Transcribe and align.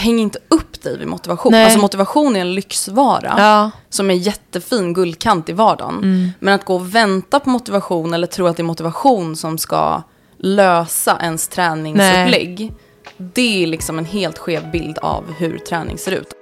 häng 0.00 0.18
inte 0.18 0.38
upp 0.48 0.82
dig 0.82 0.98
vid 0.98 1.08
motivation. 1.08 1.52
Nej. 1.52 1.64
Alltså 1.64 1.80
motivation 1.80 2.36
är 2.36 2.40
en 2.40 2.54
lyxvara. 2.54 3.34
Ja. 3.38 3.70
Som 3.88 4.10
är 4.10 4.14
jättefin 4.14 4.92
guldkant 4.92 5.48
i 5.48 5.52
vardagen. 5.52 6.32
Men 6.38 6.54
att 6.54 6.64
gå 6.64 6.74
och 6.74 6.94
vänta 6.94 7.40
på 7.40 7.50
motivation 7.50 8.14
eller 8.14 8.26
tro 8.26 8.46
att 8.46 8.56
det 8.56 8.62
är 8.62 8.64
motivation 8.64 9.36
som 9.36 9.58
ska 9.58 10.02
lösa 10.38 11.18
ens 11.22 11.48
träningsupplägg. 11.48 12.72
Det 13.16 13.62
är 13.62 13.66
liksom 13.66 13.98
en 13.98 14.04
helt 14.04 14.38
skev 14.38 14.70
bild 14.70 14.98
av 14.98 15.24
hur 15.38 15.58
träning 15.58 15.98
ser 15.98 16.12
ut. 16.12 16.32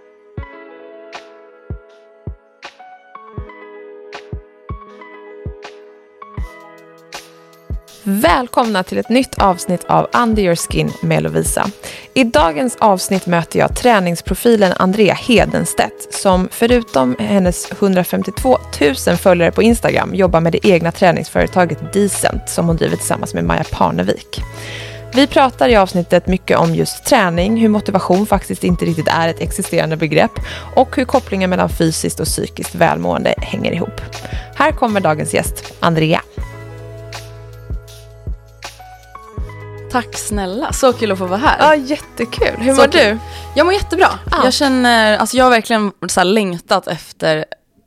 Välkomna 8.11 8.83
till 8.83 8.99
ett 8.99 9.09
nytt 9.09 9.39
avsnitt 9.39 9.85
av 9.85 10.09
Under 10.13 10.43
Your 10.43 10.57
Skin 10.57 10.93
med 11.03 11.23
Lovisa. 11.23 11.71
I 12.15 12.25
dagens 12.25 12.77
avsnitt 12.77 13.27
möter 13.27 13.59
jag 13.59 13.77
träningsprofilen 13.77 14.73
Andrea 14.77 15.15
Hedenstedt 15.15 16.15
som 16.15 16.49
förutom 16.53 17.17
hennes 17.19 17.73
152 17.73 18.59
000 19.07 19.17
följare 19.17 19.53
på 19.53 19.63
Instagram 19.63 20.15
jobbar 20.15 20.41
med 20.41 20.53
det 20.53 20.67
egna 20.67 20.93
träningsföretaget 20.93 21.93
Decent 21.93 22.49
som 22.49 22.67
hon 22.67 22.77
driver 22.77 22.97
tillsammans 22.97 23.35
med 23.35 23.45
Maja 23.45 23.65
Parnevik. 23.73 24.41
Vi 25.15 25.27
pratar 25.27 25.69
i 25.69 25.77
avsnittet 25.77 26.27
mycket 26.27 26.59
om 26.59 26.75
just 26.75 27.05
träning, 27.05 27.57
hur 27.57 27.69
motivation 27.69 28.27
faktiskt 28.27 28.65
inte 28.65 28.85
riktigt 28.85 29.09
är 29.09 29.29
ett 29.29 29.41
existerande 29.41 29.97
begrepp 29.97 30.33
och 30.75 30.97
hur 30.97 31.05
kopplingen 31.05 31.51
mellan 31.51 31.69
fysiskt 31.69 32.21
och 32.21 32.27
psykiskt 32.27 32.75
välmående 32.75 33.35
hänger 33.39 33.73
ihop. 33.73 34.01
Här 34.55 34.73
kommer 34.73 35.01
dagens 35.01 35.35
gäst, 35.35 35.75
Andrea. 35.81 36.18
Tack 39.91 40.17
snälla, 40.19 40.73
så 40.73 40.93
kul 40.93 41.13
att 41.13 41.19
få 41.19 41.27
vara 41.27 41.39
här. 41.39 41.57
Ja, 41.59 41.75
jättekul. 41.75 42.57
Hur 42.59 42.75
Så 42.75 42.81
mår 42.81 42.89
kul. 42.89 43.01
du? 43.01 43.19
Jag 43.55 43.65
mår 43.65 43.75
jättebra. 43.75 44.09
Ja. 44.31 44.45
Jag 44.45 44.53
känner, 44.53 45.19
alltså 45.19 45.37
jag 45.37 45.45
har 45.45 45.51
verkligen 45.51 45.93
så 46.09 46.23
längtat 46.23 46.87
efter 46.87 47.45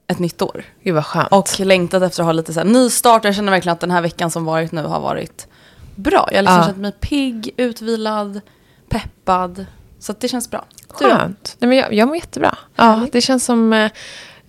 ett 0.08 0.20
nytt 0.20 0.42
år. 0.42 0.64
Gud 0.84 0.96
vad 0.96 1.06
skönt. 1.06 1.28
Och 1.32 1.60
längtat 1.60 2.04
efter 2.04 2.22
att 2.24 2.26
ha 2.26 2.32
lite 2.34 2.54
så 2.54 2.60
här 2.60 2.68
nystart. 2.68 3.24
Jag 3.26 3.36
känner 3.36 3.52
verkligen 3.52 3.74
att 3.74 3.80
den 3.80 3.92
här 3.92 4.02
veckan 4.02 4.32
som 4.32 4.46
varit 4.46 4.72
nu 4.72 4.84
har 4.84 5.00
varit 5.00 5.48
bra. 5.96 6.28
Jag 6.32 6.38
har 6.38 6.42
liksom 6.42 6.58
Ja. 6.58 6.66
känt 6.66 6.78
mig 6.78 6.92
pigg, 6.92 7.54
utvilad, 7.58 8.42
peppad. 8.90 9.66
Så 10.00 10.14
det 10.20 10.28
känns 10.28 10.50
bra. 10.52 10.66
Du 11.00 11.06
skönt. 11.06 11.56
Nej, 11.60 11.68
men 11.70 11.78
jag, 11.78 11.94
jag 11.94 12.08
mår 12.08 12.16
jättebra. 12.18 12.58
Ja, 12.76 13.08
det 13.12 13.22
känns 13.22 13.46
som... 13.46 13.90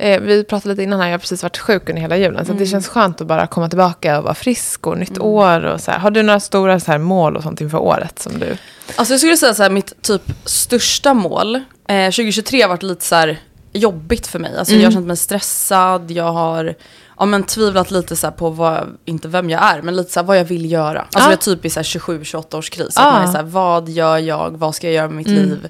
Eh, 0.03 0.21
vi 0.21 0.45
pratade 0.45 0.69
lite 0.73 0.83
innan 0.83 1.01
här, 1.01 1.07
jag 1.07 1.15
har 1.15 1.19
precis 1.19 1.43
varit 1.43 1.59
sjuk 1.59 1.89
under 1.89 2.03
hela 2.03 2.17
julen. 2.17 2.47
Så 2.47 2.53
att 2.53 2.59
det 2.59 2.67
känns 2.67 2.89
skönt 2.89 3.21
att 3.21 3.27
bara 3.27 3.47
komma 3.47 3.69
tillbaka 3.69 4.19
och 4.19 4.25
vara 4.25 4.35
frisk 4.35 4.87
och 4.87 4.99
nytt 4.99 5.19
år. 5.19 5.65
Och 5.65 5.81
så 5.81 5.91
här. 5.91 5.99
Har 5.99 6.11
du 6.11 6.23
några 6.23 6.41
stora 6.41 6.81
så 6.81 6.93
här, 6.93 6.99
mål 6.99 7.37
och 7.37 7.43
sånt 7.43 7.61
inför 7.61 7.79
året 7.79 8.19
som 8.19 8.39
du... 8.39 8.57
Alltså 8.97 9.15
jag 9.15 9.21
skulle 9.21 9.37
säga 9.37 9.55
så 9.55 9.63
här, 9.63 9.71
mitt 9.71 10.03
typ 10.03 10.23
största 10.45 11.15
mål. 11.15 11.55
Eh, 11.89 12.05
2023 12.05 12.63
har 12.63 12.69
varit 12.69 12.83
lite 12.83 13.05
så 13.05 13.15
här 13.15 13.39
jobbigt 13.73 14.27
för 14.27 14.39
mig. 14.39 14.57
Alltså 14.59 14.75
jag 14.75 14.85
har 14.85 14.93
känt 14.93 15.07
mig 15.07 15.17
stressad. 15.17 16.11
Jag 16.11 16.33
har 16.33 16.75
ja, 17.19 17.25
men 17.27 17.43
tvivlat 17.43 17.91
lite 17.91 18.17
så 18.17 18.31
på 18.31 18.51
vad, 18.51 18.99
inte 19.05 19.29
vem 19.29 19.51
jag 19.51 19.63
är, 19.63 19.83
men 19.83 19.97
lite 19.97 20.13
så 20.13 20.23
vad 20.23 20.39
jag 20.39 20.45
vill 20.45 20.73
göra. 20.73 21.01
Alltså 21.01 21.19
Ah. 21.19 21.23
jag 21.23 21.33
är 21.33 21.37
typ 21.37 21.65
i 21.65 21.71
så 21.71 21.79
här 21.79 21.85
27-28 21.85 22.59
års 22.59 22.71
kris. 22.71 22.97
Ah. 22.97 23.03
Att 23.11 23.13
man 23.13 23.37
är 23.37 23.43
så 23.43 23.49
vad 23.51 23.89
gör 23.89 24.19
jag? 24.19 24.51
Vad 24.59 24.75
ska 24.75 24.87
jag 24.87 24.95
göra 24.95 25.09
med 25.09 25.17
mitt 25.17 25.27
liv? 25.29 25.69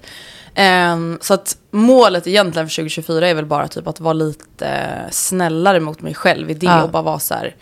Ehm, 0.55 1.19
så 1.21 1.35
att 1.35 1.57
målet 1.71 2.27
egentligen 2.27 2.69
för 2.69 2.75
2024 2.75 3.29
är 3.29 3.35
väl 3.35 3.47
bara 3.47 3.69
typ 3.69 3.87
att 3.87 4.01
vara 4.01 4.13
lite 4.13 4.91
snällare 5.11 5.81
mot 5.81 6.01
mig 6.01 6.15
själv 6.15 6.51
i 6.51 6.55
det 6.55 6.67
Ah. 6.69 6.83
och 6.83 6.91
bara 6.91 7.03
vara 7.03 7.19
så 7.19 7.35
här, 7.35 7.57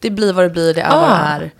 det 0.00 0.10
blir 0.10 0.32
vad 0.32 0.44
det 0.44 0.50
blir, 0.50 0.74
det 0.74 0.80
är 0.80 0.90
vad 0.90 1.04
Ah. 1.10 1.38
det 1.38 1.44
är. 1.44 1.50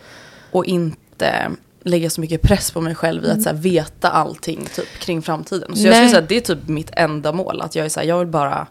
Och 0.51 0.65
inte 0.65 1.51
lägga 1.83 2.11
så 2.11 2.21
mycket 2.21 2.43
press 2.43 2.71
på 2.71 2.81
mig 2.81 2.95
själv 2.95 3.25
i 3.25 3.31
att 3.31 3.43
så 3.43 3.49
här, 3.49 3.57
veta 3.57 4.11
allting 4.11 4.69
typ, 4.75 4.99
kring 5.01 5.23
framtiden. 5.23 5.77
Så 5.77 5.83
jag 5.87 5.91
Nej. 5.91 5.95
skulle 5.95 6.09
säga 6.09 6.23
att 6.23 6.29
det 6.29 6.37
är 6.37 6.41
typ 6.41 6.69
mitt 6.69 6.91
enda 6.93 7.33
mål. 7.33 7.61
Att 7.63 7.75
jag 7.75 7.85
är 7.85 7.89
så 7.89 8.01
här, 8.01 8.07
jag 8.07 8.19
vill 8.19 8.29
bara 8.29 8.67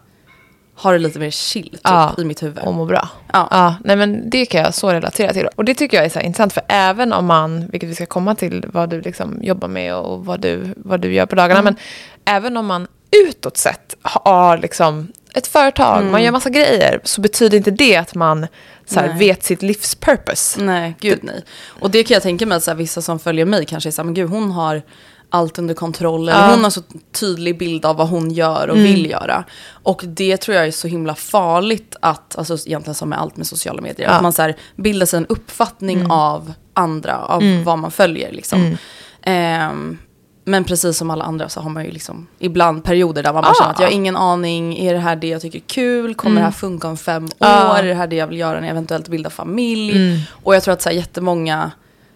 ha 0.76 0.92
det 0.92 0.98
lite 0.98 1.18
mer 1.18 1.30
chill 1.30 1.70
typ, 1.70 1.80
Ja. 1.82 2.14
i 2.18 2.24
mitt 2.24 2.42
huvud. 2.42 2.58
Och 2.58 2.74
må 2.74 2.84
bra. 2.84 3.08
Ja. 3.32 3.48
ja. 3.50 3.74
Nej, 3.84 3.96
men 3.96 4.30
det 4.30 4.46
kan 4.46 4.60
jag 4.60 4.74
så 4.74 4.92
relatera 4.92 5.32
till. 5.32 5.46
Och 5.56 5.64
det 5.64 5.74
tycker 5.74 5.96
jag 5.96 6.06
är 6.06 6.10
så 6.10 6.20
intressant. 6.20 6.52
För 6.52 6.62
även 6.68 7.12
om 7.12 7.26
man, 7.26 7.68
vilket 7.68 7.88
vi 7.90 7.94
ska 7.94 8.06
komma 8.06 8.34
till, 8.34 8.64
vad 8.72 8.90
du 8.90 9.00
liksom 9.00 9.38
jobbar 9.42 9.68
med 9.68 9.94
och 9.94 10.24
vad 10.24 10.40
du, 10.40 10.74
vad 10.76 11.00
du 11.00 11.12
gör 11.12 11.26
på 11.26 11.36
dagarna. 11.36 11.62
Men 11.62 11.76
även 12.24 12.56
om 12.56 12.66
man 12.66 12.86
utåt 13.28 13.56
sett 13.56 13.96
har 14.02 14.58
liksom 14.58 15.08
ett 15.34 15.46
företag, 15.46 16.04
man 16.04 16.22
gör 16.22 16.32
massa 16.32 16.50
grejer. 16.50 17.00
Så 17.04 17.20
betyder 17.20 17.56
inte 17.56 17.70
det 17.70 17.96
att 17.96 18.14
man 18.14 18.46
så 18.86 19.00
här, 19.00 19.18
vet 19.18 19.42
sitt 19.42 19.62
livs 19.62 19.94
purpose. 19.94 20.60
Nej, 20.62 20.94
gud 21.00 21.18
nej. 21.22 21.44
Och 21.66 21.90
det 21.90 22.04
kan 22.04 22.14
jag 22.14 22.22
tänka 22.22 22.46
mig 22.46 22.56
att 22.56 22.62
så 22.62 22.70
här, 22.70 22.78
vissa 22.78 23.02
som 23.02 23.18
följer 23.18 23.44
mig 23.44 23.64
kanske 23.64 23.88
är 23.88 23.90
så 23.90 24.02
här, 24.02 24.04
men 24.04 24.14
gud 24.14 24.30
hon 24.30 24.50
har 24.50 24.82
allt 25.30 25.58
under 25.58 25.74
kontroll. 25.74 26.28
Eller 26.28 26.40
Ja. 26.46 26.50
hon 26.54 26.62
har 26.62 26.70
så 26.70 26.82
tydlig 27.12 27.58
bild 27.58 27.84
av 27.84 27.96
vad 27.96 28.08
hon 28.08 28.30
gör 28.30 28.68
och 28.70 28.76
vill 28.76 29.10
göra. 29.10 29.44
Och 29.68 30.02
det 30.06 30.36
tror 30.36 30.56
jag 30.56 30.66
är 30.66 30.70
så 30.70 30.88
himla 30.88 31.14
farligt 31.14 31.96
att, 32.00 32.38
alltså 32.38 32.54
egentligen 32.66 32.94
som 32.94 33.08
med 33.08 33.20
allt 33.20 33.36
med 33.36 33.46
sociala 33.46 33.80
medier, 33.82 34.08
Ja. 34.08 34.14
att 34.14 34.22
man 34.22 34.32
så 34.32 34.42
här, 34.42 34.56
bildar 34.76 35.06
sig 35.06 35.16
en 35.16 35.26
uppfattning 35.26 36.06
av 36.10 36.52
andra, 36.74 37.16
av 37.18 37.42
vad 37.64 37.78
man 37.78 37.90
följer 37.90 38.32
liksom. 38.32 38.76
Ehm, 39.22 39.98
men 40.44 40.64
precis 40.64 40.96
som 40.96 41.10
alla 41.10 41.24
andra 41.24 41.48
så 41.48 41.60
har 41.60 41.70
man 41.70 41.84
ju 41.84 41.90
liksom 41.90 42.26
ibland 42.38 42.84
perioder 42.84 43.22
där 43.22 43.32
man 43.32 43.42
bara 43.42 43.50
Ja. 43.50 43.54
känner 43.60 43.74
att 43.74 43.80
jag 43.80 43.86
har 43.86 43.92
ingen 43.92 44.16
aning, 44.16 44.78
är 44.78 44.92
det 44.94 44.98
här 45.00 45.16
det 45.16 45.26
jag 45.28 45.40
tycker 45.42 45.58
är 45.58 45.62
kul? 45.66 46.14
Kommer 46.14 46.36
det 46.36 46.44
här 46.44 46.50
funka 46.52 46.88
om 46.88 46.96
fem 46.96 47.28
Ja. 47.38 47.70
år? 47.72 47.78
Är 47.78 47.82
det 47.82 47.94
här 47.94 48.06
det 48.06 48.16
jag 48.16 48.26
vill 48.26 48.38
göra 48.38 48.54
när 48.60 48.66
jag 48.66 48.70
eventuellt 48.70 49.08
bildar 49.08 49.30
familj? 49.30 50.20
Och 50.30 50.54
jag 50.54 50.62
tror 50.62 50.72
att 50.74 50.82
så 50.82 50.88
här 50.88 50.96
jättemånga, 50.96 51.70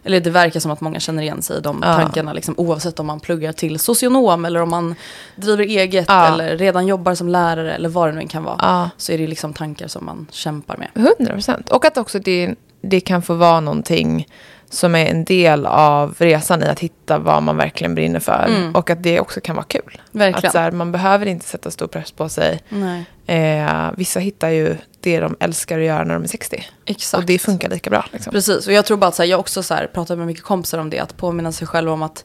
eller 0.05 0.21
det 0.21 0.31
verkar 0.31 0.61
som 0.61 0.71
att 0.71 0.81
många 0.81 1.01
känner 1.01 1.23
igen 1.23 1.43
sig 1.43 1.59
i 1.59 1.61
de 1.61 1.81
Ja. 1.85 1.95
tankarna. 1.95 2.33
Liksom, 2.33 2.55
oavsett 2.59 3.01
om 3.01 3.07
man 3.07 3.21
pluggar 3.21 3.53
till 3.53 3.79
socionom 3.79 4.45
eller 4.45 4.63
om 4.63 4.71
man 4.71 4.95
driver 5.37 5.65
eget 5.65 6.05
Ja. 6.09 6.27
eller 6.35 6.57
redan 6.57 6.87
jobbar 6.87 7.15
som 7.15 7.29
lärare 7.29 7.75
eller 7.75 7.89
vad 7.89 8.09
det 8.09 8.13
nu 8.21 8.29
kan 8.29 8.45
vara. 8.45 8.57
Ja. 8.61 8.91
Så 8.97 9.13
är 9.13 9.19
det 9.19 9.27
liksom 9.27 9.53
tankar 9.55 9.89
som 9.89 10.05
man 10.05 10.27
kämpar 10.31 10.77
med. 10.77 10.89
100 11.19 11.33
procent. 11.35 11.71
Och 11.71 11.85
att 11.85 11.99
också 11.99 12.19
det, 12.19 12.55
det 12.83 13.01
kan 13.01 13.23
få 13.23 13.35
vara 13.35 13.61
någonting 13.61 14.27
som 14.71 14.95
är 14.95 15.07
en 15.07 15.25
del 15.25 15.67
av 15.67 16.15
resan 16.19 16.63
i 16.63 16.67
att 16.67 16.81
hitta 16.81 17.19
vad 17.19 17.43
man 17.43 17.57
verkligen 17.57 17.95
brinner 17.95 18.21
för. 18.21 18.71
Och 18.75 18.91
att 18.91 19.03
det 19.03 19.21
också 19.21 19.41
kan 19.41 19.57
vara 19.57 19.67
kul. 19.67 20.01
Verkligen. 20.11 20.47
Att 20.47 20.53
så 20.53 20.59
här, 20.59 20.71
man 20.71 20.93
behöver 20.93 21.27
inte 21.27 21.47
sätta 21.47 21.71
stor 21.71 21.87
press 21.87 22.13
på 22.13 22.29
sig. 22.29 22.61
Nej, 22.69 23.05
Eh, 23.31 23.91
vissa 23.97 24.21
hittar 24.21 24.49
ju 24.49 24.77
det 25.01 25.21
de 25.21 25.37
älskar 25.41 25.79
att 25.79 25.85
göra 25.85 26.05
när 26.05 26.15
de 26.15 26.23
är 26.23 26.29
60. 26.29 26.65
exakt. 26.85 27.21
Och 27.21 27.27
det 27.27 27.39
funkar 27.39 27.69
lika 27.69 27.91
bra. 27.91 28.07
Liksom. 28.13 28.33
Precis, 28.33 28.67
och 28.67 28.73
jag 28.73 28.87
tror 28.87 28.97
bara 28.97 29.07
att 29.07 29.15
så 29.15 29.23
här, 29.23 29.31
jag 29.31 29.41
också 29.41 29.63
så 29.63 29.75
här, 29.75 29.87
pratar 29.87 30.17
med 30.17 30.27
mycket 30.27 30.43
kompisar 30.43 30.79
om 30.79 30.91
det, 30.91 30.99
att 30.99 31.17
påminna 31.17 31.53
sig 31.53 31.67
själv 31.67 31.91
om 31.91 32.03
att 32.03 32.25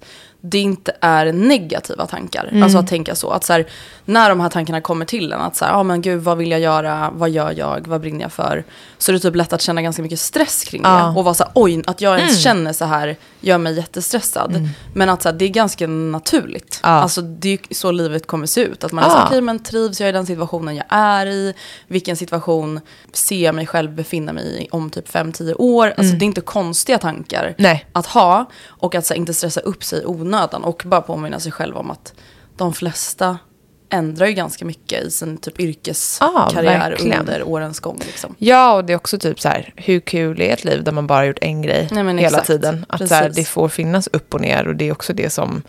det 0.51 0.59
inte 0.59 0.95
är 1.01 1.33
negativa 1.33 2.05
tankar. 2.05 2.47
Mm. 2.51 2.63
Alltså 2.63 2.77
att 2.77 2.87
tänka 2.87 3.15
så, 3.15 3.29
att 3.29 3.43
så 3.43 3.53
här, 3.53 3.67
när 4.05 4.29
de 4.29 4.39
här 4.39 4.49
tankarna 4.49 4.81
kommer 4.81 5.05
till 5.05 5.31
en, 5.33 5.41
att 5.41 5.55
så 5.55 5.65
här, 5.65 5.71
ja 5.71 5.83
men 5.83 6.01
gud 6.01 6.21
vad 6.21 6.37
vill 6.37 6.51
jag 6.51 6.59
göra, 6.59 7.11
vad 7.15 7.29
gör 7.29 7.53
jag, 7.57 7.87
vad 7.87 8.01
brinner 8.01 8.21
jag 8.21 8.33
för? 8.33 8.63
Så 8.97 9.11
är 9.11 9.13
det 9.13 9.19
typ 9.19 9.35
lätt 9.35 9.53
att 9.53 9.61
känna 9.61 9.81
ganska 9.81 10.01
mycket 10.01 10.19
stress 10.19 10.63
kring 10.63 10.81
det. 10.81 10.87
Ja. 10.89 11.13
Och 11.15 11.23
vara 11.23 11.33
så 11.33 11.43
här, 11.43 11.51
oj, 11.55 11.83
att 11.87 12.01
jag 12.01 12.19
ens 12.19 12.31
Mm. 12.35 12.41
känner 12.41 12.73
så 12.73 12.85
här 12.85 13.17
gör 13.39 13.57
mig 13.57 13.73
jättestressad. 13.75 14.69
Men 14.93 15.09
att 15.09 15.21
så 15.21 15.29
här, 15.29 15.35
det 15.35 15.45
är 15.45 15.49
ganska 15.49 15.87
naturligt. 15.87 16.79
Ja. 16.83 16.89
Alltså 16.89 17.21
det 17.21 17.53
är 17.53 17.59
så 17.73 17.91
livet 17.91 18.27
kommer 18.27 18.45
se 18.47 18.61
ut. 18.61 18.83
Att 18.83 18.91
man 18.91 19.03
är 19.03 19.09
så 19.09 19.17
här, 19.17 19.25
okej 19.25 19.41
men 19.41 19.59
trivs 19.59 19.99
jag 20.01 20.09
i 20.09 20.11
den 20.11 20.25
situationen 20.25 20.75
jag 20.75 20.85
är 20.89 21.25
i? 21.25 21.53
Vilken 21.87 22.17
situation 22.17 22.79
ser 23.13 23.43
jag 23.43 23.55
mig 23.55 23.67
själv 23.67 23.91
befinna 23.95 24.33
mig 24.33 24.63
i 24.63 24.67
om 24.71 24.89
typ 24.89 25.09
5-10 25.09 25.53
år? 25.57 25.93
Alltså 25.97 26.15
det 26.15 26.23
är 26.23 26.27
inte 26.27 26.41
konstiga 26.41 26.97
tankar 26.97 27.55
Nej. 27.57 27.85
att 27.91 28.05
ha. 28.05 28.49
Och 28.67 28.95
att 28.95 29.05
så 29.05 29.13
inte 29.13 29.33
stressa 29.33 29.59
upp 29.61 29.83
sig 29.83 30.01
i 30.01 30.05
onödan. 30.35 30.63
Och 30.63 30.83
bara 30.85 31.01
påminna 31.01 31.39
sig 31.39 31.51
själv 31.51 31.77
om 31.77 31.91
att 31.91 32.13
de 32.57 32.73
flesta 32.73 33.37
ändrar 33.89 34.25
ju 34.27 34.33
ganska 34.33 34.65
mycket 34.65 35.03
i 35.03 35.11
sin 35.11 35.37
typ 35.37 35.59
yrkeskarriär 35.59 36.63
verkligen. 36.89 37.19
under 37.19 37.43
årens 37.47 37.79
gång. 37.79 37.99
Liksom. 38.05 38.35
Ja, 38.37 38.73
och 38.73 38.85
det 38.85 38.93
är 38.93 38.97
också 38.97 39.17
typ 39.19 39.39
så 39.41 39.49
här, 39.49 39.73
hur 39.75 39.99
kul 39.99 40.41
är 40.41 40.53
ett 40.53 40.63
liv 40.63 40.83
där 40.83 40.91
man 40.91 41.07
bara 41.07 41.25
gjort 41.25 41.37
en 41.41 41.61
grej 41.61 41.87
Nej, 41.91 42.03
hela 42.05 42.19
exakt. 42.27 42.47
tiden? 42.47 42.85
Att 42.89 43.07
så 43.07 43.15
här, 43.15 43.29
det 43.35 43.45
får 43.45 43.69
finnas 43.69 44.07
upp 44.13 44.33
och 44.33 44.41
ner 44.41 44.67
och 44.67 44.75
det 44.75 44.87
är 44.87 44.91
också 44.91 45.13
det 45.13 45.29
som 45.29 45.61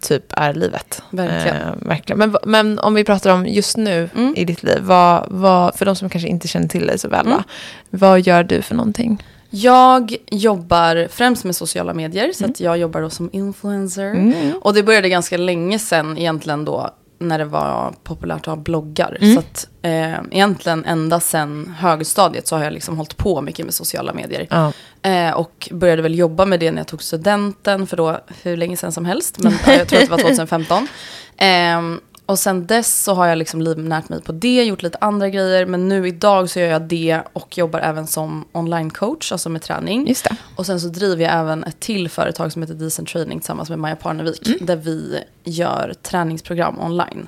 typ 0.00 0.24
är 0.30 0.54
livet. 0.54 1.02
Verkligen. 1.10 1.56
Eh, 1.56 1.72
verkligen. 1.80 2.18
Men, 2.18 2.36
men 2.44 2.78
om 2.78 2.94
vi 2.94 3.04
pratar 3.04 3.30
om 3.30 3.46
just 3.46 3.76
nu 3.76 4.10
Mm. 4.14 4.34
i 4.36 4.44
ditt 4.44 4.62
liv, 4.62 4.78
vad, 4.82 5.26
vad, 5.30 5.74
för 5.74 5.84
de 5.86 5.96
som 5.96 6.08
kanske 6.10 6.28
inte 6.28 6.48
känner 6.48 6.68
till 6.68 6.86
dig 6.86 6.98
så 6.98 7.08
väl, 7.08 7.26
Mm. 7.26 7.38
va? 7.38 7.44
vad 7.90 8.20
gör 8.20 8.42
du 8.44 8.62
för 8.62 8.74
någonting? 8.74 9.22
Jag 9.62 10.16
jobbar 10.30 11.08
främst 11.10 11.44
med 11.44 11.56
sociala 11.56 11.94
medier, 11.94 12.32
så 12.32 12.44
Mm. 12.44 12.50
att 12.50 12.60
jag 12.60 12.78
jobbar 12.78 13.00
då 13.02 13.10
som 13.10 13.30
influencer. 13.32 14.32
Och 14.62 14.74
det 14.74 14.82
började 14.82 15.08
ganska 15.08 15.36
länge 15.36 15.78
sedan 15.78 16.18
egentligen 16.18 16.64
då 16.64 16.90
när 17.18 17.38
det 17.38 17.44
var 17.44 17.94
populärt 18.04 18.38
att 18.40 18.46
ha 18.46 18.56
bloggar. 18.56 19.18
Mm. 19.20 19.34
Så 19.34 19.38
att 19.40 19.68
eh, 19.82 20.12
egentligen 20.30 20.84
ända 20.84 21.20
sedan 21.20 21.74
högstadiet 21.78 22.46
så 22.48 22.56
har 22.56 22.64
jag 22.64 22.72
liksom 22.72 22.96
hållit 22.96 23.16
på 23.16 23.40
mycket 23.40 23.64
med 23.64 23.74
sociala 23.74 24.12
medier. 24.12 24.46
Ja. 24.50 24.72
Eh, 25.10 25.30
och 25.34 25.68
började 25.72 26.02
väl 26.02 26.18
jobba 26.18 26.46
med 26.46 26.60
det 26.60 26.70
när 26.70 26.78
jag 26.78 26.86
tog 26.86 27.02
studenten, 27.02 27.86
för 27.86 27.96
då 27.96 28.20
hur 28.42 28.56
länge 28.56 28.76
sedan 28.76 28.92
som 28.92 29.04
helst, 29.04 29.38
men 29.38 29.52
ja, 29.66 29.72
jag 29.72 29.88
tror 29.88 29.98
att 29.98 30.04
det 30.04 30.10
var 30.10 30.18
2015. 30.22 30.88
Ehm, 31.36 32.00
och 32.26 32.38
sen 32.38 32.66
dess 32.66 33.02
så 33.02 33.14
har 33.14 33.26
jag 33.26 33.38
liksom 33.38 33.62
livnärt 33.62 34.08
mig 34.08 34.22
på 34.22 34.32
det, 34.32 34.64
gjort 34.64 34.82
lite 34.82 34.98
andra 35.00 35.28
grejer. 35.28 35.66
Men 35.66 35.88
nu 35.88 36.08
idag 36.08 36.50
så 36.50 36.60
gör 36.60 36.68
jag 36.68 36.82
det 36.82 37.20
och 37.32 37.58
jobbar 37.58 37.80
även 37.80 38.06
som 38.06 38.44
online 38.52 38.90
coach, 38.90 39.32
alltså 39.32 39.48
med 39.48 39.62
träning. 39.62 40.08
Just 40.08 40.24
det. 40.24 40.36
Och 40.56 40.66
sen 40.66 40.80
så 40.80 40.88
driver 40.88 41.24
jag 41.24 41.34
även 41.34 41.64
ett 41.64 41.80
till 41.80 42.08
företag 42.08 42.52
som 42.52 42.62
heter 42.62 42.74
Decent 42.74 43.08
Training 43.08 43.40
tillsammans 43.40 43.70
med 43.70 43.78
Maja 43.78 43.96
Parnevik. 43.96 44.46
Mm. 44.46 44.58
Där 44.66 44.76
vi 44.76 45.24
gör 45.44 45.94
träningsprogram 46.02 46.80
online. 46.80 47.26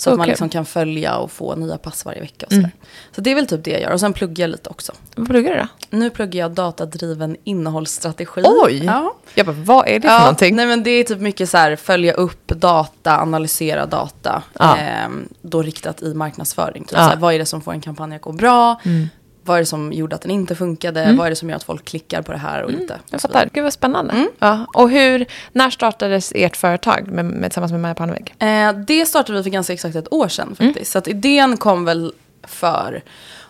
Så 0.00 0.04
Så 0.04 0.10
att 0.10 0.18
man 0.18 0.28
liksom 0.28 0.48
kan 0.48 0.66
följa 0.66 1.16
och 1.16 1.30
få 1.30 1.54
nya 1.54 1.78
pass 1.78 2.04
varje 2.04 2.20
vecka 2.20 2.46
och 2.46 2.52
sådär. 2.52 2.64
Mm. 2.64 2.76
Så 3.14 3.20
det 3.20 3.30
är 3.30 3.34
väl 3.34 3.46
typ 3.46 3.64
det 3.64 3.70
jag 3.70 3.80
gör. 3.80 3.90
Och 3.92 4.00
sen 4.00 4.12
pluggar 4.12 4.42
jag 4.44 4.50
lite 4.50 4.70
också. 4.70 4.92
Vad 5.16 5.28
pluggar 5.28 5.52
du 5.52 5.58
då? 5.58 5.96
Nu 5.96 6.10
pluggar 6.10 6.40
jag 6.40 6.50
datadriven 6.50 7.36
innehållsstrategi. 7.44 8.42
Oj! 8.44 8.84
Ja. 8.84 9.14
Jag 9.34 9.46
bara, 9.46 9.56
vad 9.56 9.88
är 9.88 9.98
det 9.98 10.08
för 10.08 10.18
någonting? 10.18 10.56
Nej 10.56 10.66
men 10.66 10.82
det 10.82 10.90
är 10.90 11.04
typ 11.04 11.20
mycket 11.20 11.50
så 11.50 11.56
här, 11.56 11.76
följa 11.76 12.12
upp 12.12 12.48
data, 12.48 13.20
analysera 13.20 13.86
data. 13.86 14.42
Ja. 14.58 14.76
ehm, 14.76 15.28
då 15.42 15.62
riktat 15.62 16.02
i 16.02 16.14
marknadsföring. 16.14 16.84
Typ 16.84 16.92
Ja. 16.92 17.04
så 17.04 17.10
här, 17.10 17.16
vad 17.16 17.34
är 17.34 17.38
det 17.38 17.46
som 17.46 17.60
får 17.62 17.72
en 17.72 17.80
kampanj 17.80 18.16
att 18.16 18.22
gå 18.22 18.32
bra? 18.32 18.80
Mm. 18.84 19.08
Vad 19.44 19.56
är 19.56 19.60
det 19.60 19.66
som 19.66 19.92
gjorde 19.92 20.14
att 20.16 20.22
den 20.22 20.30
inte 20.30 20.54
funkade? 20.54 21.14
Vad 21.18 21.26
är 21.26 21.30
det 21.30 21.36
som 21.36 21.48
gör 21.48 21.56
att 21.56 21.62
folk 21.62 21.84
klickar 21.84 22.22
på 22.22 22.32
det 22.32 22.38
här 22.38 22.62
och 22.62 22.70
inte? 22.70 22.94
Mm. 22.94 23.04
Jag 23.10 23.14
Och 23.16 23.20
så 23.20 23.28
fattar. 23.28 23.48
Gud 23.52 23.64
vad 23.64 23.72
spännande. 23.72 24.12
Mm. 24.12 24.28
Ja. 24.38 24.66
Och 24.74 24.90
hur, 24.90 25.26
när 25.52 25.70
startades 25.70 26.32
ert 26.34 26.56
företag 26.56 27.08
med, 27.08 27.24
med, 27.24 27.50
tillsammans 27.50 27.72
med 27.72 27.80
Maja 27.80 27.94
Parnevik? 27.94 28.42
Eh, 28.42 28.72
det 28.72 29.06
startade 29.06 29.38
vi 29.38 29.42
för 29.42 29.50
ganska 29.50 29.72
exakt 29.72 29.96
ett 29.96 30.12
år 30.12 30.28
sedan 30.28 30.56
Mm. 30.60 30.72
faktiskt. 30.72 30.92
Så 30.92 30.98
att 30.98 31.08
idén 31.08 31.56
kom 31.56 31.84
väl 31.84 32.12
för 32.42 33.02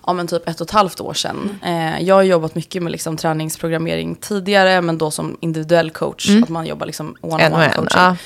ja, 0.06 0.12
men 0.12 0.26
typ 0.26 0.48
ett 0.48 0.60
och 0.60 0.66
ett 0.66 0.70
halvt 0.70 1.00
år 1.00 1.14
sedan. 1.14 1.58
Eh, 1.64 2.02
jag 2.02 2.14
har 2.14 2.22
jobbat 2.22 2.54
mycket 2.54 2.82
med 2.82 2.92
liksom, 2.92 3.16
träningsprogrammering 3.16 4.14
tidigare, 4.14 4.80
men 4.80 4.98
då 4.98 5.10
som 5.10 5.36
individuell 5.40 5.90
coach. 5.90 6.30
Att 6.42 6.48
man 6.48 6.66
jobbar 6.66 6.86
liksom 6.86 7.16
one-on-one 7.20 7.72
coaching. 7.74 8.00
Ja. 8.00 8.16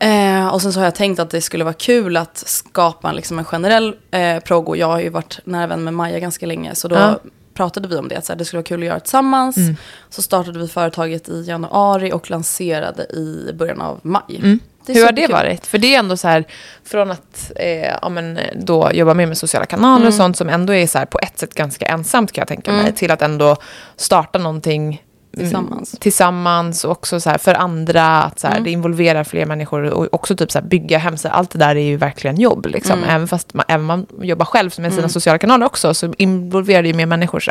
Eh, 0.00 0.48
och 0.48 0.62
sen 0.62 0.72
så 0.72 0.80
har 0.80 0.84
jag 0.84 0.94
tänkt 0.94 1.18
att 1.20 1.30
det 1.30 1.40
skulle 1.40 1.64
vara 1.64 1.74
kul 1.74 2.16
att 2.16 2.38
skapa 2.46 3.12
liksom 3.12 3.38
en 3.38 3.44
generell 3.44 3.94
eh, 4.10 4.38
progg. 4.40 4.68
Och 4.68 4.76
jag 4.76 4.86
har 4.86 5.00
ju 5.00 5.08
varit 5.08 5.38
nära 5.44 5.66
vän 5.66 5.84
med 5.84 5.94
Maja 5.94 6.18
ganska 6.18 6.46
länge. 6.46 6.74
Så 6.74 6.88
då 6.88 6.94
Ja. 6.96 7.18
pratade 7.54 7.88
vi 7.88 7.96
om 7.96 8.08
det. 8.08 8.16
Att 8.16 8.24
så 8.24 8.32
här, 8.32 8.38
det 8.38 8.44
skulle 8.44 8.58
vara 8.58 8.64
kul 8.66 8.80
att 8.80 8.86
göra 8.86 9.00
tillsammans. 9.00 9.56
Mm. 9.56 9.76
Så 10.10 10.22
startade 10.22 10.58
vi 10.58 10.68
företaget 10.68 11.28
i 11.28 11.42
januari 11.42 12.12
och 12.12 12.30
lanserade 12.30 13.02
i 13.02 13.52
början 13.54 13.80
av 13.80 14.00
maj. 14.02 14.22
Mm. 14.38 14.60
Hur 14.86 14.94
har 15.04 15.12
det 15.12 15.22
superkul. 15.22 15.32
varit? 15.32 15.66
För 15.66 15.78
det 15.78 15.94
är 15.94 15.98
ändå 15.98 16.16
så 16.16 16.28
här, 16.28 16.44
från 16.84 17.10
att 17.10 17.52
eh, 17.56 17.68
ja, 18.02 18.08
men, 18.08 18.38
då 18.54 18.90
jobba 18.92 19.14
mer 19.14 19.26
med 19.26 19.38
sociala 19.38 19.66
kanaler 19.66 20.06
och 20.06 20.14
sånt 20.14 20.36
som 20.36 20.48
ändå 20.48 20.74
är 20.74 20.86
så 20.86 20.98
här, 20.98 21.06
på 21.06 21.18
ett 21.22 21.38
sätt 21.38 21.54
ganska 21.54 21.86
ensamt 21.86 22.32
kan 22.32 22.40
jag 22.42 22.48
tänka 22.48 22.72
mig, 22.72 22.80
Mm. 22.80 22.92
till 22.92 23.10
att 23.10 23.22
ändå 23.22 23.56
starta 23.96 24.38
någonting 24.38 25.02
mm, 25.36 25.46
Tillsammans. 25.46 25.96
tillsammans 26.00 26.84
och 26.84 26.90
också 26.90 27.20
så 27.20 27.30
här, 27.30 27.38
för 27.38 27.54
andra, 27.54 28.22
att 28.22 28.38
så 28.38 28.46
här, 28.46 28.54
Mm. 28.54 28.64
det 28.64 28.70
involverar 28.70 29.24
fler 29.24 29.46
människor 29.46 29.82
och 29.84 30.14
också 30.14 30.36
typ 30.36 30.52
så 30.52 30.58
här, 30.58 30.66
bygga 30.66 30.98
hemsidor, 30.98 31.34
allt 31.34 31.50
det 31.50 31.58
där 31.58 31.76
är 31.76 31.80
ju 31.80 31.96
verkligen 31.96 32.40
jobb. 32.40 32.66
Liksom. 32.66 32.98
Mm. 32.98 33.10
Även 33.10 33.28
fast 33.28 33.54
man, 33.54 33.64
även 33.68 33.86
man 33.86 34.06
jobbar 34.22 34.46
själv 34.46 34.70
med 34.78 34.90
sina 34.92 34.98
Mm. 35.02 35.08
sociala 35.10 35.38
kanaler 35.38 35.66
också, 35.66 35.94
så 35.94 36.12
involverar 36.18 36.82
det 36.82 36.88
ju 36.88 36.94
mer 36.94 37.06
människor. 37.06 37.40
Så. 37.40 37.50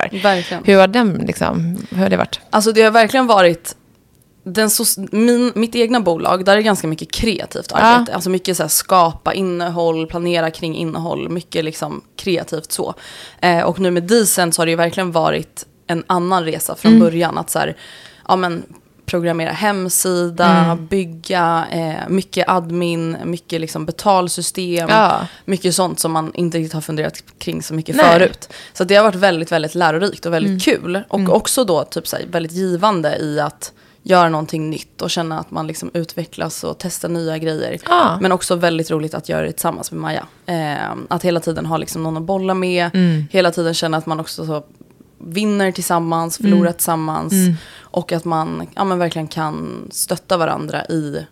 Hur 0.64 0.80
har, 0.80 0.88
den, 0.88 1.14
liksom, 1.14 1.78
hur 1.92 2.04
har 2.04 2.10
det 2.10 2.18
varit? 2.18 2.40
Alltså 2.50 2.72
det 2.72 2.82
har 2.82 2.92
verkligen 2.92 3.28
varit 3.28 3.76
den 4.44 4.68
so- 4.68 5.08
min, 5.12 5.52
mitt 5.56 5.76
egna 5.76 6.00
bolag, 6.00 6.46
där 6.46 6.52
är 6.54 6.58
det 6.58 6.64
ganska 6.64 6.88
mycket 6.88 7.12
kreativt 7.12 7.72
arbete. 7.72 8.16
Alltså 8.16 8.30
mycket 8.30 8.58
så 8.58 8.64
här 8.64 8.68
skapa 8.68 9.34
innehåll, 9.34 10.08
planera 10.08 10.52
kring 10.52 10.76
innehåll, 10.76 11.30
mycket 11.30 11.66
liksom 11.66 12.02
kreativt 12.16 12.72
så. 12.72 12.94
Eh, 13.42 13.62
och 13.62 13.80
nu 13.80 13.92
med 13.92 14.04
Decent 14.04 14.56
så 14.56 14.62
har 14.62 14.66
det 14.66 14.70
ju 14.70 14.76
verkligen 14.76 15.12
varit 15.12 15.66
en 15.88 16.04
annan 16.08 16.44
resa 16.46 16.76
från 16.76 16.92
Mm. 16.92 17.04
början. 17.04 17.38
Att 17.38 17.50
så 17.50 17.60
här, 17.60 17.78
ja 18.28 18.36
men 18.36 18.64
programmera 19.06 19.52
hemsida, 19.52 20.48
Mm. 20.66 20.86
bygga, 20.88 21.66
eh, 21.72 22.10
mycket 22.10 22.50
admin, 22.50 23.18
mycket 23.26 23.62
liksom 23.62 23.86
betalsystem. 23.86 24.90
Ja. 24.90 25.28
Mycket 25.46 25.76
sånt 25.76 26.00
som 26.00 26.12
man 26.12 26.32
inte 26.34 26.58
riktigt 26.58 26.74
har 26.74 26.82
funderat 26.82 27.24
kring 27.38 27.64
så 27.64 27.74
mycket 27.74 27.96
Nej. 27.96 28.06
förut. 28.06 28.50
Så 28.74 28.84
det 28.84 28.96
har 28.96 29.04
varit 29.04 29.16
väldigt, 29.16 29.52
väldigt 29.52 29.76
lärorikt 29.76 30.26
och 30.26 30.34
väldigt 30.34 30.68
Mm. 30.68 30.82
kul. 30.82 31.04
Och 31.10 31.36
också 31.36 31.64
då 31.64 31.84
typ 31.84 32.08
så 32.08 32.16
här, 32.16 32.26
väldigt 32.32 32.52
givande 32.52 33.18
i 33.18 33.40
att 33.40 33.72
göra 34.04 34.30
någonting 34.30 34.70
nytt 34.70 35.02
och 35.02 35.10
känna 35.12 35.40
att 35.40 35.52
man 35.52 35.68
liksom 35.68 35.92
utvecklas 35.94 36.64
och 36.64 36.76
testar 36.80 37.10
nya 37.10 37.38
grejer. 37.38 37.78
Ja. 37.90 38.18
Men 38.22 38.32
också 38.32 38.56
väldigt 38.56 38.92
roligt 38.92 39.14
att 39.14 39.30
göra 39.30 39.42
det 39.46 39.52
tillsammans 39.52 39.92
med 39.92 40.02
Maja. 40.02 40.26
Eh, 40.46 40.92
att 41.10 41.24
hela 41.24 41.40
tiden 41.40 41.66
ha 41.66 41.78
liksom 41.78 42.04
någon 42.04 42.18
att 42.18 42.24
bolla 42.24 42.54
med. 42.54 42.90
Mm. 42.94 43.24
Hela 43.32 43.52
tiden 43.52 43.74
känna 43.74 43.98
att 43.98 44.06
man 44.06 44.20
också 44.20 44.46
så 44.46 44.64
vinner 45.20 45.72
tillsammans, 45.72 46.38
förlorar 46.38 46.62
Mm. 46.62 46.74
tillsammans. 46.74 47.34
Mm. 47.34 47.56
Och 47.80 48.12
att 48.12 48.26
man 48.26 48.68
ja, 48.76 48.84
men 48.84 49.00
verkligen 49.00 49.28
kan 49.28 49.88
stötta 49.92 50.38
varandra 50.38 50.86
i 50.86 51.26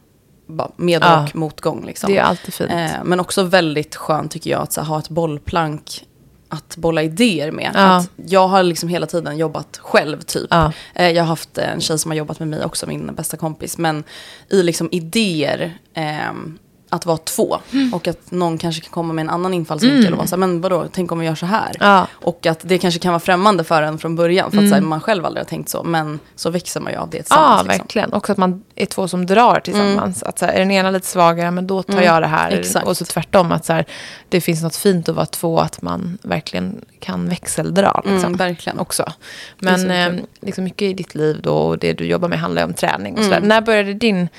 med 0.75 1.01
Ja. 1.03 1.23
och 1.23 1.35
motgång. 1.35 1.85
Liksom. 1.85 2.11
Det 2.11 2.17
är 2.17 2.23
alltid 2.23 2.53
fint. 2.53 2.71
Eh, 2.71 3.03
men 3.03 3.19
också 3.19 3.43
väldigt 3.43 3.95
skönt 3.95 4.31
tycker 4.31 4.49
jag 4.49 4.61
att 4.61 4.73
så, 4.73 4.81
ha 4.81 4.99
ett 4.99 5.09
bollplank 5.09 6.05
att 6.49 6.77
bolla 6.77 7.03
idéer 7.03 7.51
med. 7.51 7.71
Ja. 7.75 7.95
Att 7.97 8.09
jag 8.15 8.47
har 8.47 8.63
liksom 8.63 8.89
hela 8.89 9.05
tiden 9.07 9.37
jobbat 9.37 9.77
själv 9.83 10.21
typ. 10.21 10.47
Ja. 10.49 10.71
Eh, 10.95 11.09
jag 11.09 11.23
har 11.23 11.27
haft 11.27 11.57
en 11.57 11.81
tjej 11.81 11.99
som 11.99 12.11
har 12.11 12.15
jobbat 12.15 12.39
med 12.39 12.47
mig 12.47 12.65
också, 12.65 12.87
min 12.87 13.15
bästa 13.15 13.37
kompis. 13.37 13.77
Men 13.77 14.03
i 14.49 14.63
liksom 14.63 14.89
idéer, 14.91 15.77
ehm, 15.93 16.57
att 16.95 17.05
vara 17.05 17.17
två. 17.17 17.57
Och 17.93 18.07
att 18.07 18.31
någon 18.31 18.57
kanske 18.57 18.81
kan 18.81 18.91
komma 18.91 19.13
med 19.13 19.23
en 19.23 19.29
annan 19.29 19.53
infallsvinkel 19.53 19.99
Mm. 19.99 20.13
och 20.13 20.17
vara 20.17 20.27
så 20.27 20.35
här, 20.35 20.39
men 20.39 20.61
vadå, 20.61 20.85
tänk 20.91 21.11
om 21.11 21.19
vi 21.19 21.25
gör 21.25 21.35
så 21.35 21.45
här. 21.45 21.71
Ja. 21.79 22.07
Och 22.13 22.45
att 22.45 22.59
det 22.63 22.77
kanske 22.77 22.99
kan 22.99 23.11
vara 23.11 23.19
främmande 23.19 23.63
för 23.63 23.81
en 23.81 23.97
från 23.97 24.15
början, 24.15 24.51
för 24.51 24.57
att 24.57 24.69
så 24.69 24.73
här, 24.75 24.81
man 24.81 25.01
själv 25.01 25.25
aldrig 25.25 25.45
har 25.45 25.49
tänkt 25.49 25.69
så. 25.69 25.83
Men 25.83 26.19
så 26.35 26.49
växer 26.49 26.79
man 26.79 26.91
ju 26.91 26.97
av 26.97 27.09
det 27.09 27.17
Ja, 27.17 27.21
tillsammans. 27.23 27.63
liksom. 27.67 27.77
verkligen. 27.83 28.13
Också 28.13 28.31
att 28.31 28.37
man 28.37 28.63
är 28.75 28.85
två 28.85 29.07
som 29.07 29.25
drar 29.25 29.59
tillsammans. 29.59 30.23
Att 30.23 30.39
så 30.39 30.45
här, 30.45 30.53
är 30.53 30.59
den 30.59 30.71
ena 30.71 30.89
lite 30.91 31.07
svagare, 31.07 31.51
men 31.51 31.67
då 31.67 31.83
tar 31.83 31.93
Mm, 31.93 32.05
jag 32.05 32.21
det 32.21 32.27
här. 32.27 32.51
exakt. 32.51 32.87
Och 32.87 32.97
så 32.97 33.05
tvärtom, 33.05 33.51
att 33.51 33.65
så 33.65 33.73
här, 33.73 33.85
det 34.29 34.41
finns 34.41 34.63
något 34.63 34.75
fint 34.75 35.09
att 35.09 35.15
vara 35.15 35.25
två, 35.25 35.59
att 35.59 35.81
man 35.81 36.17
verkligen 36.21 36.81
kan 36.99 37.29
växeldra. 37.29 38.01
Liksom, 38.05 38.17
Mm, 38.25 38.37
verkligen. 38.37 38.79
också. 38.79 39.11
Men 39.59 39.91
eh, 39.91 40.23
liksom 40.41 40.63
mycket 40.63 40.81
i 40.81 40.93
ditt 40.93 41.15
liv 41.15 41.39
då, 41.43 41.53
och 41.57 41.77
det 41.79 41.93
du 41.93 42.05
jobbar 42.05 42.27
med 42.29 42.39
handlar 42.39 42.61
ju 42.61 42.65
om 42.67 42.73
träning. 42.73 43.17
Och 43.17 43.23
så 43.23 43.31
Mm. 43.31 43.47
När 43.47 43.61
började 43.61 43.93
din 43.93 44.29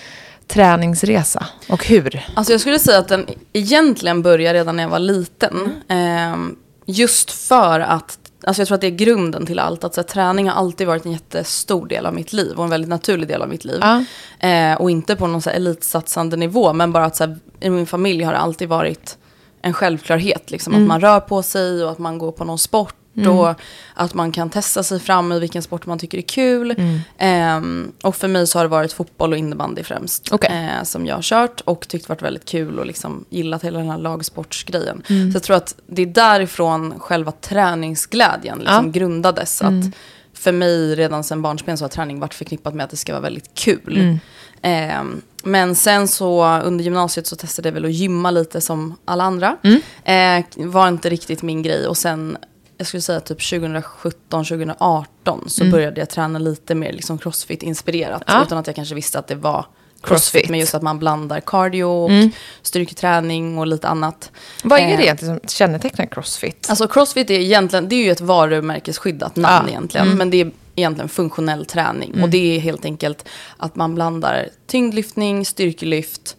träningsresa? 0.49 1.47
Och 1.69 1.87
hur? 1.87 2.25
Alltså 2.35 2.53
jag 2.53 2.61
skulle 2.61 2.79
säga 2.79 2.99
att 2.99 3.09
den 3.09 3.27
egentligen 3.53 4.23
började 4.23 4.59
redan 4.59 4.77
när 4.77 4.83
jag 4.83 4.91
var 4.91 4.99
liten. 4.99 5.73
Ehm, 5.89 6.57
just 6.87 7.31
för 7.31 7.81
att, 7.81 8.19
alltså 8.45 8.61
jag 8.61 8.67
tror 8.69 8.75
att 8.75 8.81
det 8.81 8.87
är 8.87 8.91
grunden 8.91 9.47
till 9.47 9.59
allt. 9.59 9.85
Att 9.85 9.95
så 9.95 10.01
här, 10.01 10.09
träning 10.09 10.49
har 10.49 10.57
alltid 10.57 10.87
varit 10.87 11.05
en 11.07 11.13
jättestor 11.13 11.87
del 11.87 12.07
av 12.07 12.15
mitt 12.15 12.33
liv 12.33 12.57
och 12.57 12.65
en 12.65 12.71
väldigt 12.71 12.91
naturlig 12.91 13.29
del 13.29 13.43
av 13.43 13.49
mitt 13.49 13.65
liv. 13.65 13.79
Ja. 13.81 14.05
Eh, 14.49 14.81
och 14.81 14.91
inte 14.91 15.17
på 15.17 15.27
någon 15.27 15.43
så 15.43 15.51
här 15.51 15.57
elitsatsande 15.57 16.37
nivå, 16.37 16.73
men 16.73 16.93
bara 16.93 17.05
att 17.05 17.17
så 17.17 17.25
här, 17.25 17.39
i 17.61 17.71
min 17.71 17.87
familj 17.87 18.25
har 18.25 18.33
det 18.33 18.39
alltid 18.39 18.69
varit 18.69 19.19
en 19.63 19.73
självklarhet. 19.73 20.51
Liksom, 20.51 20.75
Att 20.75 20.81
man 20.81 21.01
rör 21.01 21.21
på 21.21 21.43
sig 21.43 21.85
och 21.85 21.91
att 21.91 21.99
man 21.99 22.19
går 22.19 22.33
på 22.33 22.45
någon 22.45 22.59
sport. 22.59 22.95
Och 23.25 23.55
att 23.95 24.15
man 24.15 24.33
kan 24.33 24.51
testa 24.51 24.83
sig 24.83 25.01
fram 25.01 25.33
i 25.33 25.39
vilken 25.41 25.63
sport 25.63 25.87
man 25.87 25.99
tycker 25.99 26.19
är 26.19 26.23
kul. 26.23 26.75
Ehm, 27.19 27.93
och 28.03 28.17
för 28.17 28.29
mig 28.29 28.47
så 28.47 28.59
har 28.59 28.65
det 28.65 28.69
varit 28.69 28.93
fotboll 28.93 29.33
och 29.33 29.39
innebandy 29.39 29.83
främst. 29.83 30.33
Okej. 30.33 30.51
Eh, 30.79 30.85
som 30.85 31.07
jag 31.07 31.15
har 31.15 31.23
kört 31.23 31.61
och 31.61 31.89
tyckt 31.89 32.09
varit 32.09 32.23
väldigt 32.23 32.45
kul 32.45 32.79
och 32.79 32.87
liksom 32.87 33.25
gillat 33.31 33.65
hela 33.65 33.79
den 33.79 33.91
här 33.91 33.99
lagsportsgrejen. 33.99 35.03
Mm. 35.09 35.33
Så 35.33 35.37
jag 35.37 35.43
tror 35.43 35.57
att 35.57 35.75
det 35.87 36.03
är 36.03 36.07
därifrån 36.07 36.95
själva 37.01 37.33
träningsglädjen 37.33 38.59
liksom 38.59 38.85
Ja. 38.87 38.91
grundades. 38.93 39.63
Mm. 39.63 39.81
Att 39.81 39.95
för 40.39 40.53
mig 40.53 40.95
redan 40.95 41.25
sedan 41.25 41.43
barnsben 41.43 41.79
så 41.79 41.85
har 41.85 41.89
träning 41.89 42.21
varit 42.21 42.35
förknippat 42.35 42.75
med 42.75 42.85
att 42.85 42.91
det 42.91 42.97
ska 42.97 43.13
vara 43.13 43.23
väldigt 43.23 43.55
kul. 43.55 43.97
Mm. 43.97 44.19
Ehm, 44.63 45.23
men 45.43 45.75
sen 45.75 46.09
så 46.09 46.61
under 46.61 46.85
gymnasiet 46.85 47.27
så 47.27 47.37
testade 47.37 47.69
jag 47.69 47.75
väl 47.75 47.85
att 47.85 47.93
gymma 47.93 48.31
lite 48.31 48.61
som 48.61 48.97
alla 49.05 49.25
andra. 49.25 49.57
Mm. 49.63 49.81
Eh, 50.05 50.67
var 50.67 50.89
inte 50.89 51.09
riktigt 51.11 51.43
min 51.43 51.63
grej 51.63 51.87
och 51.87 51.97
sen 51.97 52.37
jag 52.79 52.87
skulle 52.87 53.01
säga 53.01 53.21
typ 53.21 53.49
2017, 53.51 54.45
2018 54.45 55.45
så 55.47 55.65
började 55.65 56.01
jag 56.01 56.11
träna 56.11 56.39
lite 56.39 56.75
mer 56.75 56.93
liksom 56.93 57.19
crossfit-inspirerat. 57.19 58.23
Mm. 58.29 58.39
Ja. 58.41 58.43
Utan 58.43 58.59
att 58.59 58.67
jag 58.67 58.77
kanske 58.77 58.95
visste 58.95 59.19
att 59.19 59.29
det 59.29 59.35
var 59.35 59.53
crossfit. 59.63 60.09
Crossfit. 60.09 60.49
Men 60.51 60.61
just 60.61 60.75
att 60.75 60.83
man 60.83 60.99
blandar 60.99 61.41
cardio 61.41 61.85
och 61.85 62.11
Mm. 62.11 62.31
styrketräning 62.63 63.59
och 63.59 63.67
lite 63.67 63.89
annat. 63.89 64.31
Vad 64.65 64.79
är 64.81 64.89
Eh, 64.89 64.97
det 64.97 65.03
egentligen 65.05 65.41
som 65.41 65.49
kännetecknar 65.49 66.07
crossfit? 66.07 66.67
Alltså 66.71 66.89
crossfit 66.89 67.31
är 67.31 67.35
egentligen, 67.41 67.89
det 67.89 67.97
är 67.97 68.05
ju 68.05 68.11
ett 68.11 68.21
varumärkesskyddat 68.21 69.37
namn 69.37 69.67
Ja. 69.67 69.71
egentligen. 69.71 70.07
Mm. 70.07 70.19
Men 70.19 70.31
det 70.31 70.41
är 70.41 70.51
egentligen 70.75 71.09
funktionell 71.09 71.67
träning. 71.67 72.23
Och 72.23 72.29
det 72.29 72.57
är 72.57 72.61
helt 72.61 72.85
enkelt 72.85 73.29
att 73.57 73.77
man 73.77 73.95
blandar 73.95 74.49
tyngdlyftning, 74.67 75.45
styrkelyft, 75.45 76.37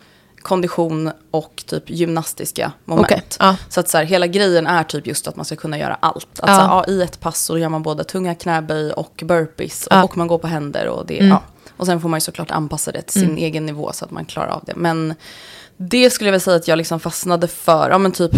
kondition 0.48 1.12
och 1.32 1.64
typ 1.68 1.90
gymnastiska 1.90 2.72
moment. 2.86 3.06
Okej, 3.06 3.24
ja. 3.40 3.56
Så 3.70 3.80
att 3.80 3.90
så 3.90 3.98
här, 3.98 4.06
hela 4.06 4.28
grejen 4.28 4.68
är 4.68 4.84
typ 4.84 5.08
just 5.08 5.28
att 5.28 5.36
man 5.36 5.46
ska 5.46 5.56
kunna 5.56 5.78
göra 5.80 5.98
allt. 6.00 6.40
Att 6.40 6.50
så 6.50 6.62
här, 6.62 6.68
ja, 6.68 6.86
I 6.88 7.02
ett 7.02 7.20
pass 7.20 7.40
så 7.44 7.58
gör 7.58 7.70
man 7.70 7.84
både 7.84 8.04
tunga 8.04 8.36
knäböj 8.36 8.92
och 8.92 9.24
burpees. 9.26 9.88
Ja. 9.92 10.04
Och 10.04 10.18
man 10.18 10.28
går 10.28 10.38
på 10.38 10.48
händer. 10.48 10.88
Och, 10.88 11.06
det, 11.06 11.18
Mm. 11.20 11.30
ja. 11.30 11.42
och 11.78 11.86
sen 11.86 12.02
får 12.02 12.10
man 12.10 12.18
ju 12.18 12.22
såklart 12.22 12.52
anpassa 12.52 12.92
det 12.92 13.02
till 13.02 13.22
sin 13.22 13.38
egen 13.38 13.66
nivå 13.66 13.92
så 13.94 14.06
att 14.06 14.12
man 14.12 14.26
klarar 14.26 14.48
av 14.48 14.64
det. 14.66 14.76
Men 14.76 15.16
det 15.78 16.10
skulle 16.10 16.28
jag 16.28 16.32
väl 16.32 16.42
säga 16.42 16.58
att 16.58 16.68
jag 16.68 16.78
liksom 16.78 17.00
fastnade 17.00 17.48
för. 17.48 17.90
Ja 17.90 17.98
men 17.98 18.12
typ 18.12 18.32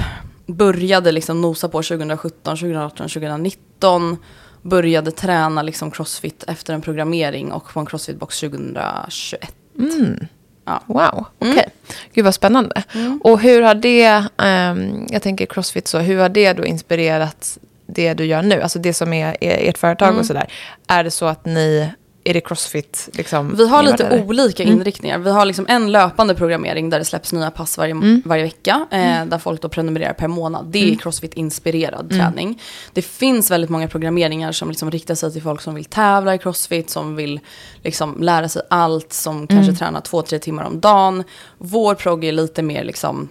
började 0.46 1.12
liksom 1.12 1.42
nosa 1.42 1.70
på 1.70 1.78
2017, 1.84 2.58
2018, 2.58 3.10
2019. 3.10 4.18
Började 4.62 5.12
träna 5.12 5.62
liksom 5.62 5.92
crossfit 5.92 6.44
efter 6.48 6.74
en 6.74 6.82
programmering 6.82 7.52
och 7.52 7.74
på 7.74 7.80
en 7.80 7.86
crossfitbox 7.86 8.40
2021. 8.40 9.54
Mm. 9.80 10.28
Ja. 10.70 10.82
Wow, 10.86 11.26
okej. 11.40 11.52
Okay. 11.52 11.66
Gud 12.14 12.26
vad 12.26 12.34
spännande. 12.34 12.84
Mm. 12.96 13.22
Och 13.24 13.40
hur 13.40 13.62
har 13.62 13.76
det, 13.76 14.24
um, 14.38 15.08
jag 15.10 15.22
tänker 15.22 15.46
crossfit 15.46 15.88
så, 15.88 16.00
hur 16.00 16.20
har 16.20 16.30
det 16.30 16.54
då 16.54 16.66
inspirerat 16.66 17.58
det 17.88 18.14
du 18.14 18.26
gör 18.26 18.42
nu? 18.42 18.62
Alltså 18.62 18.80
det 18.80 18.94
som 18.94 19.14
är, 19.14 19.38
är 19.42 19.70
ert 19.70 19.78
företag 19.78 20.08
mm. 20.08 20.20
och 20.20 20.26
sådär. 20.26 20.48
Är 20.88 21.04
det 21.04 21.12
så 21.12 21.26
att 21.26 21.46
ni 21.46 21.90
är 22.30 22.34
det 22.34 22.42
crossfit? 22.42 23.10
Liksom, 23.14 23.56
vi 23.56 23.68
har 23.68 23.84
lite 23.84 24.10
där? 24.10 24.26
olika 24.26 24.64
mm. 24.64 24.76
inriktningar. 24.76 25.18
Vi 25.18 25.32
har 25.32 25.46
liksom 25.46 25.66
en 25.70 25.92
löpande 25.92 26.36
programmering 26.36 26.90
där 26.90 27.00
det 27.00 27.06
släpps 27.06 27.34
nya 27.34 27.52
pass 27.52 27.78
varje, 27.78 27.92
mm. 27.92 28.22
varje 28.26 28.44
vecka. 28.44 28.88
Eh, 28.92 29.18
mm. 29.18 29.30
Där 29.30 29.38
folk 29.38 29.62
då 29.62 29.70
prenumererar 29.70 30.14
per 30.14 30.28
månad. 30.28 30.66
Det 30.66 30.80
är 30.80 30.84
mm. 30.84 30.98
crossfit-inspirerad 30.98 32.12
mm. 32.12 32.20
träning. 32.20 32.62
Det 32.94 33.02
finns 33.02 33.52
väldigt 33.52 33.70
många 33.70 33.88
programmeringar 33.88 34.52
som 34.52 34.70
liksom 34.70 34.92
riktar 34.92 35.16
sig 35.16 35.34
till 35.34 35.42
folk 35.42 35.62
som 35.62 35.76
vill 35.76 35.86
tävla 35.86 36.36
i 36.36 36.38
crossfit, 36.38 36.90
som 36.90 37.16
vill 37.16 37.40
liksom 37.84 38.24
lära 38.24 38.50
sig 38.50 38.62
allt, 38.70 39.14
som 39.14 39.48
kanske 39.48 39.74
tränar 39.74 40.02
två, 40.02 40.22
tre 40.22 40.40
timmar 40.40 40.64
om 40.64 40.80
dagen. 40.80 41.24
Vår 41.58 41.96
progg 41.96 42.26
är 42.26 42.32
lite 42.32 42.62
mer 42.62 42.84
liksom 42.84 43.30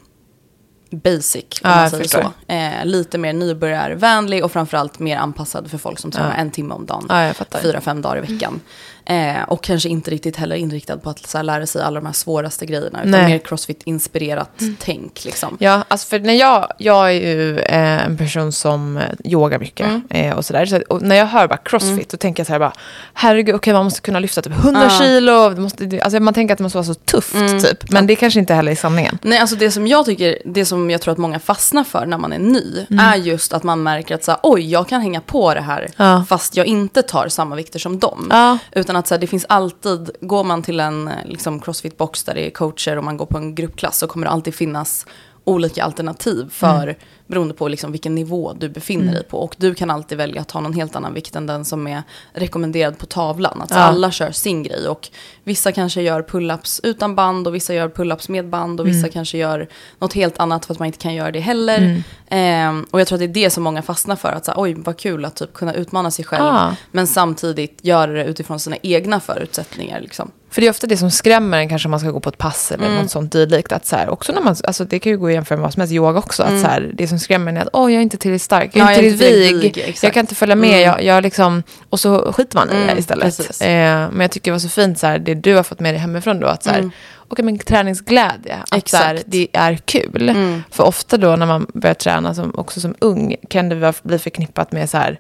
basic, 0.91 1.45
om 1.63 1.71
man 1.71 1.91
säger 1.91 2.05
så. 2.05 2.33
Eh, 2.53 2.85
lite 2.85 3.19
mer 3.19 3.33
nybörjarvänlig 3.33 4.45
och 4.45 4.53
framförallt 4.53 4.99
mer 4.99 5.17
anpassad 5.17 5.71
för 5.71 5.79
folk 5.79 5.99
som 5.99 6.11
tränar 6.11 6.31
ja. 6.31 6.35
en 6.35 6.51
timme 6.51 6.75
om 6.75 6.87
dagen. 6.87 7.07
Ja, 7.09 7.33
fyra, 7.63 7.81
fem 7.81 8.03
dagar 8.03 8.25
i 8.25 8.33
veckan. 8.33 8.61
Eh, 9.09 9.43
och 9.43 9.63
kanske 9.63 9.89
inte 9.89 10.11
riktigt 10.11 10.37
heller 10.37 10.57
inriktad 10.57 10.99
på 10.99 11.11
att 11.11 11.27
så 11.27 11.39
här, 11.39 11.43
lära 11.45 11.67
sig 11.67 11.83
alla 11.83 12.01
de 12.01 12.07
här 12.07 12.13
svåraste 12.13 12.67
grejerna. 12.67 12.99
Utan 12.99 13.11
Nej. 13.11 13.29
mer 13.29 13.39
crossfit-inspirerat 13.39 14.61
mm. 14.61 14.77
tänk. 14.81 15.25
Liksom. 15.25 15.57
Ja, 15.61 15.85
alltså 15.89 16.09
för 16.09 16.19
när 16.19 16.35
jag, 16.35 16.73
jag 16.79 17.09
är 17.09 17.13
ju 17.13 17.59
eh, 17.59 18.05
en 18.07 18.17
person 18.17 18.53
som 18.53 18.97
eh, 18.97 19.03
yogar 19.25 19.59
mycket 19.59 19.87
mm. 19.87 20.03
eh, 20.11 20.37
och 20.37 20.45
sådär. 20.45 20.67
Så, 20.67 20.81
och 20.89 21.03
när 21.03 21.17
jag 21.17 21.27
hör 21.27 21.49
bara 21.49 21.57
crossfit, 21.57 21.93
mm. 21.93 22.05
då 22.11 22.17
tänker 22.17 22.41
jag 22.41 22.47
så 22.47 22.53
här 22.53 22.61
bara, 22.61 22.73
herregud, 23.13 23.55
okej 23.55 23.57
okay, 23.57 23.73
man 23.73 23.85
måste 23.85 24.01
kunna 24.01 24.21
lyfta 24.21 24.43
typ 24.43 24.53
100 24.53 24.83
ah. 24.87 24.99
kilo. 24.99 25.61
Måste, 25.61 26.01
alltså 26.03 26.21
man 26.21 26.35
tänker 26.35 26.53
att 26.53 26.59
det 26.59 26.63
måste 26.63 26.79
vara 26.79 26.87
så 26.87 26.95
tufft 26.95 27.35
mm. 27.35 27.61
typ. 27.61 27.91
Men 27.91 28.07
det 28.07 28.17
kanske 28.17 28.41
inte 28.41 28.55
heller 28.55 28.73
är 28.73 28.77
sanningen. 28.77 29.19
Nej, 29.23 29.39
alltså 29.39 29.57
det 29.57 29.71
som 29.71 29.87
jag 29.87 30.07
tycker, 30.07 30.39
det 30.45 30.65
som 30.65 30.91
jag 30.91 31.01
tror 31.01 31.13
att 31.13 31.19
många 31.19 31.41
fastnar 31.41 31.85
för 31.85 32.07
när 32.07 32.19
man 32.19 32.33
är 32.33 32.39
ny, 32.39 32.87
mm. 32.91 33.05
är 33.05 33.17
just 33.17 33.53
att 33.53 33.63
man 33.63 33.83
märker 33.83 34.15
att 34.15 34.25
så 34.25 34.31
här, 34.31 34.41
oj, 34.43 34.71
jag 34.71 34.89
kan 34.89 35.01
hänga 35.01 35.21
på 35.21 35.55
det 35.55 35.61
här, 35.61 35.89
ja. 35.97 36.25
fast 36.29 36.57
jag 36.57 36.67
inte 36.67 37.03
tar 37.03 37.29
samma 37.29 37.57
vikter 37.57 37.79
som 37.79 37.99
dem. 37.99 38.29
Ja. 38.31 38.59
Utan 38.73 38.98
att 38.99 39.07
så 39.07 39.15
här, 39.15 39.21
det 39.21 39.27
finns 39.27 39.47
alltid, 39.49 40.11
går 40.21 40.45
man 40.45 40.63
till 40.63 40.81
en 40.81 41.09
eh, 41.09 41.15
liksom, 41.25 41.61
crossfit-box 41.61 42.27
där 42.27 42.35
det 42.35 42.47
är 42.47 42.51
coacher 42.51 42.97
och 42.99 43.05
man 43.05 43.17
går 43.17 43.27
på 43.27 43.39
en 43.39 43.55
gruppklass 43.55 43.99
så 43.99 44.07
kommer 44.07 44.27
det 44.27 44.33
alltid 44.33 44.55
finnas 44.55 45.07
olika 45.45 45.85
alternativ 45.85 46.49
för 46.51 46.83
mm 46.83 46.95
beroende 47.29 47.55
på 47.55 47.69
liksom 47.69 47.93
vilken 47.93 48.15
nivå 48.15 48.53
du 48.53 48.69
befinner 48.69 49.03
mm. 49.03 49.15
dig 49.15 49.25
på. 49.25 49.39
Och 49.39 49.55
du 49.59 49.75
kan 49.75 49.91
alltid 49.91 50.19
välja 50.19 50.41
att 50.41 50.51
ha 50.51 50.61
någon 50.61 50.73
helt 50.73 50.97
annan 50.97 51.15
vikt 51.15 51.37
än 51.37 51.47
den 51.47 51.65
som 51.65 51.87
är 51.87 52.03
rekommenderad 52.33 52.99
på 52.99 53.07
tavlan. 53.07 53.61
Alltså 53.61 53.79
ja. 53.79 53.83
alla 53.83 54.11
kör 54.11 54.31
sin 54.31 54.63
grej 54.63 54.89
och 54.89 55.09
vissa 55.45 55.73
kanske 55.73 56.03
gör 56.03 56.23
pull-ups 56.23 56.81
utan 56.83 57.15
band 57.15 57.47
och 57.47 57.55
vissa 57.55 57.75
gör 57.75 57.89
pull-ups 57.89 58.31
med 58.31 58.49
band 58.49 58.81
och 58.81 58.87
vissa 58.87 58.99
mm. 58.99 59.11
kanske 59.11 59.39
gör 59.39 59.69
något 59.99 60.13
helt 60.13 60.39
annat 60.39 60.67
för 60.67 60.75
att 60.75 60.79
man 60.79 60.87
inte 60.87 60.99
kan 60.99 61.15
göra 61.15 61.31
det 61.31 61.41
heller. 61.41 61.79
Mm. 61.79 62.81
Eh, 62.81 62.85
och 62.91 63.01
jag 63.01 63.09
tror 63.09 63.17
att 63.17 63.21
det 63.21 63.41
är 63.41 63.45
det 63.45 63.51
som 63.51 63.63
många 63.63 63.83
fastnar 63.83 64.17
för. 64.17 64.33
Att 64.33 64.45
så 64.45 64.53
oj, 64.57 64.75
vad 64.79 64.97
kul 64.97 65.25
att 65.25 65.37
typ 65.37 65.53
kunna 65.53 65.75
utmana 65.75 66.11
sig 66.11 66.25
själv. 66.25 66.45
Ah. 66.45 66.77
Men 66.91 67.07
samtidigt 67.07 67.79
göra 67.83 68.13
det 68.13 68.25
utifrån 68.25 68.61
sina 68.61 68.77
egna 68.83 69.21
förutsättningar. 69.21 70.01
Liksom. 70.01 70.31
För 70.51 70.61
det 70.61 70.67
är 70.67 70.71
ofta 70.71 70.87
det 70.87 70.97
som 70.97 71.11
skrämmer 71.11 71.59
en 71.59 71.69
kanske 71.69 71.87
om 71.87 71.91
man 71.91 72.01
ska 72.01 72.11
gå 72.11 72.21
på 72.21 72.29
ett 72.29 72.39
pass 72.39 72.73
eller 72.73 72.87
mm. 72.87 72.99
något 72.99 73.11
sånt 73.11 73.33
dylikt. 73.33 73.73
Att 73.73 73.87
så 73.87 73.97
här, 73.97 74.09
också 74.09 74.33
när 74.33 74.43
man, 74.43 74.57
alltså 74.65 74.85
det 74.85 74.99
kan 74.99 75.13
ju 75.13 75.19
gå 75.19 75.27
att 75.27 75.33
jämföra 75.33 75.57
med 75.57 75.63
vad 75.63 75.73
som 75.73 75.81
helst, 75.81 75.95
yoga 75.95 76.19
också. 76.19 76.43
Att 76.43 76.49
mm. 76.49 76.63
så 76.63 76.69
här, 76.69 76.91
det 76.95 77.09
som 77.09 77.18
skrämmer 77.21 77.51
en 77.51 77.57
är 77.57 77.63
att 77.63 77.69
åh, 77.73 77.93
jag 77.93 77.99
är 77.99 78.03
inte 78.03 78.17
tillräckligt 78.17 78.43
stark, 78.43 78.71
jag 78.73 78.93
är 78.93 79.03
ja, 79.03 79.09
inte 79.09 79.25
tillräckligt 79.25 79.77
vig, 79.77 79.99
jag 80.03 80.13
kan 80.13 80.21
inte 80.21 80.35
följa 80.35 80.57
med. 80.57 80.71
Mm. 80.71 80.83
Jag, 80.83 81.03
jag 81.03 81.23
liksom, 81.23 81.63
och 81.91 82.01
så 82.01 82.33
skiter 82.33 82.57
man 82.57 82.71
i 82.71 82.73
det 82.73 82.83
mm, 82.83 82.99
istället. 82.99 83.41
Eh, 83.61 83.69
men 83.69 84.21
jag 84.21 84.31
tycker 84.31 84.51
det 84.51 84.53
var 84.55 84.59
så 84.59 84.69
fint, 84.69 84.99
så 84.99 85.07
här, 85.07 85.19
det 85.19 85.35
du 85.35 85.55
har 85.55 85.63
fått 85.63 85.81
med 85.81 85.95
dig 85.95 86.01
hemifrån 86.01 86.41
då, 86.41 86.47
att 86.47 86.63
så 86.63 86.71
här, 86.71 86.79
mm. 86.79 86.91
okay, 87.29 87.45
men 87.45 87.59
träningsglädje, 87.59 88.57
att 88.71 88.89
så 88.89 88.97
här, 88.97 89.21
det 89.27 89.49
är 89.53 89.77
kul. 89.77 90.29
Mm. 90.29 90.63
För 90.71 90.85
ofta 90.85 91.17
då 91.17 91.37
när 91.37 91.47
man 91.47 91.67
börjar 91.75 91.95
träna, 91.95 92.35
som, 92.35 92.55
också 92.55 92.81
som 92.81 92.95
ung, 92.99 93.37
kan 93.51 93.69
det 93.69 93.95
bli 94.03 94.19
förknippat 94.19 94.73
med 94.73 94.91
så 94.91 94.99
här, 94.99 95.19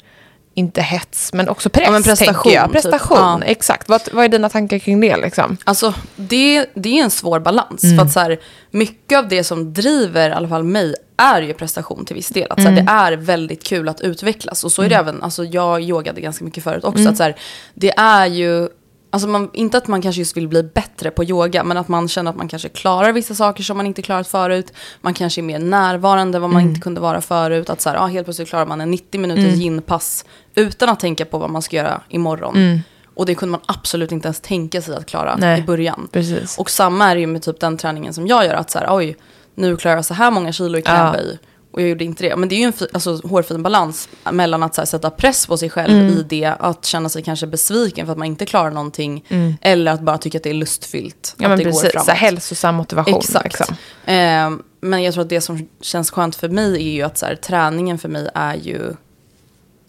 inte 0.59 0.83
hets, 0.83 1.33
men 1.33 1.49
också 1.49 1.69
press. 1.69 1.85
Ja, 1.87 1.91
men 1.91 2.03
prestation. 2.03 2.53
Jag. 2.53 2.73
Prestation, 2.73 3.41
typ. 3.41 3.49
ja. 3.49 3.53
exakt. 3.53 3.89
Vad, 3.89 4.03
vad 4.13 4.25
är 4.25 4.29
dina 4.29 4.49
tankar 4.49 4.79
kring 4.79 5.01
det? 5.01 5.17
Liksom? 5.17 5.57
Alltså, 5.65 5.95
det, 6.17 6.67
det 6.75 6.99
är 6.99 7.05
en 7.05 7.11
svår 7.11 7.41
balans. 7.41 7.85
Mm. 7.85 7.97
För 7.97 8.05
att 8.05 8.13
så 8.13 8.21
här, 8.21 8.41
mycket 8.71 9.19
av 9.19 9.29
det 9.29 9.45
som 9.45 9.73
driver 9.73 10.31
i 10.31 10.33
alla 10.33 10.49
fall 10.49 10.65
mig 10.65 10.95
är 11.17 11.43
ju 11.43 11.55
prestation 11.55 12.05
till 12.05 12.17
viss 12.17 12.29
del. 12.29 12.47
Att, 12.51 12.59
mm. 12.59 12.77
så 12.77 12.93
här, 12.93 13.11
det 13.11 13.17
är 13.17 13.17
väldigt 13.17 13.65
kul 13.65 13.89
att 13.89 14.01
utvecklas. 14.01 14.65
Och 14.65 14.73
så 14.73 14.83
är 14.83 14.89
det 14.89 14.95
mm. 14.95 15.09
även, 15.09 15.23
alltså, 15.23 15.45
jag 15.45 15.83
yogade 15.83 16.21
ganska 16.21 16.45
mycket 16.45 16.65
förut 16.65 16.85
också. 16.85 17.01
Mm. 17.01 17.11
Att, 17.11 17.17
så 17.17 17.23
här, 17.23 17.37
det 17.75 17.91
är 17.97 18.27
ju 18.27 18.69
Alltså 19.11 19.29
man, 19.29 19.51
inte 19.53 19.79
att 19.79 19.89
man 19.89 20.03
kanske 20.03 20.19
just 20.19 20.37
vill 20.37 20.49
bli 20.49 20.63
bättre 20.63 21.11
på 21.11 21.25
yoga, 21.25 21.65
men 21.65 21.77
att 21.77 21.89
man 21.89 22.09
känner 22.09 22.31
att 22.31 22.37
man 22.37 22.49
kanske 22.49 22.69
klarar 22.69 23.13
vissa 23.13 23.35
saker 23.35 23.63
som 23.63 23.77
man 23.77 23.87
inte 23.87 24.03
klarat 24.03 24.29
förut. 24.29 24.73
Man 25.01 25.15
kanske 25.15 25.41
är 25.41 25.43
mer 25.43 25.59
närvarande 25.59 26.39
vad 26.39 26.51
man 26.51 26.61
mm. 26.61 26.69
inte 26.71 26.81
kunde 26.81 27.01
vara 27.01 27.21
förut. 27.21 27.71
Att 27.71 27.81
så 27.81 27.91
här, 27.91 27.97
ah, 27.97 28.07
helt 28.07 28.27
plötsligt 28.27 28.49
klarar 28.49 28.67
man 28.67 28.81
en 28.81 28.91
90 28.91 29.21
minuters 29.21 29.45
mm. 29.45 29.61
ginpass 29.61 30.25
utan 30.55 30.89
att 30.89 31.01
tänka 31.01 31.25
på 31.25 31.39
vad 31.39 31.51
man 31.51 31.63
ska 31.63 31.77
göra 31.77 32.01
imorgon. 32.09 32.57
Mm. 32.57 32.81
Och 33.15 33.27
det 33.27 33.35
kunde 33.35 33.51
man 33.51 33.61
absolut 33.67 34.13
inte 34.13 34.27
ens 34.29 34.41
tänka 34.41 34.83
sig 34.83 34.97
att 34.97 35.07
klara 35.07 35.37
Nej, 35.37 35.61
i 35.61 35.63
början. 35.63 36.09
Precis. 36.13 36.59
Och 36.59 36.71
samma 36.71 37.11
är 37.11 37.15
det 37.15 37.21
ju 37.21 37.27
med 37.27 37.43
typ 37.43 37.61
den 37.61 37.77
träningen 37.77 38.15
som 38.15 38.27
jag 38.27 38.45
gör. 38.45 38.55
Att 38.55 38.71
så 38.71 38.79
här, 38.79 38.87
oj, 38.91 39.17
nu 39.55 39.77
klarar 39.77 39.97
jag 39.97 40.05
så 40.05 40.15
här 40.15 40.31
många 40.31 40.53
kilo 40.53 40.79
i 40.79 40.83
knäböj. 40.83 41.39
Ja. 41.43 41.49
Och 41.71 41.83
jag 41.83 41.89
gjorde 41.89 42.05
inte 42.05 42.23
det. 42.23 42.37
Men 42.37 42.49
det 42.49 42.55
är 42.55 42.59
ju 42.59 42.65
en 42.65 42.73
alltså, 42.93 43.21
hårfin 43.25 43.63
balans 43.63 44.09
mellan 44.31 44.63
att 44.63 44.77
här, 44.77 44.85
sätta 44.85 45.11
press 45.11 45.47
på 45.47 45.57
sig 45.57 45.71
själv 45.71 45.93
mm. 45.93 46.07
i 46.07 46.23
det, 46.29 46.45
att 46.45 46.85
känna 46.85 47.09
sig 47.09 47.23
kanske 47.23 47.47
besviken 47.47 48.07
för 48.07 48.13
att 48.13 48.19
man 48.19 48.27
inte 48.27 48.47
klarar 48.47 48.71
någonting, 48.71 49.25
mm. 49.29 49.55
eller 49.61 49.93
att 49.93 50.01
bara 50.01 50.19
tycka 50.19 50.39
att 50.39 50.45
det 50.45 50.51
är 50.51 50.55
lustfyllt. 50.55 51.35
Ja, 51.39 51.49
att 51.49 51.59
det 51.59 51.65
precis. 51.65 51.83
går 51.83 51.91
framåt. 51.91 52.07
Så 52.07 52.13
hälsosam 52.13 52.75
motivation. 52.75 53.19
Exakt. 53.19 53.45
Liksom. 53.45 53.77
Eh, 54.05 54.51
men 54.81 55.03
jag 55.03 55.15
tror 55.15 55.25
att 55.25 55.31
det 55.31 55.41
som 55.41 55.69
känns 55.81 56.11
skönt 56.11 56.37
för 56.37 56.49
mig 56.49 56.75
är 56.75 56.93
ju 56.93 57.03
att 57.03 57.19
så 57.19 57.27
här, 57.27 57.35
träningen 57.35 57.99
för 57.99 58.09
mig 58.09 58.29
är 58.35 58.55
ju 58.55 58.95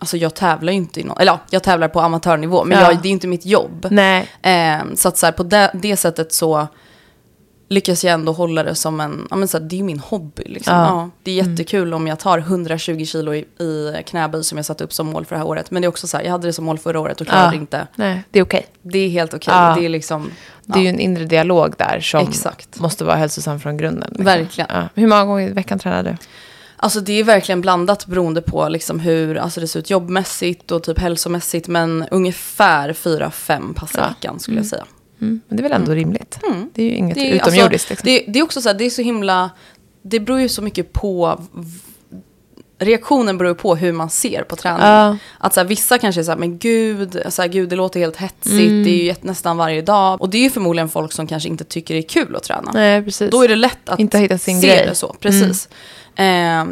Alltså 0.01 0.17
jag 0.17 0.33
tävlar 0.33 0.74
ju 0.74 0.77
inte 0.77 1.00
i 1.00 1.03
någon, 1.03 1.17
eller 1.17 1.31
ja, 1.31 1.39
jag 1.50 1.63
tävlar 1.63 1.88
på 1.88 2.01
amatörnivå, 2.01 2.63
men 2.63 2.79
ja. 2.79 2.91
jag, 2.91 3.01
det 3.01 3.07
är 3.07 3.12
inte 3.12 3.27
mitt 3.27 3.45
jobb. 3.45 3.88
Nej. 3.91 4.27
Eh, 4.41 4.79
så 4.95 5.07
att 5.07 5.17
så 5.17 5.25
här, 5.25 5.33
på 5.33 5.43
det, 5.43 5.71
det 5.74 5.98
sättet 5.98 6.33
så 6.33 6.67
lyckas 7.69 8.03
jag 8.03 8.13
ändå 8.13 8.31
hålla 8.31 8.63
det 8.63 8.75
som 8.75 8.99
en, 8.99 9.27
ja 9.29 9.35
men 9.35 9.47
så 9.47 9.57
här, 9.57 9.65
det 9.65 9.75
är 9.75 9.77
ju 9.77 9.83
min 9.83 9.99
hobby 9.99 10.43
liksom. 10.45 10.75
Ja. 10.75 10.85
ja 10.85 11.09
det 11.23 11.31
är 11.31 11.39
mm. 11.39 11.51
jättekul 11.51 11.88
mm. 11.88 11.93
om 11.93 12.07
jag 12.07 12.19
tar 12.19 12.38
120 12.38 13.05
kilo 13.05 13.33
i, 13.33 13.38
i 13.39 14.03
knäböj 14.05 14.43
som 14.43 14.57
jag 14.57 14.65
satte 14.65 14.83
upp 14.83 14.93
som 14.93 15.07
mål 15.07 15.25
för 15.25 15.35
det 15.35 15.39
här 15.39 15.47
året. 15.47 15.71
Men 15.71 15.81
det 15.81 15.85
är 15.85 15.89
också 15.89 16.07
så 16.07 16.17
här, 16.17 16.23
jag 16.23 16.31
hade 16.31 16.47
det 16.47 16.53
som 16.53 16.65
mål 16.65 16.77
förra 16.77 16.99
året 16.99 17.21
och 17.21 17.27
klarade 17.27 17.55
ja. 17.55 17.61
inte. 17.61 17.88
Nej, 17.95 18.23
det 18.31 18.39
är 18.39 18.43
okej. 18.43 18.59
Okay. 18.59 18.91
Det 18.91 18.99
är 18.99 19.09
helt 19.09 19.33
okej. 19.33 19.51
Okay. 19.51 19.69
Ja. 19.69 19.75
Det 19.75 19.85
är 19.85 19.89
liksom. 19.89 20.31
Det 20.65 20.79
är 20.79 20.83
ju 20.83 20.89
en 20.89 20.99
inre 20.99 21.25
dialog 21.25 21.73
där 21.77 21.99
som 21.99 22.27
Exakt. 22.27 22.79
måste 22.79 23.03
vara 23.03 23.15
hälsosam 23.15 23.59
från 23.59 23.77
grunden. 23.77 24.09
Liksom. 24.09 24.25
Verkligen. 24.25 24.69
Hur 24.95 25.07
många 25.07 25.25
gånger 25.25 25.49
i 25.49 25.51
veckan 25.51 25.79
tränar 25.79 26.03
du? 26.03 26.17
Alltså 26.81 26.99
det 26.99 27.13
är 27.13 27.23
verkligen 27.23 27.61
blandat 27.61 28.05
beroende 28.05 28.41
på 28.41 28.69
liksom 28.69 28.99
hur 28.99 29.38
alltså 29.38 29.59
det 29.59 29.67
ser 29.67 29.79
ut 29.79 29.89
jobbmässigt 29.89 30.71
och 30.71 30.83
typ 30.83 30.99
hälsomässigt. 30.99 31.67
Men 31.67 32.05
ungefär 32.11 32.93
fyra, 32.93 33.31
fem 33.31 33.73
pass 33.73 33.95
i 33.95 33.97
veckan 33.97 34.39
skulle 34.39 34.55
mm. 34.55 34.63
jag 34.63 34.69
säga. 34.69 34.85
Mm. 35.21 35.41
Men 35.47 35.57
det 35.57 35.61
är 35.61 35.63
väl 35.63 35.71
ändå 35.71 35.91
mm. 35.91 36.03
rimligt? 36.03 36.39
Mm. 36.47 36.69
Det 36.73 36.83
är 36.83 36.85
ju 36.85 36.95
inget 36.95 37.15
det 37.15 37.31
är, 37.31 37.35
utomjordiskt. 37.35 37.91
Alltså, 37.91 38.05
liksom. 38.05 38.25
det, 38.25 38.33
det, 38.33 38.39
är 38.39 38.43
också 38.43 38.61
så 38.61 38.69
här, 38.69 38.73
det 38.73 38.85
är 38.85 38.89
så 38.89 39.01
himla, 39.01 39.49
det 40.01 40.19
beror 40.19 40.39
ju 40.39 40.49
så 40.49 40.61
mycket 40.61 40.93
på 40.93 41.39
reaktionen 42.79 43.38
beror 43.38 43.53
på 43.53 43.75
hur 43.75 43.91
man 43.91 44.09
ser 44.09 44.43
på 44.43 44.55
träning. 44.55 45.11
Uh. 45.11 45.15
Att 45.38 45.53
så 45.53 45.59
här, 45.59 45.67
vissa 45.67 45.97
kanske 45.97 46.21
är 46.21 46.23
så 46.23 46.31
här, 46.31 46.38
men 46.38 46.57
gud, 46.57 47.23
så 47.29 47.41
här, 47.41 47.49
gud 47.49 47.69
det 47.69 47.75
låter 47.75 47.99
helt 47.99 48.17
hetsigt, 48.17 48.69
mm. 48.69 48.83
det 48.83 48.89
är 48.89 49.03
ju 49.03 49.15
nästan 49.21 49.57
varje 49.57 49.81
dag. 49.81 50.21
Och 50.21 50.29
det 50.29 50.38
är 50.38 50.41
ju 50.41 50.49
förmodligen 50.49 50.89
folk 50.89 51.11
som 51.11 51.27
kanske 51.27 51.49
inte 51.49 51.63
tycker 51.63 51.93
det 51.93 51.99
är 51.99 52.09
kul 52.09 52.35
att 52.35 52.43
träna. 52.43 52.71
Nej, 52.73 53.03
precis. 53.03 53.31
Då 53.31 53.43
är 53.43 53.47
det 53.47 53.55
lätt 53.55 53.89
att 53.89 53.99
inte 53.99 54.17
hitta 54.17 54.38
sin 54.38 54.61
se 54.61 54.67
grej. 54.67 54.85
det 54.85 54.95
så. 54.95 55.15
Precis. 55.19 55.69
Eh, 56.15 56.65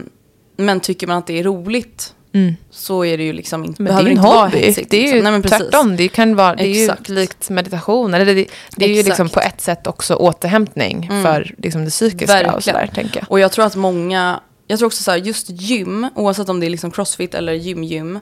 men 0.57 0.79
tycker 0.79 1.07
man 1.07 1.17
att 1.17 1.27
det 1.27 1.39
är 1.39 1.43
roligt 1.43 2.13
Mm. 2.37 2.55
så 2.69 3.05
är 3.05 3.17
det 3.17 3.23
ju 3.23 3.33
liksom 3.33 3.65
inte, 3.65 3.81
men 3.81 3.95
det 3.95 4.01
är 4.01 4.11
inte 4.11 4.21
vara 4.21 4.47
hetsigt. 4.47 4.91
Det 4.91 4.97
är 4.97 5.07
ju 5.07 5.13
liksom. 5.13 5.33
Nej, 5.33 5.41
tvärtom, 5.41 5.95
det 5.95 6.07
kan 6.07 6.35
vara, 6.35 6.55
det 6.55 6.63
är 6.63 6.87
ju 7.07 7.15
likt 7.15 7.49
meditation. 7.49 8.13
Eller 8.13 8.25
det, 8.25 8.47
det 8.75 8.85
är 8.85 8.89
ju 8.89 9.03
liksom 9.03 9.29
på 9.29 9.39
ett 9.39 9.61
sätt 9.61 9.87
också 9.87 10.15
återhämtning 10.15 11.07
mm. 11.11 11.23
för 11.23 11.55
liksom 11.57 11.85
det 11.85 11.91
psykiska 11.91 12.33
Verkligen. 12.33 12.55
och 12.55 12.63
sådär, 12.63 12.89
tänker 12.95 13.19
jag. 13.19 13.31
Och 13.31 13.39
jag 13.39 13.51
tror 13.51 13.65
att 13.65 13.75
många, 13.75 14.39
jag 14.67 14.79
tror 14.79 14.87
också 14.87 15.03
så 15.03 15.11
här, 15.11 15.17
just 15.17 15.49
gym, 15.49 16.07
oavsett 16.15 16.49
om 16.49 16.59
det 16.59 16.65
är 16.65 16.69
liksom 16.69 16.91
crossfit 16.91 17.33
eller 17.33 17.53
gym-gym, 17.53 18.19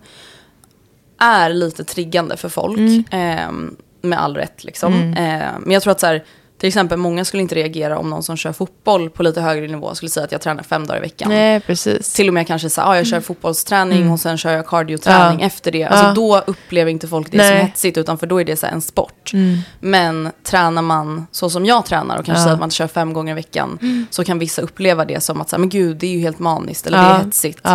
är 1.19 1.49
lite 1.49 1.83
triggande 1.83 2.37
för 2.37 2.49
folk. 2.49 2.77
Mm. 2.77 3.03
Eh, 3.11 3.75
med 4.01 4.21
all 4.21 4.35
rätt 4.35 4.63
liksom. 4.63 4.93
Eh, 4.93 5.59
men 5.59 5.71
jag 5.71 5.83
tror 5.83 5.91
att 5.91 5.99
så 5.99 6.07
här, 6.07 6.23
till 6.65 6.67
exempel, 6.67 6.97
många 6.97 7.25
skulle 7.25 7.41
inte 7.41 7.55
reagera 7.55 7.97
om 7.97 8.09
någon 8.09 8.23
som 8.23 8.37
kör 8.37 8.53
fotboll 8.53 9.09
på 9.09 9.23
lite 9.23 9.41
högre 9.41 9.67
nivå 9.67 9.95
skulle 9.95 10.09
säga 10.09 10.23
att 10.23 10.31
jag 10.31 10.41
tränar 10.41 10.63
fem 10.63 10.87
dagar 10.87 10.97
i 10.97 11.01
veckan. 11.01 11.29
Nej, 11.29 11.59
precis. 11.59 12.13
Till 12.13 12.27
och 12.27 12.33
med 12.33 12.47
kanske 12.47 12.69
säga, 12.69 12.87
ah, 12.87 12.95
jag 12.95 13.05
kör 13.05 13.17
mm. 13.17 13.23
fotbollsträning 13.23 13.97
mm. 13.97 14.11
och 14.11 14.19
sen 14.19 14.37
kör 14.37 14.51
jag 14.51 14.67
cardioträning 14.67 15.39
ja. 15.39 15.45
efter 15.45 15.71
det. 15.71 15.83
Alltså, 15.83 16.05
ja. 16.05 16.13
Då 16.13 16.43
upplever 16.47 16.91
inte 16.91 17.07
folk 17.07 17.31
det 17.31 17.37
Nej. 17.37 17.59
som 17.59 17.67
hetsigt, 17.67 17.97
utan 17.97 18.17
för 18.17 18.27
då 18.27 18.41
är 18.41 18.45
det 18.45 18.57
så 18.57 18.65
en 18.65 18.81
sport. 18.81 19.33
Mm. 19.33 19.57
Men 19.79 20.31
tränar 20.43 20.81
man 20.81 21.27
så 21.31 21.49
som 21.49 21.65
jag 21.65 21.85
tränar 21.85 22.17
och 22.17 22.25
kanske 22.25 22.39
ja. 22.39 22.43
säger 22.43 22.53
att 22.53 22.59
man 22.59 22.71
kör 22.71 22.87
fem 22.87 23.13
gånger 23.13 23.31
i 23.31 23.35
veckan, 23.35 23.79
mm. 23.81 24.07
så 24.09 24.23
kan 24.23 24.39
vissa 24.39 24.61
uppleva 24.61 25.05
det 25.05 25.23
som 25.23 25.41
att, 25.41 25.49
så 25.49 25.57
men 25.57 25.69
gud, 25.69 25.97
det 25.97 26.07
är 26.07 26.11
ju 26.11 26.19
helt 26.19 26.39
maniskt, 26.39 26.87
eller 26.87 26.97
det 26.97 27.03
är 27.03 27.23
hetsigt. 27.23 27.67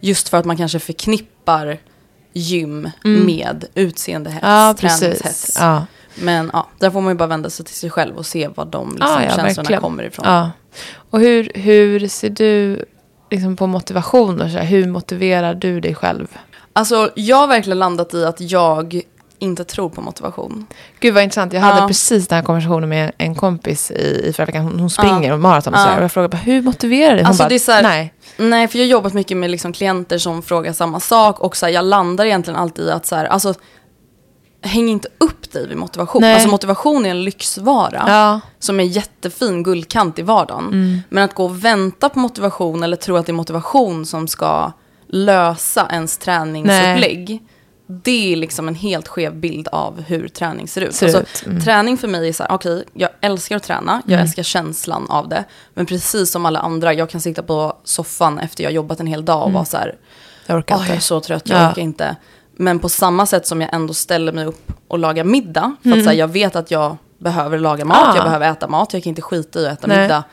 Just 0.00 0.28
för 0.28 0.36
att 0.36 0.44
man 0.44 0.56
kanske 0.56 0.78
förknippar 0.78 1.78
gym 2.32 2.90
mm. 3.04 3.26
med 3.26 3.64
utseendehets, 3.74 4.80
träningshets. 4.80 5.58
Men 6.22 6.50
ja, 6.52 6.66
där 6.78 6.90
får 6.90 7.00
man 7.00 7.10
ju 7.12 7.16
bara 7.16 7.26
vända 7.26 7.50
sig 7.50 7.64
till 7.66 7.74
sig 7.74 7.90
själv 7.90 8.16
och 8.16 8.26
se 8.26 8.48
var 8.48 8.64
de 8.64 8.90
liksom, 8.90 9.08
Ah, 9.10 9.22
ja, 9.22 9.28
känslorna 9.28 9.44
verkligen. 9.52 9.82
kommer 9.82 10.02
ifrån. 10.02 10.24
Ja. 10.28 10.50
Och 11.10 11.20
hur, 11.20 11.50
hur 11.54 12.08
ser 12.08 12.30
du 12.30 12.84
liksom 13.30 13.56
på 13.56 13.66
motivation? 13.66 14.40
Och 14.40 14.50
så 14.50 14.56
här, 14.58 14.64
hur 14.64 14.86
motiverar 14.88 15.54
du 15.54 15.80
dig 15.80 15.94
själv? 15.94 16.26
Alltså 16.72 17.10
jag 17.14 17.36
har 17.36 17.46
verkligen 17.46 17.78
landat 17.78 18.14
i 18.14 18.24
att 18.24 18.40
jag 18.40 19.00
inte 19.38 19.64
tror 19.64 19.88
på 19.88 20.00
motivation. 20.00 20.66
Gud 21.00 21.14
vad 21.14 21.22
intressant. 21.22 21.52
Jag 21.52 21.60
hade 21.60 21.80
Ja. 21.80 21.86
precis 21.88 22.28
den 22.28 22.36
här 22.36 22.44
konversationen 22.44 22.88
med 22.88 23.12
en 23.18 23.34
kompis 23.34 23.90
i, 23.90 24.22
i 24.28 24.32
förra 24.32 24.46
veckan. 24.46 24.62
Hon, 24.64 24.80
hon 24.80 24.90
springer 24.90 25.28
Ja. 25.28 25.34
och 25.34 25.40
maraton 25.40 25.74
och 25.74 25.80
Ja. 25.80 25.96
Och 25.96 26.02
jag 26.02 26.12
frågade 26.12 26.28
bara, 26.28 26.42
hur 26.42 26.62
motiverar 26.62 27.10
du 27.10 27.14
dig? 27.16 27.22
Hon 27.24 27.26
Alltså, 27.28 27.42
bara, 27.42 27.48
det 27.48 27.66
här- 27.72 27.82
nej. 27.82 28.12
Nej, 28.36 28.68
för 28.68 28.78
jag 28.78 28.84
har 28.84 28.90
jobbat 28.90 29.12
mycket 29.12 29.36
med 29.36 29.50
liksom 29.50 29.72
klienter 29.72 30.18
som 30.18 30.42
frågar 30.42 30.72
samma 30.72 31.00
sak 31.00 31.40
och 31.40 31.56
så 31.56 31.66
här, 31.66 31.72
jag 31.72 31.84
landar 31.84 32.24
egentligen 32.24 32.60
alltid 32.60 32.84
i 32.86 32.90
att 32.90 33.06
så 33.06 33.16
här, 33.16 33.24
alltså, 33.24 33.54
häng 34.66 34.88
inte 34.88 35.08
upp 35.18 35.52
dig 35.52 35.68
vid 35.68 35.76
motivation. 35.76 36.20
Nej. 36.22 36.34
Alltså 36.34 36.48
motivation 36.48 37.06
är 37.06 37.10
en 37.10 37.24
lyxvara 37.24 38.04
Ja. 38.06 38.40
som 38.58 38.80
är 38.80 38.84
jättefin 38.84 39.62
guldkant 39.62 40.18
i 40.18 40.22
vardagen. 40.22 41.02
Men 41.08 41.24
att 41.24 41.34
gå 41.34 41.44
och 41.44 41.64
vänta 41.64 42.08
på 42.08 42.18
motivation 42.18 42.82
eller 42.82 42.96
tro 42.96 43.16
att 43.16 43.26
det 43.26 43.32
är 43.32 43.34
motivation 43.34 44.06
som 44.06 44.28
ska 44.28 44.72
lösa 45.08 45.88
ens 45.90 46.18
träningsupplägg. 46.18 47.42
Det 47.88 48.32
är 48.32 48.36
liksom 48.36 48.68
en 48.68 48.74
helt 48.74 49.08
skev 49.08 49.34
bild 49.36 49.68
av 49.68 50.00
hur 50.02 50.28
träning 50.28 50.68
ser 50.68 50.80
ut. 50.80 50.94
Ser 50.94 51.06
alltså, 51.06 51.20
ut, 51.22 51.42
mm. 51.46 51.60
Träning 51.62 51.98
för 51.98 52.08
mig 52.08 52.28
är 52.28 52.32
så 52.32 52.42
här, 52.42 52.52
okej, 52.52 52.84
jag 52.92 53.10
älskar 53.20 53.56
att 53.56 53.62
träna, 53.62 54.02
jag 54.06 54.20
älskar 54.20 54.42
känslan 54.42 55.06
av 55.10 55.28
det. 55.28 55.44
Men 55.74 55.86
precis 55.86 56.30
som 56.30 56.46
alla 56.46 56.58
andra, 56.60 56.92
jag 56.94 57.10
kan 57.10 57.20
sitta 57.20 57.42
på 57.42 57.76
soffan 57.84 58.38
efter 58.38 58.64
jag 58.64 58.72
jobbat 58.72 59.00
en 59.00 59.06
hel 59.06 59.24
dag 59.24 59.44
och 59.44 59.52
vara 59.52 59.64
så 59.64 59.76
här, 59.76 59.94
Jag 60.46 60.58
orkar 60.58 60.76
Åh, 60.76 60.86
jag 60.88 60.96
är 60.96 61.00
så 61.00 61.20
trött, 61.20 61.48
jag 61.48 61.60
Ja. 61.62 61.70
orkar 61.70 61.82
inte. 61.82 62.16
Men 62.56 62.78
på 62.78 62.88
samma 62.88 63.26
sätt 63.26 63.46
som 63.46 63.60
jag 63.60 63.74
ändå 63.74 63.94
ställer 63.94 64.32
mig 64.32 64.44
upp 64.46 64.72
och 64.88 64.98
lagar 64.98 65.24
middag. 65.24 65.76
För 65.82 65.88
Mm. 65.88 65.98
att 65.98 66.04
så 66.04 66.10
här, 66.10 66.16
jag 66.16 66.28
vet 66.28 66.56
att 66.56 66.70
jag 66.70 66.96
behöver 67.18 67.58
laga 67.58 67.84
mat, 67.84 68.08
Ah. 68.08 68.14
jag 68.16 68.24
behöver 68.24 68.50
äta 68.50 68.68
mat, 68.68 68.92
jag 68.92 69.02
kan 69.02 69.08
inte 69.10 69.22
skita 69.22 69.60
i 69.60 69.66
att 69.66 69.72
äta 69.78 69.86
Nej. 69.86 70.00
middag. 70.02 70.24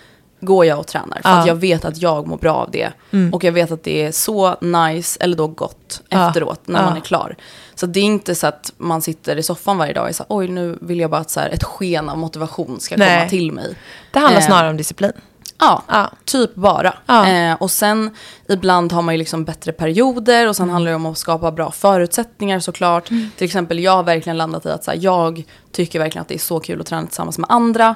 Går 0.42 0.66
jag 0.66 0.80
och 0.80 0.88
tränar. 0.88 1.20
För 1.22 1.30
Ah. 1.30 1.34
att 1.34 1.48
jag 1.48 1.56
vet 1.56 1.86
att 1.86 1.98
jag 2.02 2.28
mår 2.28 2.38
bra 2.38 2.54
av 2.56 2.72
det. 2.72 2.92
Och 3.32 3.44
jag 3.44 3.52
vet 3.52 3.72
att 3.72 3.84
det 3.84 4.06
är 4.06 4.12
så 4.12 4.56
nice, 4.62 5.18
eller 5.22 5.38
då 5.38 5.48
gott, 5.48 6.02
Ah. 6.12 6.28
efteråt 6.28 6.62
när 6.68 6.80
Ah. 6.82 6.86
man 6.86 6.98
är 6.98 7.02
klar. 7.02 7.36
Så 7.76 7.86
det 7.86 8.00
är 8.00 8.04
inte 8.04 8.36
så 8.36 8.48
att 8.48 8.74
man 8.78 9.02
sitter 9.02 9.36
i 9.36 9.44
soffan 9.44 9.78
varje 9.78 9.94
dag 9.94 10.02
och 10.10 10.16
här, 10.20 10.26
oj 10.30 10.48
nu 10.48 10.78
vill 10.82 11.00
jag 11.00 11.10
bara 11.10 11.22
att 11.22 11.30
så 11.30 11.40
här, 11.40 11.50
ett 11.50 11.64
sken 11.64 12.10
av 12.10 12.18
motivation 12.18 12.80
ska 12.80 12.98
Nej. 12.98 13.18
komma 13.20 13.30
till 13.30 13.52
mig. 13.52 13.76
Det 14.12 14.20
handlar 14.20 14.42
Eh, 14.42 14.46
snarare 14.48 14.70
om 14.70 14.78
disciplin. 14.78 15.12
Ja, 15.60 15.84
Ja. 15.88 16.10
typ 16.26 16.56
bara. 16.56 16.94
Ja. 17.06 17.28
Eh, 17.28 17.56
och 17.60 17.72
sen 17.72 18.16
ibland 18.50 18.92
har 18.92 19.02
man 19.02 19.14
ju 19.14 19.18
liksom 19.18 19.44
bättre 19.46 19.72
perioder 19.72 20.48
och 20.48 20.56
sen 20.56 20.70
handlar 20.70 20.92
det 20.92 20.96
om 20.96 21.06
att 21.06 21.18
skapa 21.18 21.52
bra 21.52 21.72
förutsättningar 21.72 22.60
såklart. 22.60 23.08
Till 23.08 23.46
exempel 23.46 23.80
jag 23.80 23.92
har 23.92 24.04
verkligen 24.04 24.38
landat 24.38 24.66
i 24.66 24.70
att 24.70 24.84
så 24.84 24.92
här, 24.92 24.98
jag 25.02 25.44
tycker 25.72 26.00
verkligen 26.00 26.22
att 26.22 26.28
det 26.28 26.36
är 26.36 26.40
så 26.40 26.60
kul 26.60 26.82
att 26.82 26.88
träna 26.88 27.06
tillsammans 27.08 27.38
med 27.38 27.50
andra. 27.52 27.96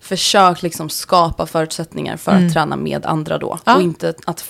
Försök 0.00 0.62
liksom 0.62 0.88
skapa 0.88 1.46
förutsättningar 1.46 2.16
för 2.16 2.32
att 2.32 2.52
träna 2.52 2.76
med 2.76 3.06
andra 3.06 3.38
då. 3.38 3.58
Ja. 3.64 3.74
Och 3.76 3.82
inte 3.82 4.14
att 4.26 4.44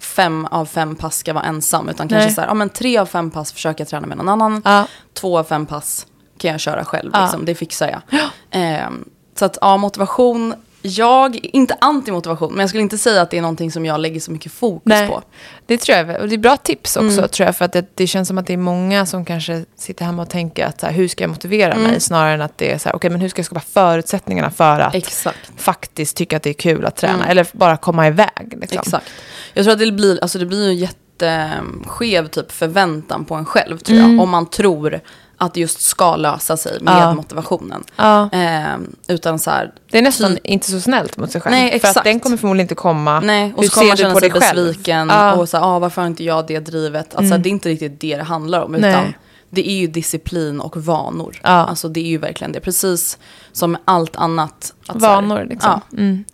fem 0.00 0.46
av 0.50 0.66
fem 0.66 0.96
pass 0.96 1.16
ska 1.16 1.32
vara 1.32 1.44
ensam 1.44 1.88
utan 1.88 2.08
kanske 2.08 2.26
Nej. 2.26 2.34
så 2.34 2.40
här, 2.40 2.48
ja 2.48 2.54
men 2.54 2.68
tre 2.70 2.98
av 2.98 3.06
fem 3.06 3.30
pass 3.30 3.52
försöker 3.52 3.80
jag 3.80 3.88
träna 3.88 4.06
med 4.06 4.16
någon 4.16 4.28
annan. 4.28 4.62
Ja. 4.64 4.86
Två 5.14 5.38
av 5.38 5.44
fem 5.44 5.66
pass 5.66 6.06
kan 6.38 6.50
jag 6.50 6.60
köra 6.60 6.84
själv. 6.84 7.12
Liksom. 7.22 7.44
Det 7.44 7.54
fixar 7.54 7.88
jag. 8.10 8.20
Ehm, 8.50 9.04
så 9.38 9.44
att 9.44 9.58
ja, 9.60 9.76
motivation. 9.76 10.54
Jag, 10.82 11.36
inte 11.42 11.74
anti-motivation, 11.80 12.50
men 12.50 12.60
jag 12.60 12.68
skulle 12.68 12.82
inte 12.82 12.98
säga 12.98 13.22
att 13.22 13.30
det 13.30 13.38
är 13.38 13.42
någonting 13.42 13.70
som 13.72 13.86
jag 13.86 14.00
lägger 14.00 14.20
så 14.20 14.30
mycket 14.30 14.52
fokus 14.52 14.82
Nej. 14.84 15.08
på. 15.08 15.22
Det 15.66 15.76
tror 15.78 15.98
jag, 15.98 16.20
och 16.20 16.28
det 16.28 16.34
är 16.34 16.38
bra 16.38 16.56
tips 16.56 16.96
också 16.96 17.18
Mm. 17.18 17.28
tror 17.28 17.46
jag. 17.46 17.56
För 17.56 17.64
att 17.64 17.72
det, 17.72 17.86
det 17.94 18.06
känns 18.06 18.28
som 18.28 18.38
att 18.38 18.46
det 18.46 18.52
är 18.52 18.56
många 18.56 19.06
som 19.06 19.24
kanske 19.24 19.64
sitter 19.76 20.04
hemma 20.04 20.22
och 20.22 20.30
tänker 20.30 20.66
att 20.66 20.80
så 20.80 20.86
här, 20.86 20.92
hur 20.92 21.08
ska 21.08 21.24
jag 21.24 21.28
motivera 21.30 21.72
Mm. 21.72 21.90
mig? 21.90 22.00
Snarare 22.00 22.34
än 22.34 22.40
att 22.40 22.58
det 22.58 22.72
är 22.72 22.78
så 22.78 22.88
här, 22.88 22.96
okej 22.96 23.10
men 23.10 23.20
hur 23.20 23.28
ska 23.28 23.38
jag 23.38 23.46
skapa 23.46 23.60
förutsättningarna 23.60 24.50
för 24.50 24.80
att 24.80 24.94
Exakt. 24.94 25.50
faktiskt 25.56 26.16
tycka 26.16 26.36
att 26.36 26.42
det 26.42 26.50
är 26.50 26.54
kul 26.54 26.84
att 26.86 26.96
träna? 26.96 27.14
Mm. 27.14 27.28
Eller 27.28 27.46
bara 27.52 27.76
komma 27.76 28.06
iväg. 28.06 28.58
Liksom. 28.60 28.78
Exakt. 28.78 29.10
Jag 29.54 29.64
tror 29.64 29.72
att 29.72 29.78
det 29.80 29.92
blir, 29.92 30.18
alltså 30.22 30.38
det 30.38 30.46
blir 30.46 30.64
ju 30.64 30.70
en 30.70 30.76
jätteskev 30.76 32.28
typ 32.28 32.52
förväntan 32.52 33.24
på 33.24 33.34
en 33.34 33.44
själv 33.44 33.78
tror 33.78 33.98
Mm. 33.98 34.12
jag. 34.14 34.22
Om 34.22 34.30
man 34.30 34.46
tror 34.46 35.00
att 35.38 35.54
det 35.54 35.60
just 35.60 35.80
ska 35.80 36.16
lösa 36.16 36.56
sig 36.56 36.78
med 36.80 37.02
Ja. 37.02 37.14
motivationen. 37.14 37.84
Ja. 37.96 38.28
Ehm, 38.32 38.96
utan 39.08 39.38
så 39.38 39.50
här, 39.50 39.72
Det 39.90 39.98
är 39.98 40.02
nästan 40.02 40.30
Typ- 40.34 40.46
inte 40.46 40.70
så 40.70 40.80
snällt 40.80 41.16
mot 41.16 41.30
sig 41.32 41.40
själv. 41.40 41.50
Nej, 41.52 41.70
För 41.70 41.76
att 41.76 41.84
exakt. 41.84 42.04
den 42.04 42.20
kommer 42.20 42.36
förmodligen 42.36 42.64
inte 42.64 42.74
komma. 42.74 43.20
Nej, 43.20 43.52
och 43.56 43.62
Hur 43.62 43.68
så 43.68 43.74
kommer 43.74 43.88
man 43.88 43.96
känna 43.96 44.14
på 44.14 44.20
sig 44.20 44.30
besviken. 44.30 45.08
Ja. 45.08 45.32
Och 45.32 45.48
så 45.48 45.56
här, 45.56 45.64
ah, 45.64 45.78
varför 45.78 46.02
har 46.02 46.06
inte 46.06 46.24
jag 46.24 46.46
det 46.46 46.60
drivet? 46.60 47.14
Alltså, 47.14 47.34
Mm. 47.34 47.42
Det 47.42 47.48
är 47.48 47.50
inte 47.50 47.68
riktigt 47.68 48.00
det 48.00 48.16
det 48.16 48.22
handlar 48.22 48.62
om. 48.62 48.72
Nej. 48.72 48.90
Utan 48.90 49.14
det 49.50 49.70
är 49.70 49.74
ju 49.76 49.86
disciplin 49.86 50.60
och 50.60 50.76
vanor. 50.76 51.40
Ja. 51.42 51.48
Alltså 51.50 51.88
det 51.88 52.00
är 52.00 52.08
ju 52.08 52.18
verkligen 52.18 52.52
det. 52.52 52.60
Precis 52.60 53.18
som 53.52 53.72
med 53.72 53.80
allt 53.84 54.16
annat. 54.16 54.74
Att 54.86 55.00
så 55.00 55.06
här- 55.06 55.14
Vanor 55.14 55.46
liksom. 55.50 55.80
Mm. 55.92 56.24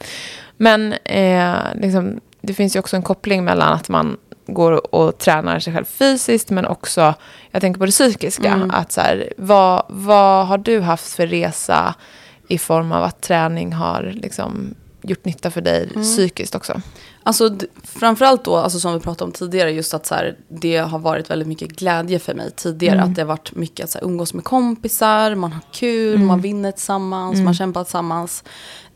Men 0.57 0.93
eh, 0.93 1.55
liksom, 1.75 2.21
det 2.43 2.55
finns 2.55 2.77
ju 2.77 2.81
också 2.81 2.97
en 2.97 3.03
koppling 3.03 3.45
mellan 3.45 3.73
att 3.73 3.89
man 3.89 4.17
går 4.55 4.95
och, 4.95 5.19
tränar 5.19 5.59
sig 5.61 5.73
själv 5.75 5.85
fysiskt 5.85 6.51
men 6.51 6.67
också, 6.67 7.15
jag 7.51 7.61
tänker 7.61 7.79
på 7.79 7.85
det 7.87 7.93
psykiska. 7.93 8.49
Mm. 8.53 8.71
Att 8.71 8.93
så 8.93 9.01
här, 9.01 9.33
vad, 9.37 9.83
vad 9.89 10.47
har 10.47 10.59
du 10.59 10.81
haft 10.81 11.13
för 11.15 11.27
resa 11.27 11.95
i 12.49 12.59
form 12.59 12.93
av 12.93 13.03
att 13.05 13.21
träning 13.21 13.73
har 13.73 14.13
liksom, 14.15 14.75
gjort 15.03 15.25
nytta 15.25 15.51
för 15.51 15.61
dig 15.61 15.89
Mm. 15.91 16.03
psykiskt 16.03 16.55
också? 16.55 16.81
Alltså 17.25 17.57
framförallt 17.85 18.45
då, 18.45 18.57
alltså 18.57 18.81
som 18.81 18.95
vi 18.95 19.01
pratade 19.01 19.25
om 19.25 19.33
tidigare, 19.33 19.71
just 19.73 19.95
att 19.95 20.07
så 20.07 20.15
här, 20.15 20.37
det 20.49 20.77
har 20.77 20.99
varit 20.99 21.31
väldigt 21.31 21.49
mycket 21.49 21.69
glädje 21.69 22.19
för 22.19 22.35
mig 22.35 22.51
tidigare. 22.57 22.97
Mm. 22.99 23.09
Att 23.11 23.15
det 23.17 23.23
har 23.23 23.27
varit 23.29 23.55
mycket 23.55 23.85
att 23.85 23.91
så 23.91 23.99
här, 23.99 24.05
umgås 24.07 24.35
med 24.35 24.45
kompisar, 24.45 25.35
man 25.35 25.53
har 25.53 25.61
kul, 25.73 26.15
Mm. 26.15 26.27
man 26.27 26.41
vinner 26.41 26.73
tillsammans, 26.73 27.41
man 27.41 27.55
kämpar 27.55 27.85
tillsammans. 27.85 28.45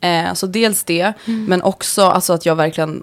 Eh, 0.00 0.32
så 0.34 0.46
dels 0.46 0.84
det, 0.84 1.12
men 1.24 1.62
också 1.62 2.02
alltså, 2.02 2.32
att 2.32 2.46
jag 2.46 2.56
verkligen 2.56 3.02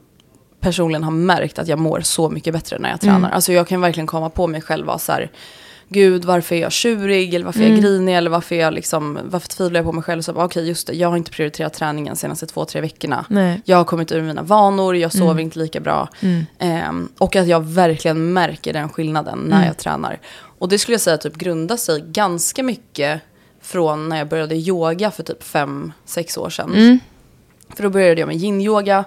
personligen 0.64 1.04
har 1.04 1.12
märkt 1.12 1.60
att 1.60 1.68
jag 1.68 1.80
mår 1.80 2.02
så 2.02 2.30
mycket 2.30 2.54
bättre 2.54 2.80
när 2.80 2.90
jag 2.90 3.02
tränar. 3.02 3.18
Mm. 3.18 3.32
Alltså 3.34 3.54
jag 3.54 3.68
kan 3.68 3.82
verkligen 3.82 4.08
komma 4.08 4.30
på 4.30 4.48
mig 4.48 4.62
själv 4.62 4.90
och 4.90 5.02
så 5.02 5.12
här, 5.12 5.32
gud 5.90 6.26
varför 6.26 6.56
är 6.56 6.60
jag 6.62 6.72
tjurig 6.72 7.34
eller 7.34 7.46
varför 7.46 7.60
är 7.60 7.64
jag 7.64 7.72
Mm. 7.72 7.82
grinig 7.84 8.16
eller 8.18 8.30
varför, 8.30 8.56
är 8.56 8.60
jag 8.60 8.74
liksom, 8.74 9.20
varför 9.24 9.48
tvivlar 9.48 9.78
jag 9.80 9.86
på 9.86 9.92
mig 9.92 10.04
själv. 10.04 10.22
Så 10.22 10.34
okej 10.34 10.68
just 10.68 10.88
det, 10.88 10.94
jag 10.94 11.10
har 11.10 11.18
inte 11.18 11.32
prioriterat 11.32 11.74
träningen 11.74 12.14
de 12.14 12.20
senaste 12.20 12.46
två, 12.46 12.66
tre 12.66 12.82
veckorna. 12.82 13.26
Nej. 13.30 13.62
Jag 13.66 13.78
har 13.78 13.84
kommit 13.84 14.12
ur 14.12 14.22
mina 14.22 14.42
vanor, 14.42 14.96
jag 14.96 15.12
sover 15.12 15.40
inte 15.42 15.60
lika 15.60 15.80
bra. 15.80 16.10
Mm. 16.22 16.46
Ehm, 16.60 17.10
och 17.18 17.36
att 17.36 17.48
jag 17.48 17.60
verkligen 17.66 18.34
märker 18.34 18.74
den 18.74 18.90
skillnaden 18.90 19.40
när 19.40 19.56
Mm. 19.58 19.68
jag 19.68 19.78
tränar. 19.78 20.20
Och 20.60 20.70
det 20.70 20.80
skulle 20.80 20.94
jag 20.94 21.02
säga 21.02 21.18
typ 21.18 21.36
grundar 21.36 21.78
sig 21.78 22.04
ganska 22.08 22.64
mycket 22.64 23.22
från 23.62 24.10
när 24.10 24.18
jag 24.18 24.28
började 24.28 24.56
yoga 24.56 25.12
för 25.12 25.24
typ 25.24 25.44
fem, 25.44 25.92
sex 26.06 26.38
år 26.38 26.50
sedan. 26.50 26.74
Mm. 26.76 27.00
För 27.76 27.84
då 27.84 27.90
började 27.90 28.20
jag 28.22 28.28
med 28.28 28.36
yin-yoga. 28.38 29.04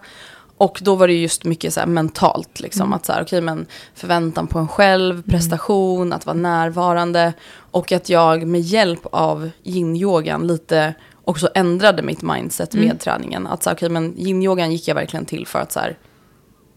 Och 0.59 0.79
då 0.83 0.95
var 0.95 1.07
det 1.09 1.15
just 1.15 1.45
mycket 1.45 1.75
så 1.75 1.87
mentalt, 1.87 2.61
liksom. 2.61 2.83
Mm. 2.83 2.93
Att 2.93 3.07
så 3.07 3.13
här, 3.13 3.23
okej, 3.23 3.41
men 3.41 3.67
förväntan 3.95 4.47
på 4.47 4.59
en 4.59 4.69
själv, 4.69 5.23
prestation, 5.23 6.13
att 6.13 6.27
vara 6.27 6.37
närvarande. 6.37 7.33
Och 7.71 7.93
att 7.93 8.09
jag 8.09 8.47
med 8.47 8.61
hjälp 8.61 9.07
av 9.13 9.51
yin-yogan 9.63 10.47
lite 10.47 10.95
också 11.25 11.49
ändrade 11.55 12.03
mitt 12.03 12.23
mindset 12.23 12.75
Mm. 12.75 12.87
med 12.89 13.01
träningen. 13.01 13.47
Att 13.47 13.63
så 13.63 13.71
här, 13.71 13.77
okej, 13.77 13.89
men 13.89 14.15
yin-yogan 14.17 14.71
gick 14.73 14.89
jag 14.89 14.95
verkligen 14.95 15.27
till 15.27 15.47
för 15.47 15.59
att 15.59 15.73
så 15.73 15.81
här, 15.81 15.99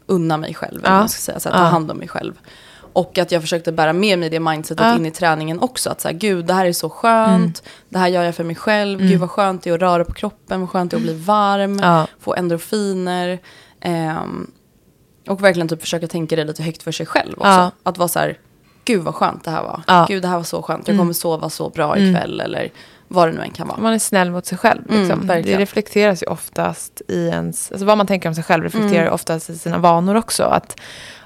unna 0.06 0.38
mig 0.38 0.54
själv, 0.54 0.82
Ja. 0.84 0.90
man 0.92 1.10
ska 1.10 1.20
säga, 1.22 1.40
så 1.40 1.50
här, 1.50 1.56
ta 1.58 1.64
Ja. 1.64 1.70
hand 1.70 1.92
om 1.92 1.98
mig 1.98 2.08
själv. 2.08 2.34
Och 2.94 3.18
att 3.18 3.32
jag 3.32 3.42
försökte 3.42 3.72
bära 3.72 3.94
med 3.94 4.20
mig 4.20 4.30
det 4.30 4.40
mindsetet 4.40 4.86
Ja. 4.86 4.96
in 4.96 5.06
i 5.06 5.12
träningen 5.12 5.60
också. 5.60 5.90
Att 5.90 6.02
så 6.02 6.08
här, 6.08 6.16
gud, 6.16 6.46
det 6.46 6.54
här 6.54 6.66
är 6.66 6.74
så 6.74 6.90
skönt, 6.90 7.64
det 7.90 7.98
här 7.98 8.08
gör 8.08 8.24
jag 8.24 8.36
för 8.36 8.44
mig 8.44 8.56
själv, 8.56 9.00
gud 9.00 9.20
vad 9.20 9.30
skönt 9.32 9.64
det 9.64 9.70
är 9.70 9.74
att 9.74 9.80
röra 9.82 10.06
på 10.06 10.14
kroppen, 10.14 10.60
vad 10.62 10.70
skönt 10.70 10.92
det 10.92 10.96
är 10.96 10.98
att 10.98 11.04
bli 11.04 11.14
varm 11.14 11.80
Ja. 11.80 12.08
få 12.20 12.36
endorfiner. 12.36 13.40
Ehm, 13.82 14.52
och 15.28 15.44
verkligen 15.44 15.68
typ 15.68 15.82
försöka 15.82 16.08
tänka 16.08 16.36
det 16.36 16.44
lite 16.44 16.64
högt 16.64 16.84
för 16.84 16.92
sig 16.92 17.06
själv 17.06 17.34
också. 17.34 17.48
Ja. 17.48 17.72
Att 17.84 17.98
vara 17.98 18.08
så 18.08 18.20
här, 18.20 18.38
gud 18.86 19.04
vad 19.04 19.16
skönt 19.16 19.44
det 19.44 19.52
här 19.52 19.64
var. 19.64 19.82
Ja. 19.88 20.06
Gud 20.10 20.22
det 20.22 20.28
här 20.28 20.38
var 20.38 20.44
så 20.44 20.62
skönt, 20.62 20.88
jag 20.88 20.98
kommer 20.98 21.14
sova 21.14 21.50
så 21.50 21.70
bra 21.70 21.98
ikväll. 21.98 22.40
Eller 22.40 22.70
vad 23.08 23.28
det 23.28 23.32
nu 23.32 23.42
än 23.42 23.52
kan 23.52 23.68
vara. 23.68 23.80
Man 23.80 23.94
är 23.94 24.00
snäll 24.00 24.32
mot 24.32 24.46
sig 24.46 24.58
själv. 24.58 24.82
Mm, 24.90 25.02
Liksom. 25.02 25.22
det 25.22 25.28
verkligen. 25.28 25.60
reflekteras 25.60 26.24
ju 26.24 26.28
oftast 26.28 27.02
i 27.08 27.28
ens... 27.28 27.72
Alltså 27.72 27.86
vad 27.86 27.98
man 27.98 28.08
tänker 28.08 28.30
om 28.30 28.36
sig 28.36 28.44
själv 28.44 28.64
reflekterar 28.64 29.04
ju 29.04 29.10
oftast 29.10 29.50
i 29.50 29.58
sina 29.58 29.78
vanor 29.78 30.16
också. 30.16 30.44
Att, 30.44 30.80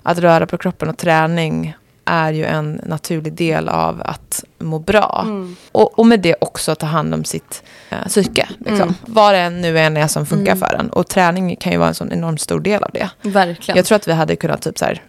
att 0.04 0.18
röra 0.18 0.48
på 0.48 0.58
kroppen 0.58 0.90
och 0.90 0.98
träning 0.98 1.76
är 2.06 2.32
ju 2.32 2.46
en 2.46 2.82
naturlig 2.86 3.34
del 3.34 3.70
av 3.70 4.02
att 4.06 4.44
må 4.60 4.80
bra. 4.80 5.22
Mm. 5.26 5.56
Och, 5.72 6.00
och 6.00 6.06
med 6.06 6.20
det 6.20 6.36
också 6.42 6.76
ta 6.76 6.86
hand 6.86 7.14
om 7.14 7.24
sitt 7.24 7.64
eh, 7.90 8.08
psyke. 8.08 8.50
Liksom. 8.60 8.82
Mm. 8.82 8.94
Vad 9.06 9.34
det 9.34 9.50
nu 9.50 9.80
än 9.80 9.98
är 9.98 10.08
som 10.08 10.26
funkar 10.26 10.56
för 10.56 10.76
en. 10.80 10.90
Och 10.90 11.08
träning 11.08 11.56
kan 11.56 11.72
ju 11.72 11.78
vara 11.78 11.90
en 11.90 11.96
sån 11.96 12.12
enormt 12.12 12.42
stor 12.42 12.60
del 12.60 12.84
av 12.84 12.90
det. 12.94 13.10
Verkligen. 13.22 13.76
Jag 13.78 13.86
tror 13.86 13.96
att 13.96 14.08
vi 14.08 14.14
hade 14.14 14.36
kunnat 14.36 14.62
typ 14.62 14.78
så 14.78 14.86
här, 14.86 15.02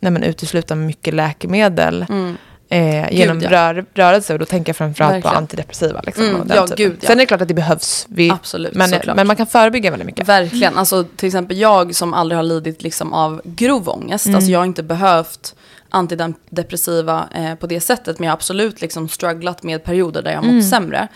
nej 0.00 0.12
men 0.12 0.22
utesluta 0.22 0.74
mycket 0.74 1.14
läkemedel 1.14 2.06
Mm. 2.08 2.36
eh, 2.68 3.12
genom 3.12 3.40
ja. 3.40 3.50
rör, 3.50 3.84
rörelse. 3.94 4.32
Och 4.32 4.38
då 4.38 4.44
tänker 4.44 4.68
jag 4.70 4.76
framförallt 4.76 5.10
på 5.12 5.14
Verkligen. 5.16 5.36
antidepressiva. 5.36 6.00
Liksom, 6.06 6.24
Mm, 6.24 6.46
ja, 6.48 6.66
typen. 6.66 6.76
gud, 6.76 6.96
ja. 7.00 7.06
Sen 7.06 7.16
är 7.16 7.22
det 7.22 7.26
klart 7.26 7.40
att 7.40 7.48
det 7.48 7.54
behövs. 7.54 8.06
Vi, 8.08 8.30
Absolut, 8.30 8.74
men, 8.74 8.88
såklart. 8.88 9.16
men 9.16 9.26
man 9.26 9.36
kan 9.36 9.46
förebygga 9.46 9.90
väldigt 9.90 10.06
mycket. 10.06 10.28
Verkligen. 10.28 10.78
Alltså, 10.78 11.04
till 11.16 11.26
exempel 11.26 11.58
jag 11.58 11.94
som 11.94 12.14
aldrig 12.14 12.38
har 12.38 12.42
lidit 12.42 12.82
liksom, 12.82 13.12
av 13.12 13.40
grov 13.44 13.88
ångest. 13.88 14.26
Mm. 14.26 14.36
Alltså, 14.36 14.50
jag 14.50 14.60
har 14.60 14.66
inte 14.66 14.82
behövt 14.82 15.54
antidepressiva 15.92 17.28
eh, 17.34 17.54
på 17.54 17.66
det 17.66 17.80
sättet. 17.80 18.18
Men 18.18 18.26
jag 18.26 18.30
har 18.30 18.36
absolut 18.36 18.80
liksom 18.80 19.08
strugglat 19.08 19.62
med 19.62 19.84
perioder 19.84 20.22
där 20.22 20.30
jag 20.30 20.38
har 20.38 20.44
mått 20.44 20.50
mm. 20.50 20.62
sämre. 20.62 21.08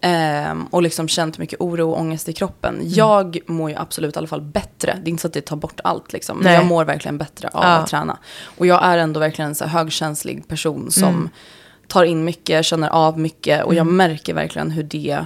Eh, 0.00 0.54
och 0.70 0.82
liksom 0.82 1.08
känt 1.08 1.38
mycket 1.38 1.60
oro 1.60 1.90
och 1.90 2.00
ångest 2.00 2.28
i 2.28 2.32
kroppen. 2.32 2.74
Mm. 2.74 2.88
Jag 2.88 3.38
mår 3.46 3.70
ju 3.70 3.76
absolut 3.76 4.16
i 4.16 4.18
alla 4.18 4.26
fall 4.26 4.40
bättre. 4.40 4.98
Det 5.02 5.08
är 5.08 5.10
inte 5.10 5.20
så 5.20 5.26
att 5.26 5.34
det 5.34 5.40
tar 5.40 5.56
bort 5.56 5.80
allt 5.84 6.12
liksom. 6.12 6.38
Men 6.38 6.52
jag 6.52 6.66
mår 6.66 6.84
verkligen 6.84 7.18
bättre 7.18 7.48
av 7.48 7.64
ja. 7.64 7.68
att 7.68 7.86
träna. 7.86 8.18
Och 8.44 8.66
jag 8.66 8.84
är 8.84 8.98
ändå 8.98 9.20
verkligen 9.20 9.48
en 9.48 9.54
så 9.54 9.64
högkänslig 9.64 10.48
person 10.48 10.90
som 10.90 11.08
mm. 11.08 11.28
tar 11.88 12.04
in 12.04 12.24
mycket, 12.24 12.64
känner 12.64 12.88
av 12.88 13.18
mycket. 13.18 13.64
Och 13.64 13.74
jag 13.74 13.80
mm. 13.82 13.96
märker 13.96 14.34
verkligen 14.34 14.70
hur 14.70 14.82
det 14.82 15.24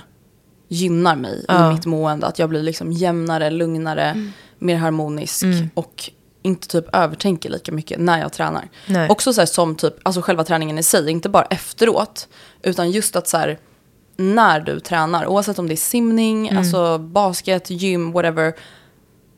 gynnar 0.69 1.17
mig 1.17 1.45
ja. 1.49 1.71
i 1.71 1.75
mitt 1.75 1.87
mående. 1.87 2.27
Att 2.27 2.39
jag 2.39 2.49
blir 2.49 2.63
liksom 2.63 2.93
jämnare, 2.93 3.51
lugnare, 3.51 4.05
mm. 4.05 4.33
mer 4.59 4.77
harmonisk. 4.77 5.43
Mm. 5.43 5.71
Och 5.75 6.11
inte 6.47 6.69
typ 6.69 6.85
övertänker 6.93 7.51
lika 7.51 7.73
mycket 7.73 7.99
när 8.01 8.21
jag 8.21 8.33
tränar. 8.33 8.69
Nej. 8.87 9.09
Också 9.09 9.33
så 9.33 9.41
här, 9.41 9.47
som 9.47 9.77
typ, 9.77 9.95
alltså 10.03 10.23
själva 10.23 10.45
träningen 10.45 10.79
i 10.79 10.83
sig, 10.83 11.11
inte 11.11 11.29
bara 11.29 11.45
efteråt. 11.45 12.29
Utan 12.63 12.91
just 12.91 13.17
att 13.17 13.29
så 13.29 13.37
här, 13.37 13.59
när 14.17 14.61
du 14.61 14.81
tränar, 14.81 15.27
oavsett 15.27 15.59
om 15.59 15.69
det 15.69 15.75
är 15.75 15.77
simning, 15.77 16.49
mm. 16.49 16.59
alltså 16.59 16.99
basket, 16.99 17.71
gym, 17.71 18.13
whatever. 18.13 18.55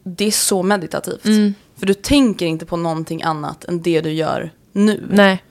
Det 0.05 0.27
är 0.27 0.31
så 0.31 0.63
meditativt. 0.63 1.25
Mm. 1.25 1.55
För 1.77 1.87
du 1.87 1.95
tänker 1.95 2.47
inte 2.47 2.67
på 2.67 2.77
någonting 2.77 3.23
annat 3.23 3.65
än 3.65 3.83
det 3.83 4.01
du 4.01 4.13
gör 4.13 4.53
nu. 4.73 5.07
Nej. 5.11 5.45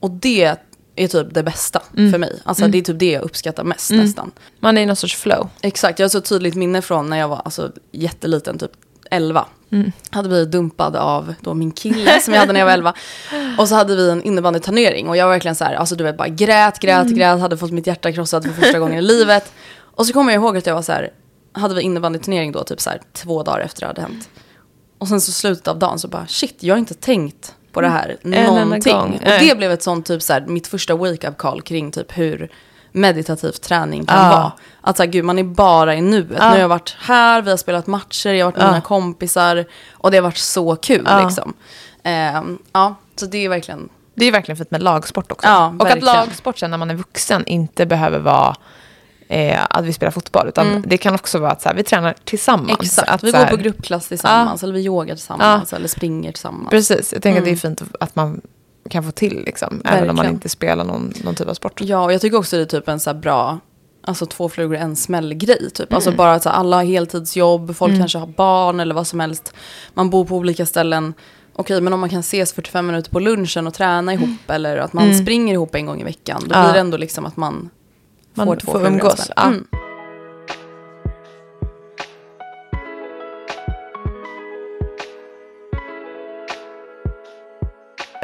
Och 0.00 0.10
det 0.10 0.56
är 0.96 1.08
typ 1.08 1.34
det 1.34 1.42
bästa 1.42 1.82
mm. 1.96 2.12
för 2.12 2.18
mig. 2.18 2.40
Alltså 2.44 2.64
mm. 2.64 2.72
det 2.72 2.78
är 2.78 2.82
typ 2.82 2.98
det 2.98 3.10
jag 3.10 3.22
uppskattar 3.22 3.64
mest 3.64 3.90
mm. 3.90 4.04
nästan. 4.04 4.30
Man 4.60 4.78
är 4.78 4.82
i 4.82 4.86
någon 4.86 4.96
sorts 4.96 5.16
flow. 5.16 5.48
Exakt, 5.60 5.98
jag 5.98 6.04
har 6.04 6.08
så 6.08 6.20
tydligt 6.20 6.54
minne 6.54 6.82
från 6.82 7.10
när 7.10 7.16
jag 7.16 7.28
var 7.28 7.42
alltså, 7.44 7.72
jätteliten, 7.92 8.58
typ 8.58 8.70
11. 9.10 9.46
Mm. 9.72 9.92
Hade 10.10 10.28
blivit 10.28 10.50
dumpad 10.50 10.96
av 10.96 11.34
då 11.40 11.54
min 11.54 11.70
kille 11.70 12.20
som 12.20 12.34
jag 12.34 12.40
hade 12.40 12.52
när 12.52 12.60
jag 12.60 12.66
var 12.66 12.72
11. 12.72 12.94
Och 13.58 13.68
så 13.68 13.74
hade 13.74 13.96
vi 13.96 14.10
en 14.10 14.22
innebandyturnering 14.22 15.08
och 15.08 15.16
jag 15.16 15.26
var 15.26 15.32
verkligen 15.32 15.54
så 15.54 15.64
här, 15.64 15.74
alltså 15.74 15.96
du 15.96 16.04
vet 16.04 16.16
bara 16.16 16.28
grät, 16.28 16.78
grät, 16.78 17.06
mm. 17.06 17.14
grät, 17.14 17.40
hade 17.40 17.56
fått 17.56 17.70
mitt 17.70 17.86
hjärta 17.86 18.12
krossat 18.12 18.44
för 18.44 18.52
första 18.52 18.78
gången 18.78 18.98
i 18.98 19.02
livet. 19.06 19.52
Och 19.78 20.06
så 20.06 20.12
kommer 20.12 20.32
jag 20.32 20.42
ihåg 20.42 20.56
att 20.56 20.66
jag 20.66 20.74
var 20.74 20.82
så 20.82 20.92
här, 20.92 21.10
hade 21.52 21.74
vi 21.74 21.82
innebandyturnering 21.82 22.52
då 22.52 22.64
typ 22.64 22.80
så 22.80 22.90
här 22.90 23.00
två 23.12 23.42
dagar 23.42 23.60
efter 23.60 23.80
det 23.80 23.86
hade 23.86 24.00
hänt. 24.00 24.28
Och 24.98 25.08
sen 25.08 25.20
så 25.20 25.32
slutet 25.32 25.68
av 25.68 25.78
dagen 25.78 25.98
så 25.98 26.08
bara 26.08 26.26
shit, 26.26 26.56
jag 26.60 26.74
har 26.74 26.78
inte 26.78 26.94
tänkt 26.94 27.54
på 27.72 27.80
det 27.80 27.88
här 27.88 28.16
mm. 28.24 28.44
någonting. 28.44 28.96
Och 28.96 29.30
det 29.40 29.58
blev 29.58 29.72
ett 29.72 29.82
sånt 29.82 30.06
typ 30.06 30.22
så 30.22 30.32
här, 30.32 30.40
mitt 30.46 30.66
första 30.66 30.94
wake-up 30.94 31.38
call 31.38 31.62
kring 31.62 31.90
typ 31.90 32.18
hur 32.18 32.50
meditativ 32.96 33.52
träning 33.52 34.06
kan 34.06 34.18
ah. 34.18 34.30
vara. 34.30 34.52
Att 34.80 34.96
så 34.96 35.02
här, 35.02 35.10
gud, 35.10 35.24
man 35.24 35.38
är 35.38 35.44
bara 35.44 35.94
i 35.94 36.00
nuet. 36.00 36.40
Ah. 36.40 36.48
Nu 36.48 36.54
har 36.54 36.58
jag 36.58 36.68
varit 36.68 36.96
här, 37.00 37.42
vi 37.42 37.50
har 37.50 37.56
spelat 37.56 37.86
matcher, 37.86 38.32
jag 38.32 38.46
har 38.46 38.52
varit 38.52 38.58
med 38.58 38.66
ah. 38.66 38.70
mina 38.70 38.80
kompisar. 38.80 39.64
Och 39.92 40.10
det 40.10 40.16
har 40.16 40.22
varit 40.22 40.36
så 40.36 40.76
kul 40.76 41.08
liksom. 41.24 41.54
Eh, 42.02 42.42
ja, 42.72 42.94
så 43.16 43.26
det 43.26 43.44
är 43.44 43.48
verkligen... 43.48 43.88
Det 44.14 44.24
är 44.24 44.32
verkligen 44.32 44.56
fint 44.56 44.70
med 44.70 44.82
lagsport 44.82 45.32
också. 45.32 45.48
Ja, 45.48 45.74
och 45.78 45.90
att 45.90 46.02
lagsport 46.02 46.58
sen 46.58 46.70
när 46.70 46.78
man 46.78 46.90
är 46.90 46.94
vuxen 46.94 47.46
inte 47.46 47.86
behöver 47.86 48.18
vara 48.18 48.56
eh, 49.28 49.60
att 49.70 49.84
vi 49.84 49.92
spelar 49.92 50.10
fotboll. 50.10 50.48
Utan 50.48 50.66
mm. 50.66 50.82
det 50.86 50.96
kan 50.96 51.14
också 51.14 51.38
vara 51.38 51.50
att 51.50 51.62
så 51.62 51.68
här, 51.68 51.76
vi 51.76 51.82
tränar 51.82 52.14
tillsammans. 52.24 52.80
Exakt, 52.80 53.10
att, 53.10 53.24
vi 53.24 53.30
går 53.30 53.46
på 53.46 53.56
gruppklass 53.56 54.08
tillsammans. 54.08 54.62
Eller 54.62 54.74
vi 54.74 54.80
yogar 54.84 55.14
tillsammans. 55.14 55.72
Eller 55.72 55.88
springer 55.88 56.32
tillsammans. 56.32 56.70
Precis, 56.70 57.12
jag 57.12 57.22
tänker 57.22 57.40
mm. 57.40 57.54
att 57.54 57.60
det 57.60 57.66
är 57.66 57.68
mm. 57.68 57.76
fint 57.76 57.96
att 58.00 58.16
man 58.16 58.40
kan 58.88 59.04
få 59.04 59.10
till. 59.10 59.42
Liksom, 59.46 59.82
även 59.84 60.10
om 60.10 60.16
man 60.16 60.26
inte 60.26 60.48
spelar 60.48 60.84
någon, 60.84 61.12
någon 61.24 61.34
typ 61.34 61.48
av 61.48 61.54
sport. 61.54 61.80
Ja, 61.80 62.04
och 62.04 62.12
jag 62.12 62.20
tycker 62.20 62.38
också 62.38 62.56
det 62.56 62.62
är 62.62 62.66
typ 62.66 62.88
en 62.88 63.00
så 63.00 63.14
bra 63.14 63.58
Alltså 64.06 64.26
två 64.26 64.48
flugor 64.48 64.76
en 64.76 64.96
smäll-grej. 64.96 65.70
Typ. 65.70 65.70
Alltså 65.70 65.84
mm. 65.84 65.96
Alltså 65.96 66.10
bara 66.12 66.32
att 66.34 66.46
alla 66.46 66.76
har 66.76 66.84
heltidsjobb, 66.84 67.76
folk 67.76 67.90
mm. 67.90 68.00
kanske 68.00 68.18
har 68.18 68.26
barn 68.26 68.80
eller 68.80 68.94
vad 68.94 69.06
som 69.06 69.20
helst. 69.20 69.54
Man 69.94 70.10
bor 70.10 70.24
på 70.24 70.36
olika 70.36 70.66
ställen. 70.66 71.14
Okej, 71.52 71.80
men 71.80 71.92
om 71.92 72.00
man 72.00 72.10
kan 72.10 72.20
ses 72.20 72.52
45 72.52 72.86
minuter 72.86 73.10
på 73.10 73.20
lunchen 73.20 73.66
och 73.66 73.74
träna 73.74 74.12
ihop 74.12 74.24
mm. 74.24 74.38
eller 74.48 74.76
att 74.76 74.92
man 74.92 75.04
mm. 75.04 75.18
springer 75.18 75.54
ihop 75.54 75.74
en 75.74 75.86
gång 75.86 76.00
i 76.00 76.04
veckan. 76.04 76.42
Då 76.46 76.54
ja. 76.54 76.64
blir 76.64 76.72
det 76.72 76.80
ändå 76.80 76.96
liksom 76.96 77.26
att 77.26 77.36
man, 77.36 77.70
man 78.34 78.46
får 78.46 78.56
två 78.56 78.72
får 78.72 78.80
flugor 78.80 79.10
en 79.10 79.16
smäll. 79.16 79.64
Ja. 79.72 79.75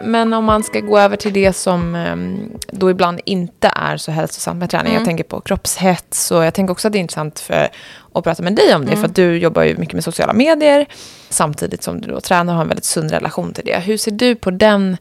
Men 0.04 0.32
om 0.32 0.44
man 0.44 0.62
ska 0.62 0.80
gå 0.80 0.98
över 0.98 1.16
till 1.16 1.32
det 1.32 1.52
som 1.52 1.94
ehm, 1.94 2.52
då 2.70 2.90
ibland 2.90 3.20
inte 3.24 3.72
är 3.76 3.96
så 3.96 4.10
hälsosamt 4.10 4.58
med 4.58 4.70
träning. 4.70 4.92
Mm. 4.92 5.00
Jag 5.00 5.06
tänker 5.06 5.24
på 5.24 5.40
kroppshets 5.40 6.30
och 6.30 6.44
jag 6.44 6.54
tänker 6.54 6.72
också 6.72 6.88
att 6.88 6.92
det 6.92 6.98
är 6.98 7.00
intressant 7.00 7.40
för 7.40 7.68
att 8.14 8.24
prata 8.24 8.42
med 8.42 8.54
dig 8.54 8.74
om 8.74 8.80
det. 8.80 8.92
Mm. 8.92 9.00
För 9.00 9.08
att 9.08 9.16
du 9.16 9.38
jobbar 9.38 9.62
ju 9.62 9.76
mycket 9.76 9.94
med 9.94 10.04
sociala 10.04 10.32
medier 10.32 10.86
samtidigt 11.28 11.82
som 11.82 12.00
du 12.00 12.08
då 12.08 12.20
tränar 12.20 12.52
och 12.52 12.56
har 12.56 12.62
en 12.62 12.68
väldigt 12.68 12.84
sund 12.84 13.10
relation 13.10 13.52
till 13.52 13.64
det. 13.64 13.78
Hur 13.78 13.96
ser 13.96 14.10
du 14.10 14.34
på 14.34 14.50
den? 14.50 14.96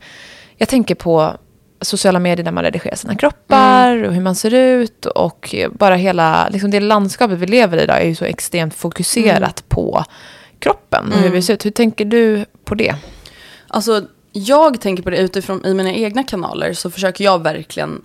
Jag 0.58 0.70
tänker 0.70 0.96
på 0.96 1.34
sociala 1.82 2.20
medier 2.20 2.46
där 2.46 2.52
man 2.52 2.64
redigerar 2.64 2.96
sina 2.96 3.16
kroppar 3.16 3.92
mm. 3.92 4.08
och 4.08 4.14
hur 4.14 4.22
man 4.22 4.36
ser 4.36 4.54
ut. 4.54 5.06
Och 5.06 5.56
bara 5.72 5.96
hela 5.96 6.50
liksom 6.50 6.72
det 6.72 6.80
landskapet 6.80 7.40
vi 7.40 7.46
lever 7.46 7.78
i 7.78 7.82
idag 7.82 8.02
är 8.02 8.08
ju 8.08 8.16
så 8.16 8.26
extremt 8.26 8.74
fokuserat 8.74 9.60
mm. 9.60 9.70
på 9.70 10.04
kroppen 10.60 11.08
och 11.08 11.14
hur 11.14 11.22
mm. 11.22 11.34
vi 11.34 11.42
ser 11.42 11.54
ut. 11.54 11.66
Hur 11.66 11.72
tänker 11.72 12.06
du 12.06 12.46
på 12.66 12.76
det? 12.76 12.96
Alltså 13.68 14.02
jag 14.32 14.82
tänker 14.82 15.04
på 15.04 15.10
det 15.10 15.18
utifrån 15.18 15.66
i 15.66 15.74
mina 15.74 15.92
egna 15.92 16.24
kanaler 16.24 16.74
så 16.74 16.92
försöker 16.92 17.24
jag 17.24 17.44
verkligen 17.44 18.02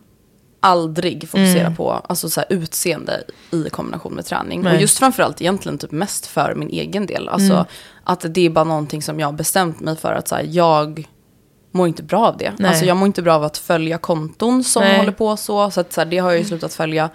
aldrig 0.61 1.29
fokusera 1.29 1.61
mm. 1.61 1.77
på 1.77 1.93
alltså, 1.93 2.29
så 2.29 2.41
här, 2.41 2.47
utseende 2.53 3.25
i 3.51 3.71
kombination 3.71 4.15
med 4.15 4.25
träning. 4.25 4.63
Nej. 4.63 4.75
Och 4.75 4.81
just 4.81 4.99
framförallt 4.99 5.41
egentligen 5.41 5.79
typ 5.79 5.91
mest 5.91 6.27
för 6.27 6.55
min 6.55 6.69
egen 6.69 7.07
del. 7.07 7.29
Alltså 7.29 7.53
mm. 7.53 7.65
att 8.05 8.25
det 8.29 8.47
är 8.47 8.51
bara 8.51 8.65
någonting 8.65 9.03
som 9.03 9.21
jag 9.21 9.27
har 9.27 9.33
bestämt 9.33 9.81
mig 9.81 9.97
för 9.97 10.13
att 10.13 10.29
så 10.29 10.35
här, 10.35 10.47
jag 10.51 11.09
mår 11.71 11.89
inte 11.89 12.03
bra 12.03 12.27
av 12.27 12.37
det. 12.37 12.53
Nej. 12.59 12.69
Alltså 12.69 12.85
jag 12.85 12.97
mår 12.97 13.07
inte 13.07 13.23
bra 13.23 13.35
av 13.35 13.45
att 13.45 13.59
följa 13.59 13.99
konton 13.99 14.65
som 14.65 14.83
Nej. 14.83 14.99
håller 14.99 15.13
på 15.13 15.37
så. 15.37 15.71
Så, 15.71 15.81
att, 15.81 15.93
så 15.93 16.01
här, 16.01 16.07
det 16.07 16.19
har 16.19 16.31
jag 16.31 16.39
ju 16.39 16.45
slutat 16.45 16.75
följa. 16.75 17.11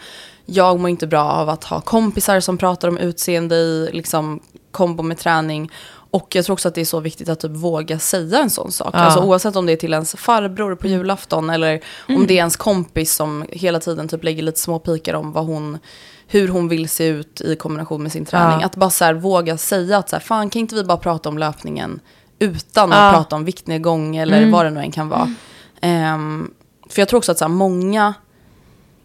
Jag 0.46 0.80
mår 0.80 0.90
inte 0.90 1.08
bra 1.08 1.24
av 1.24 1.50
att 1.50 1.64
ha 1.64 1.82
kompisar 1.82 2.40
som 2.40 2.58
pratar 2.58 2.88
om 2.88 2.98
utseende 2.98 3.56
i 3.56 3.90
liksom, 3.94 4.40
kombo 4.72 5.04
med 5.04 5.18
träning. 5.18 5.72
Och 6.12 6.36
jag 6.36 6.46
tror 6.46 6.54
också 6.54 6.68
att 6.68 6.76
det 6.76 6.82
är 6.82 6.86
så 6.86 7.00
viktigt 7.00 7.30
att 7.30 7.40
typ 7.40 7.52
våga 7.52 8.00
säga 8.00 8.40
en 8.40 8.50
sån 8.50 8.72
sak. 8.72 8.90
Ja. 8.94 9.00
Alltså, 9.00 9.20
oavsett 9.20 9.56
om 9.56 9.66
det 9.66 9.72
är 9.72 9.78
till 9.78 9.94
ens 9.94 10.16
farbror 10.16 10.76
på 10.76 10.88
julafton 10.88 11.50
eller 11.50 11.82
mm. 12.08 12.22
om 12.22 12.28
det 12.28 12.34
är 12.34 12.38
ens 12.38 12.56
kompis 12.56 13.16
som 13.16 13.46
hela 13.50 13.80
tiden 13.80 14.08
typ 14.08 14.24
lägger 14.24 14.44
lite 14.44 14.60
små 14.60 14.80
pikar 14.80 15.14
om 15.14 15.32
vad 15.32 15.46
hon, 15.46 15.80
hur 16.28 16.48
hon 16.48 16.68
vill 16.68 16.90
se 16.90 17.08
ut 17.08 17.42
i 17.42 17.56
kombination 17.56 18.04
med 18.04 18.12
sin 18.12 18.26
träning. 18.26 18.60
Ja. 18.60 18.66
Att 18.66 18.76
bara 18.76 18.90
så 18.90 19.06
här, 19.06 19.14
våga 19.14 19.58
säga 19.58 19.98
att 19.98 20.10
så 20.10 20.16
här, 20.16 20.24
fan 20.24 20.50
kan 20.50 20.60
inte 20.60 20.76
vi 20.76 20.84
bara 20.84 20.98
prata 20.98 21.30
om 21.30 21.38
löpningen 21.38 22.00
utan 22.40 22.92
att 22.94 23.14
prata 23.14 23.36
om 23.36 23.46
viktnedgång 23.46 24.16
eller 24.16 24.38
mm. 24.38 24.52
vad 24.52 24.66
det 24.66 24.70
nu 24.70 24.80
än 24.80 24.92
kan 24.92 25.10
vara. 25.10 25.34
Um, 25.82 26.54
för 26.90 27.02
jag 27.02 27.10
tror 27.10 27.18
också 27.18 27.32
att 27.32 27.38
så 27.38 27.46
här, 27.46 27.50
många 27.50 28.14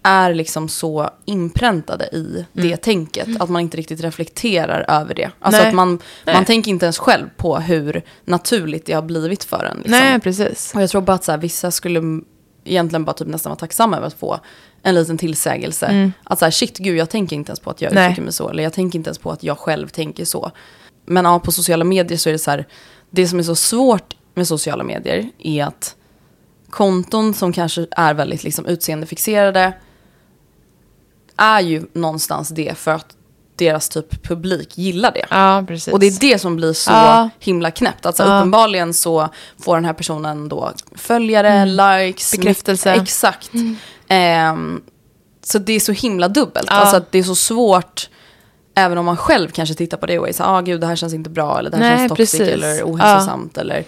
är 0.06 0.34
liksom 0.34 0.68
så 0.68 1.10
inpräntade 1.24 2.04
i 2.06 2.46
det 2.52 2.62
mm. 2.62 2.78
tänket 2.78 3.28
att 3.40 3.48
man 3.48 3.62
inte 3.62 3.76
riktigt 3.76 4.00
reflekterar 4.00 4.84
över 5.00 5.14
det. 5.14 5.30
Alltså 5.38 5.60
Nej. 5.60 5.68
att 5.68 5.74
man, 5.74 5.98
man 6.26 6.44
tänker 6.44 6.70
inte 6.70 6.86
ens 6.86 6.98
själv 6.98 7.28
på 7.36 7.56
hur 7.56 8.02
naturligt 8.24 8.86
det 8.86 8.92
har 8.92 9.02
blivit 9.02 9.44
för 9.44 9.64
en. 9.64 9.76
Liksom. 9.76 9.90
Nej, 9.90 10.20
precis. 10.20 10.72
Och 10.74 10.82
jag 10.82 10.90
tror 10.90 11.00
bara 11.00 11.12
att 11.12 11.24
så 11.24 11.32
här, 11.32 11.38
vissa 11.38 11.70
skulle 11.70 12.20
egentligen 12.64 13.04
bara 13.04 13.12
typ 13.12 13.28
nästan 13.28 13.50
vara 13.50 13.58
tacksamma 13.58 13.96
över 13.96 14.06
att 14.06 14.18
få 14.18 14.40
en 14.82 14.94
liten 14.94 15.18
tillsägelse. 15.18 15.86
Mm. 15.86 16.12
Att 16.24 16.38
så 16.38 16.44
här, 16.44 16.50
shit, 16.50 16.78
gud, 16.78 16.96
jag 16.96 17.10
tänker 17.10 17.36
inte 17.36 17.50
ens 17.50 17.60
på 17.60 17.70
att 17.70 17.82
jag 17.82 17.92
uttrycker 17.92 18.22
mig 18.22 18.32
så. 18.32 18.48
Eller 18.48 18.62
jag 18.62 18.72
tänker 18.72 18.98
inte 18.98 19.08
ens 19.08 19.18
på 19.18 19.30
att 19.30 19.42
jag 19.42 19.58
själv 19.58 19.88
tänker 19.88 20.24
så. 20.24 20.50
Men 21.06 21.24
ja, 21.24 21.38
på 21.38 21.52
sociala 21.52 21.84
medier 21.84 22.18
så 22.18 22.28
är 22.28 22.32
det 22.32 22.38
så 22.38 22.50
här, 22.50 22.66
det 23.10 23.28
som 23.28 23.38
är 23.38 23.42
så 23.42 23.54
svårt 23.54 24.16
med 24.34 24.48
sociala 24.48 24.84
medier 24.84 25.30
är 25.38 25.64
att 25.64 25.96
konton 26.70 27.34
som 27.34 27.52
kanske 27.52 27.86
är 27.90 28.14
väldigt 28.14 28.44
liksom 28.44 28.66
utseendefixerade 28.66 29.72
är 31.36 31.60
ju 31.60 31.86
någonstans 31.92 32.48
det 32.48 32.78
för 32.78 32.90
att 32.90 33.16
deras 33.56 33.88
typ 33.88 34.22
publik 34.22 34.78
gillar 34.78 35.12
det. 35.12 35.26
Ja, 35.30 35.64
precis. 35.68 35.92
Och 35.92 36.00
det 36.00 36.06
är 36.06 36.20
det 36.20 36.38
som 36.38 36.56
blir 36.56 36.72
så 36.72 36.90
ja. 36.90 37.30
himla 37.38 37.70
knäppt. 37.70 38.06
Alltså 38.06 38.22
ja. 38.22 38.38
uppenbarligen 38.38 38.94
så 38.94 39.28
får 39.58 39.74
den 39.74 39.84
här 39.84 39.92
personen 39.92 40.48
då 40.48 40.72
följare, 40.94 41.50
mm. 41.50 42.00
likes, 42.00 42.32
bekräftelse. 42.32 42.92
Exakt. 42.92 43.50
Mm. 43.54 44.52
Um, 44.52 44.82
så 45.42 45.58
det 45.58 45.72
är 45.72 45.80
så 45.80 45.92
himla 45.92 46.28
dubbelt. 46.28 46.66
Ja. 46.70 46.76
Alltså 46.76 46.96
att 46.96 47.12
det 47.12 47.18
är 47.18 47.22
så 47.22 47.34
svårt, 47.34 48.08
även 48.74 48.98
om 48.98 49.04
man 49.04 49.16
själv 49.16 49.48
kanske 49.48 49.74
tittar 49.74 49.96
på 49.96 50.06
det 50.06 50.18
och 50.18 50.28
är 50.28 50.32
så 50.32 50.44
ah 50.44 50.60
gud 50.60 50.80
det 50.80 50.86
här 50.86 50.96
känns 50.96 51.14
inte 51.14 51.30
bra 51.30 51.58
eller 51.58 51.70
det 51.70 51.76
här 51.76 51.90
Nej, 51.90 51.98
känns 51.98 52.08
toxic 52.08 52.38
precis. 52.38 52.54
eller 52.54 52.82
ohälsosamt 52.82 53.52
ja. 53.54 53.60
eller 53.60 53.84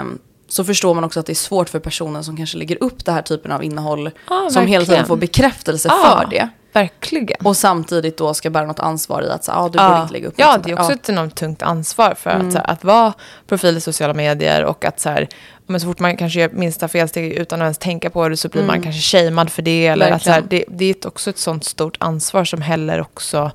um, 0.00 0.18
så 0.48 0.64
förstår 0.64 0.94
man 0.94 1.04
också 1.04 1.20
att 1.20 1.26
det 1.26 1.32
är 1.32 1.34
svårt 1.34 1.68
för 1.68 1.78
personen 1.78 2.24
som 2.24 2.36
kanske 2.36 2.58
lägger 2.58 2.82
upp 2.82 3.04
det 3.04 3.12
här 3.12 3.22
typen 3.22 3.52
av 3.52 3.64
innehåll 3.64 4.10
som 4.26 4.36
verkligen. 4.44 4.68
hela 4.68 4.84
tiden 4.84 5.06
får 5.06 5.16
bekräftelse 5.16 5.88
för 5.88 6.26
det. 6.30 6.48
Verkligen. 6.72 7.46
Och 7.46 7.56
samtidigt 7.56 8.16
då 8.16 8.34
ska 8.34 8.50
bära 8.50 8.66
något 8.66 8.80
ansvar 8.80 9.22
i 9.22 9.30
att 9.30 9.44
så, 9.44 9.52
ah, 9.52 9.68
du 9.68 9.78
ja. 9.78 9.88
borde 9.88 10.02
inte 10.02 10.12
lägga 10.12 10.28
upp 10.28 10.34
Ja, 10.36 10.58
det 10.64 10.70
är 10.70 10.74
också 10.74 10.92
ja. 10.92 10.94
ett 10.94 11.08
enormt 11.08 11.36
tungt 11.36 11.62
ansvar 11.62 12.14
för 12.14 12.30
mm. 12.30 12.46
att, 12.46 12.52
så 12.52 12.58
här, 12.58 12.70
att 12.70 12.84
vara 12.84 13.12
profil 13.46 13.76
i 13.76 13.80
sociala 13.80 14.14
medier 14.14 14.64
och 14.64 14.84
att 14.84 15.00
så 15.00 15.08
här, 15.08 15.28
men 15.66 15.80
så 15.80 15.86
fort 15.86 15.98
man 15.98 16.16
kanske 16.16 16.40
gör 16.40 16.48
minsta 16.48 16.88
felsteg 16.88 17.32
utan 17.32 17.60
att 17.60 17.64
ens 17.64 17.78
tänka 17.78 18.10
på 18.10 18.28
det 18.28 18.36
så 18.36 18.48
blir 18.48 18.62
mm. 18.62 18.74
man 18.74 18.82
kanske 18.82 19.18
shamead 19.18 19.50
för 19.50 19.62
det. 19.62 19.86
Eller 19.86 20.10
att, 20.10 20.22
så 20.22 20.30
här, 20.30 20.44
det, 20.48 20.64
det 20.68 20.84
är 20.84 21.06
också 21.06 21.30
ett 21.30 21.38
sånt 21.38 21.64
stort 21.64 21.96
ansvar 22.00 22.44
som 22.44 22.62
heller 22.62 23.00
också 23.00 23.50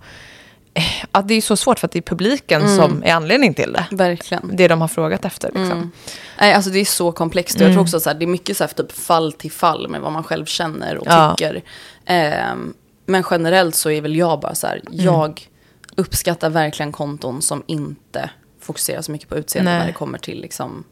att 1.12 1.28
det 1.28 1.34
är 1.34 1.42
så 1.42 1.58
svårt 1.58 1.80
för 1.80 1.88
att 1.88 1.92
det 1.92 2.00
är 2.00 2.02
publiken 2.02 2.62
mm. 2.62 2.78
som 2.78 3.04
är 3.04 3.14
anledning 3.14 3.54
till 3.54 3.74
det. 3.74 3.86
Verkligen. 3.92 4.52
Det 4.54 4.68
de 4.68 4.82
har 4.82 4.88
frågat 4.88 5.26
efter. 5.26 5.48
Liksom. 5.48 5.72
Mm. 5.72 5.92
Nej, 6.40 6.54
alltså 6.54 6.72
det 6.72 6.80
är 6.80 6.86
så 6.86 7.12
komplext. 7.12 7.56
Mm. 7.56 7.68
Jag 7.68 7.76
tror 7.76 7.84
också 7.84 8.10
att 8.10 8.20
det 8.20 8.26
är 8.26 8.28
mycket 8.28 8.58
så 8.58 8.64
här, 8.64 8.72
typ 8.72 8.92
fall 8.92 9.34
till 9.34 9.52
fall 9.52 9.88
med 9.88 10.02
vad 10.02 10.12
man 10.12 10.24
själv 10.24 10.46
känner 10.46 10.98
och 10.98 11.08
ja. 11.10 11.36
tycker. 11.38 11.64
Eh, 12.06 12.56
men 13.06 13.24
generellt 13.32 13.76
så 13.76 13.90
är 13.90 14.02
väl 14.02 14.16
jag 14.16 14.40
bara 14.40 14.56
så 14.56 14.68
här, 14.68 14.82
mm. 14.88 15.06
jag 15.06 15.50
uppskattar 15.96 16.50
verkligen 16.50 16.92
konton 16.92 17.42
som 17.42 17.64
inte 17.68 18.30
fokuserar 18.60 19.02
så 19.02 19.12
mycket 19.12 19.30
på 19.30 19.38
utseende 19.38 19.72
Nej. 19.72 19.80
när 19.80 19.88
det 19.88 19.94
kommer 19.94 20.18
till 20.18 20.42
liksom, 20.42 20.84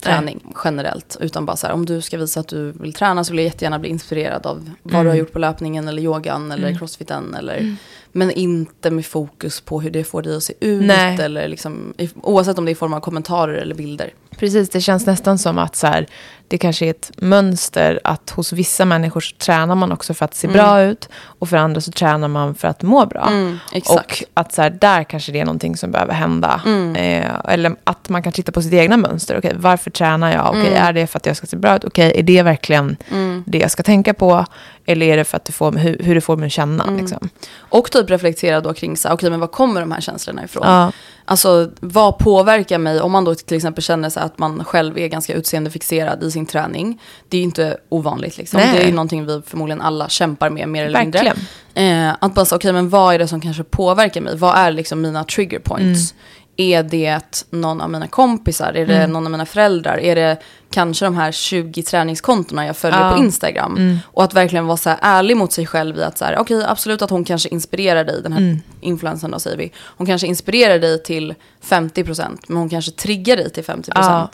träning 0.00 0.40
Nej. 0.44 0.54
generellt. 0.64 1.16
Utan 1.20 1.46
bara 1.46 1.56
så 1.56 1.66
här, 1.66 1.74
om 1.74 1.86
du 1.86 2.00
ska 2.00 2.18
visa 2.18 2.40
att 2.40 2.48
du 2.48 2.72
vill 2.72 2.92
träna 2.92 3.24
så 3.24 3.32
vill 3.32 3.38
jag 3.38 3.44
jättegärna 3.44 3.78
bli 3.78 3.88
inspirerad 3.88 4.46
av 4.46 4.70
vad 4.82 4.94
mm. 4.94 5.04
du 5.04 5.10
har 5.10 5.16
gjort 5.16 5.32
på 5.32 5.38
löpningen 5.38 5.88
eller 5.88 6.02
yogan 6.02 6.52
eller 6.52 6.66
mm. 6.68 6.78
crossfiten. 6.78 7.34
Eller, 7.34 7.56
mm. 7.56 7.76
Men 8.12 8.30
inte 8.30 8.90
med 8.90 9.06
fokus 9.06 9.60
på 9.60 9.80
hur 9.80 9.90
det 9.90 10.04
får 10.04 10.22
dig 10.22 10.36
att 10.36 10.42
se 10.42 10.54
ut. 10.60 10.82
Nej. 10.82 11.18
Eller 11.20 11.48
liksom, 11.48 11.94
oavsett 12.22 12.58
om 12.58 12.64
det 12.64 12.70
är 12.70 12.72
i 12.72 12.76
form 12.76 12.94
av 12.94 13.00
kommentarer 13.00 13.54
eller 13.54 13.74
bilder. 13.74 14.14
Precis, 14.38 14.70
det 14.70 14.80
känns 14.80 15.06
nästan 15.06 15.38
som 15.38 15.58
att 15.58 15.76
så 15.76 15.86
här, 15.86 16.06
det 16.48 16.58
kanske 16.58 16.86
är 16.86 16.90
ett 16.90 17.10
mönster 17.16 18.00
att 18.04 18.30
hos 18.30 18.52
vissa 18.52 18.84
människor 18.84 19.20
så 19.20 19.36
tränar 19.36 19.74
man 19.74 19.92
också 19.92 20.14
för 20.14 20.24
att 20.24 20.34
se 20.34 20.46
mm. 20.46 20.56
bra 20.56 20.82
ut 20.82 21.08
och 21.14 21.48
för 21.48 21.56
andra 21.56 21.80
så 21.80 21.92
tränar 21.92 22.28
man 22.28 22.54
för 22.54 22.68
att 22.68 22.82
må 22.82 23.06
bra. 23.06 23.28
Mm, 23.30 23.58
och 23.88 24.24
att 24.34 24.52
så 24.52 24.62
här, 24.62 24.70
där 24.70 25.04
kanske 25.04 25.32
det 25.32 25.40
är 25.40 25.44
någonting 25.44 25.76
som 25.76 25.90
behöver 25.90 26.14
hända. 26.14 26.60
Mm. 26.66 26.96
Eh, 26.96 27.32
eller 27.48 27.76
att 27.84 28.08
man 28.08 28.22
kan 28.22 28.32
titta 28.32 28.52
på 28.52 28.62
sitt 28.62 28.72
egna 28.72 28.96
mönster. 28.96 29.38
Okay, 29.38 29.52
varför 29.56 29.90
tränar 29.90 30.32
jag? 30.32 30.48
Okay, 30.48 30.66
mm. 30.66 30.82
Är 30.82 30.92
det 30.92 31.06
för 31.06 31.18
att 31.18 31.26
jag 31.26 31.36
ska 31.36 31.46
se 31.46 31.56
bra 31.56 31.76
ut? 31.76 31.84
Okay, 31.84 32.12
är 32.18 32.22
det 32.22 32.42
verkligen 32.42 32.96
mm. 33.10 33.44
det 33.46 33.58
jag 33.58 33.70
ska 33.70 33.82
tänka 33.82 34.14
på? 34.14 34.46
Eller 34.86 35.06
är 35.06 35.16
det 35.16 35.24
för 35.24 35.36
att 35.36 35.44
det 35.44 35.52
får, 35.52 35.72
hur, 35.72 35.98
hur 36.02 36.14
det 36.14 36.20
får 36.20 36.36
mig 36.36 36.46
att 36.46 36.52
känna? 36.52 36.84
Mm. 36.84 36.96
Liksom? 36.96 37.28
Och 37.56 37.90
typ 37.90 38.10
reflektera 38.10 38.60
då 38.60 38.74
kring 38.74 38.96
så 38.96 39.12
okay, 39.12 39.30
men 39.30 39.40
var 39.40 39.46
kommer 39.46 39.80
de 39.80 39.92
här 39.92 40.00
känslorna 40.00 40.44
ifrån? 40.44 40.62
Ja. 40.66 40.92
Alltså 41.28 41.70
vad 41.80 42.18
påverkar 42.18 42.78
mig 42.78 43.00
om 43.00 43.12
man 43.12 43.24
då 43.24 43.34
till 43.34 43.56
exempel 43.56 43.84
känner 43.84 44.10
sig 44.10 44.22
att 44.22 44.38
man 44.38 44.64
själv 44.64 44.98
är 44.98 45.08
ganska 45.08 45.34
utseendefixerad 45.34 46.22
i 46.22 46.30
sin 46.30 46.46
träning. 46.46 47.00
Det 47.28 47.36
är 47.36 47.38
ju 47.38 47.44
inte 47.44 47.76
ovanligt 47.88 48.38
liksom. 48.38 48.60
Det 48.60 48.82
är 48.82 48.86
ju 48.86 48.92
någonting 48.92 49.26
vi 49.26 49.42
förmodligen 49.46 49.80
alla 49.80 50.08
kämpar 50.08 50.50
med 50.50 50.68
mer 50.68 50.84
eller 50.84 51.04
Verkligen. 51.04 51.36
mindre. 51.74 52.08
Eh, 52.08 52.16
att 52.20 52.34
bara 52.34 52.44
säga, 52.44 52.56
okej 52.56 52.70
okay, 52.70 52.72
men 52.72 52.88
vad 52.88 53.14
är 53.14 53.18
det 53.18 53.28
som 53.28 53.40
kanske 53.40 53.62
påverkar 53.62 54.20
mig? 54.20 54.36
Vad 54.36 54.56
är 54.56 54.72
liksom 54.72 55.00
mina 55.00 55.24
trigger 55.24 55.58
points? 55.58 56.12
Mm. 56.12 56.22
Är 56.56 56.82
det 56.82 57.44
någon 57.50 57.80
av 57.80 57.90
mina 57.90 58.08
kompisar? 58.08 58.72
Är 58.72 58.86
det 58.86 58.96
mm. 58.96 59.10
någon 59.10 59.24
av 59.26 59.30
mina 59.30 59.46
föräldrar? 59.46 59.98
Är 59.98 60.14
det 60.14 60.36
kanske 60.70 61.04
de 61.04 61.16
här 61.16 61.32
20 61.32 61.82
träningskontona 61.82 62.66
jag 62.66 62.76
följer 62.76 63.00
ja. 63.00 63.12
på 63.12 63.18
Instagram? 63.18 63.76
Mm. 63.76 63.98
Och 64.06 64.24
att 64.24 64.34
verkligen 64.34 64.66
vara 64.66 64.76
så 64.76 64.90
här 64.90 64.98
ärlig 65.02 65.36
mot 65.36 65.52
sig 65.52 65.66
själv 65.66 65.98
i 65.98 66.02
att 66.02 66.18
så 66.18 66.24
här, 66.24 66.38
okej 66.38 66.56
okay, 66.56 66.70
absolut 66.70 67.02
att 67.02 67.10
hon 67.10 67.24
kanske 67.24 67.48
inspirerar 67.48 68.04
dig, 68.04 68.22
den 68.22 68.32
här 68.32 68.40
mm. 68.40 68.60
influensen 68.80 69.30
då 69.30 69.38
säger 69.38 69.56
vi. 69.56 69.72
Hon 69.78 70.06
kanske 70.06 70.26
inspirerar 70.26 70.78
dig 70.78 71.02
till 71.02 71.34
50% 71.64 72.38
men 72.46 72.56
hon 72.56 72.68
kanske 72.68 72.90
triggar 72.90 73.36
dig 73.36 73.50
till 73.50 73.64
50%. 73.64 73.92
Ja. 73.94 74.30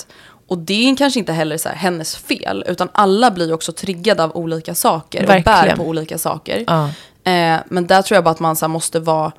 Och 0.48 0.58
det 0.58 0.90
är 0.90 0.96
kanske 0.96 1.20
inte 1.20 1.32
heller 1.32 1.56
så 1.56 1.68
här, 1.68 1.76
hennes 1.76 2.16
fel, 2.16 2.64
utan 2.66 2.88
alla 2.92 3.30
blir 3.30 3.52
också 3.52 3.72
triggade 3.72 4.24
av 4.24 4.36
olika 4.36 4.74
saker 4.74 5.26
Verkligen. 5.26 5.58
och 5.58 5.66
bär 5.66 5.76
på 5.76 5.82
olika 5.82 6.18
saker. 6.18 6.64
Ja. 6.66 6.84
Eh, 7.32 7.60
men 7.68 7.86
där 7.86 8.02
tror 8.02 8.16
jag 8.16 8.24
bara 8.24 8.30
att 8.30 8.40
man 8.40 8.56
så 8.56 8.64
här, 8.64 8.68
måste 8.68 9.00
vara 9.00 9.32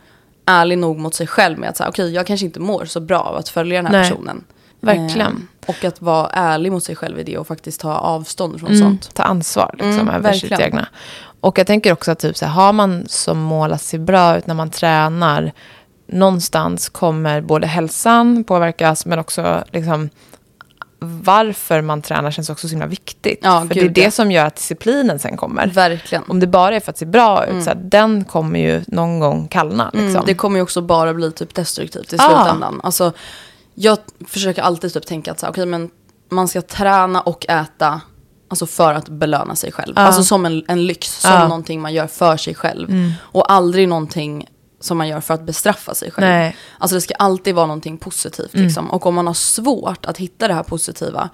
ärlig 0.45 0.77
nog 0.77 0.99
mot 0.99 1.15
sig 1.15 1.27
själv 1.27 1.59
med 1.59 1.69
att 1.69 1.77
säga, 1.77 1.89
okej, 1.89 2.05
okay, 2.05 2.15
jag 2.15 2.27
kanske 2.27 2.45
inte 2.45 2.59
mår 2.59 2.85
så 2.85 2.99
bra 2.99 3.19
av 3.19 3.35
att 3.35 3.49
följa 3.49 3.81
den 3.81 3.85
här 3.85 4.01
Nej. 4.01 4.09
personen. 4.09 4.43
Verkligen. 4.79 5.47
Eh, 5.61 5.69
och 5.69 5.85
att 5.85 6.01
vara 6.01 6.29
ärlig 6.29 6.71
mot 6.71 6.83
sig 6.83 6.95
själv 6.95 7.19
i 7.19 7.23
det 7.23 7.37
och 7.37 7.47
faktiskt 7.47 7.81
ta 7.81 7.95
avstånd 7.95 8.59
från 8.59 8.71
mm, 8.71 8.81
sånt. 8.81 9.15
Ta 9.15 9.23
ansvar 9.23 9.69
liksom, 9.73 9.91
mm, 9.91 10.09
över 10.09 10.19
verkligen. 10.19 10.57
sitt 10.57 10.65
egna. 10.65 10.87
Och 11.39 11.57
jag 11.57 11.67
tänker 11.67 11.93
också 11.93 12.11
att 12.11 12.19
typ, 12.19 12.37
så 12.37 12.45
här, 12.45 12.53
har 12.53 12.73
man 12.73 13.03
som 13.07 13.39
mål 13.39 13.73
att 13.73 13.81
se 13.81 13.97
bra 13.97 14.37
ut 14.37 14.47
när 14.47 14.55
man 14.55 14.69
tränar, 14.69 15.51
någonstans 16.07 16.89
kommer 16.89 17.41
både 17.41 17.67
hälsan 17.67 18.43
påverkas, 18.43 19.05
men 19.05 19.19
också 19.19 19.63
liksom, 19.71 20.09
varför 21.03 21.81
man 21.81 22.01
tränar 22.01 22.31
känns 22.31 22.49
också 22.49 22.67
så 22.67 22.71
himla 22.71 22.85
viktigt. 22.85 23.39
Ja, 23.41 23.65
för 23.67 23.75
gud, 23.75 23.93
det 23.93 24.01
är 24.01 24.05
det 24.05 24.11
som 24.11 24.31
gör 24.31 24.45
att 24.45 24.55
disciplinen 24.55 25.19
sen 25.19 25.37
kommer. 25.37 25.67
Verkligen. 25.67 26.23
Om 26.27 26.39
det 26.39 26.47
bara 26.47 26.75
är 26.75 26.79
för 26.79 26.91
att 26.91 26.97
se 26.97 27.05
bra 27.05 27.45
ut, 27.45 27.51
mm. 27.51 27.63
så 27.63 27.69
här, 27.69 27.77
den 27.77 28.23
kommer 28.23 28.59
ju 28.59 28.83
någon 28.87 29.19
gång 29.19 29.47
kallna. 29.47 29.89
Mm, 29.93 30.05
liksom. 30.05 30.15
Mm, 30.15 30.25
det 30.25 30.33
kommer 30.33 30.57
ju 30.57 30.63
också 30.63 30.81
bara 30.81 31.13
bli 31.13 31.31
typ 31.31 31.55
destruktivt 31.55 32.13
i 32.13 32.17
ah. 32.19 32.27
slutändan. 32.27 32.81
Alltså, 32.83 33.13
jag 33.75 33.97
försöker 34.27 34.61
alltid 34.61 34.93
typ 34.93 35.05
tänka 35.05 35.31
att 35.31 35.39
så 35.39 35.45
här, 35.45 35.51
okay, 35.53 35.65
men 35.65 35.89
man 36.29 36.47
ska 36.47 36.61
träna 36.61 37.21
och 37.21 37.45
äta 37.49 38.01
Alltså 38.47 38.65
för 38.65 38.93
att 38.93 39.09
belöna 39.09 39.55
sig 39.55 39.71
själv. 39.71 39.93
Ah. 39.97 40.01
Alltså 40.01 40.23
som 40.23 40.45
en, 40.45 40.63
en 40.67 40.85
lyx, 40.85 41.21
som 41.21 41.31
ah. 41.31 41.47
någonting 41.47 41.81
man 41.81 41.93
gör 41.93 42.07
för 42.07 42.37
sig 42.37 42.55
själv. 42.55 42.89
Mm. 42.89 43.11
Och 43.21 43.51
aldrig 43.51 43.87
någonting 43.87 44.47
som 44.83 44.97
man 44.97 45.07
gör 45.07 45.21
för 45.21 45.33
att 45.33 45.45
bestraffa 45.45 45.93
sig 45.93 46.11
själv. 46.11 46.27
Nej. 46.27 46.55
Alltså 46.77 46.95
det 46.95 47.01
ska 47.01 47.13
alltid 47.13 47.55
vara 47.55 47.67
någonting 47.67 47.97
positivt. 47.97 48.53
Mm. 48.53 48.65
Liksom. 48.65 48.91
Och 48.91 49.05
om 49.05 49.15
man 49.15 49.27
har 49.27 49.33
svårt 49.33 50.05
att 50.05 50.17
hitta 50.17 50.47
det 50.47 50.53
här 50.53 50.63
positiva, 50.63 51.29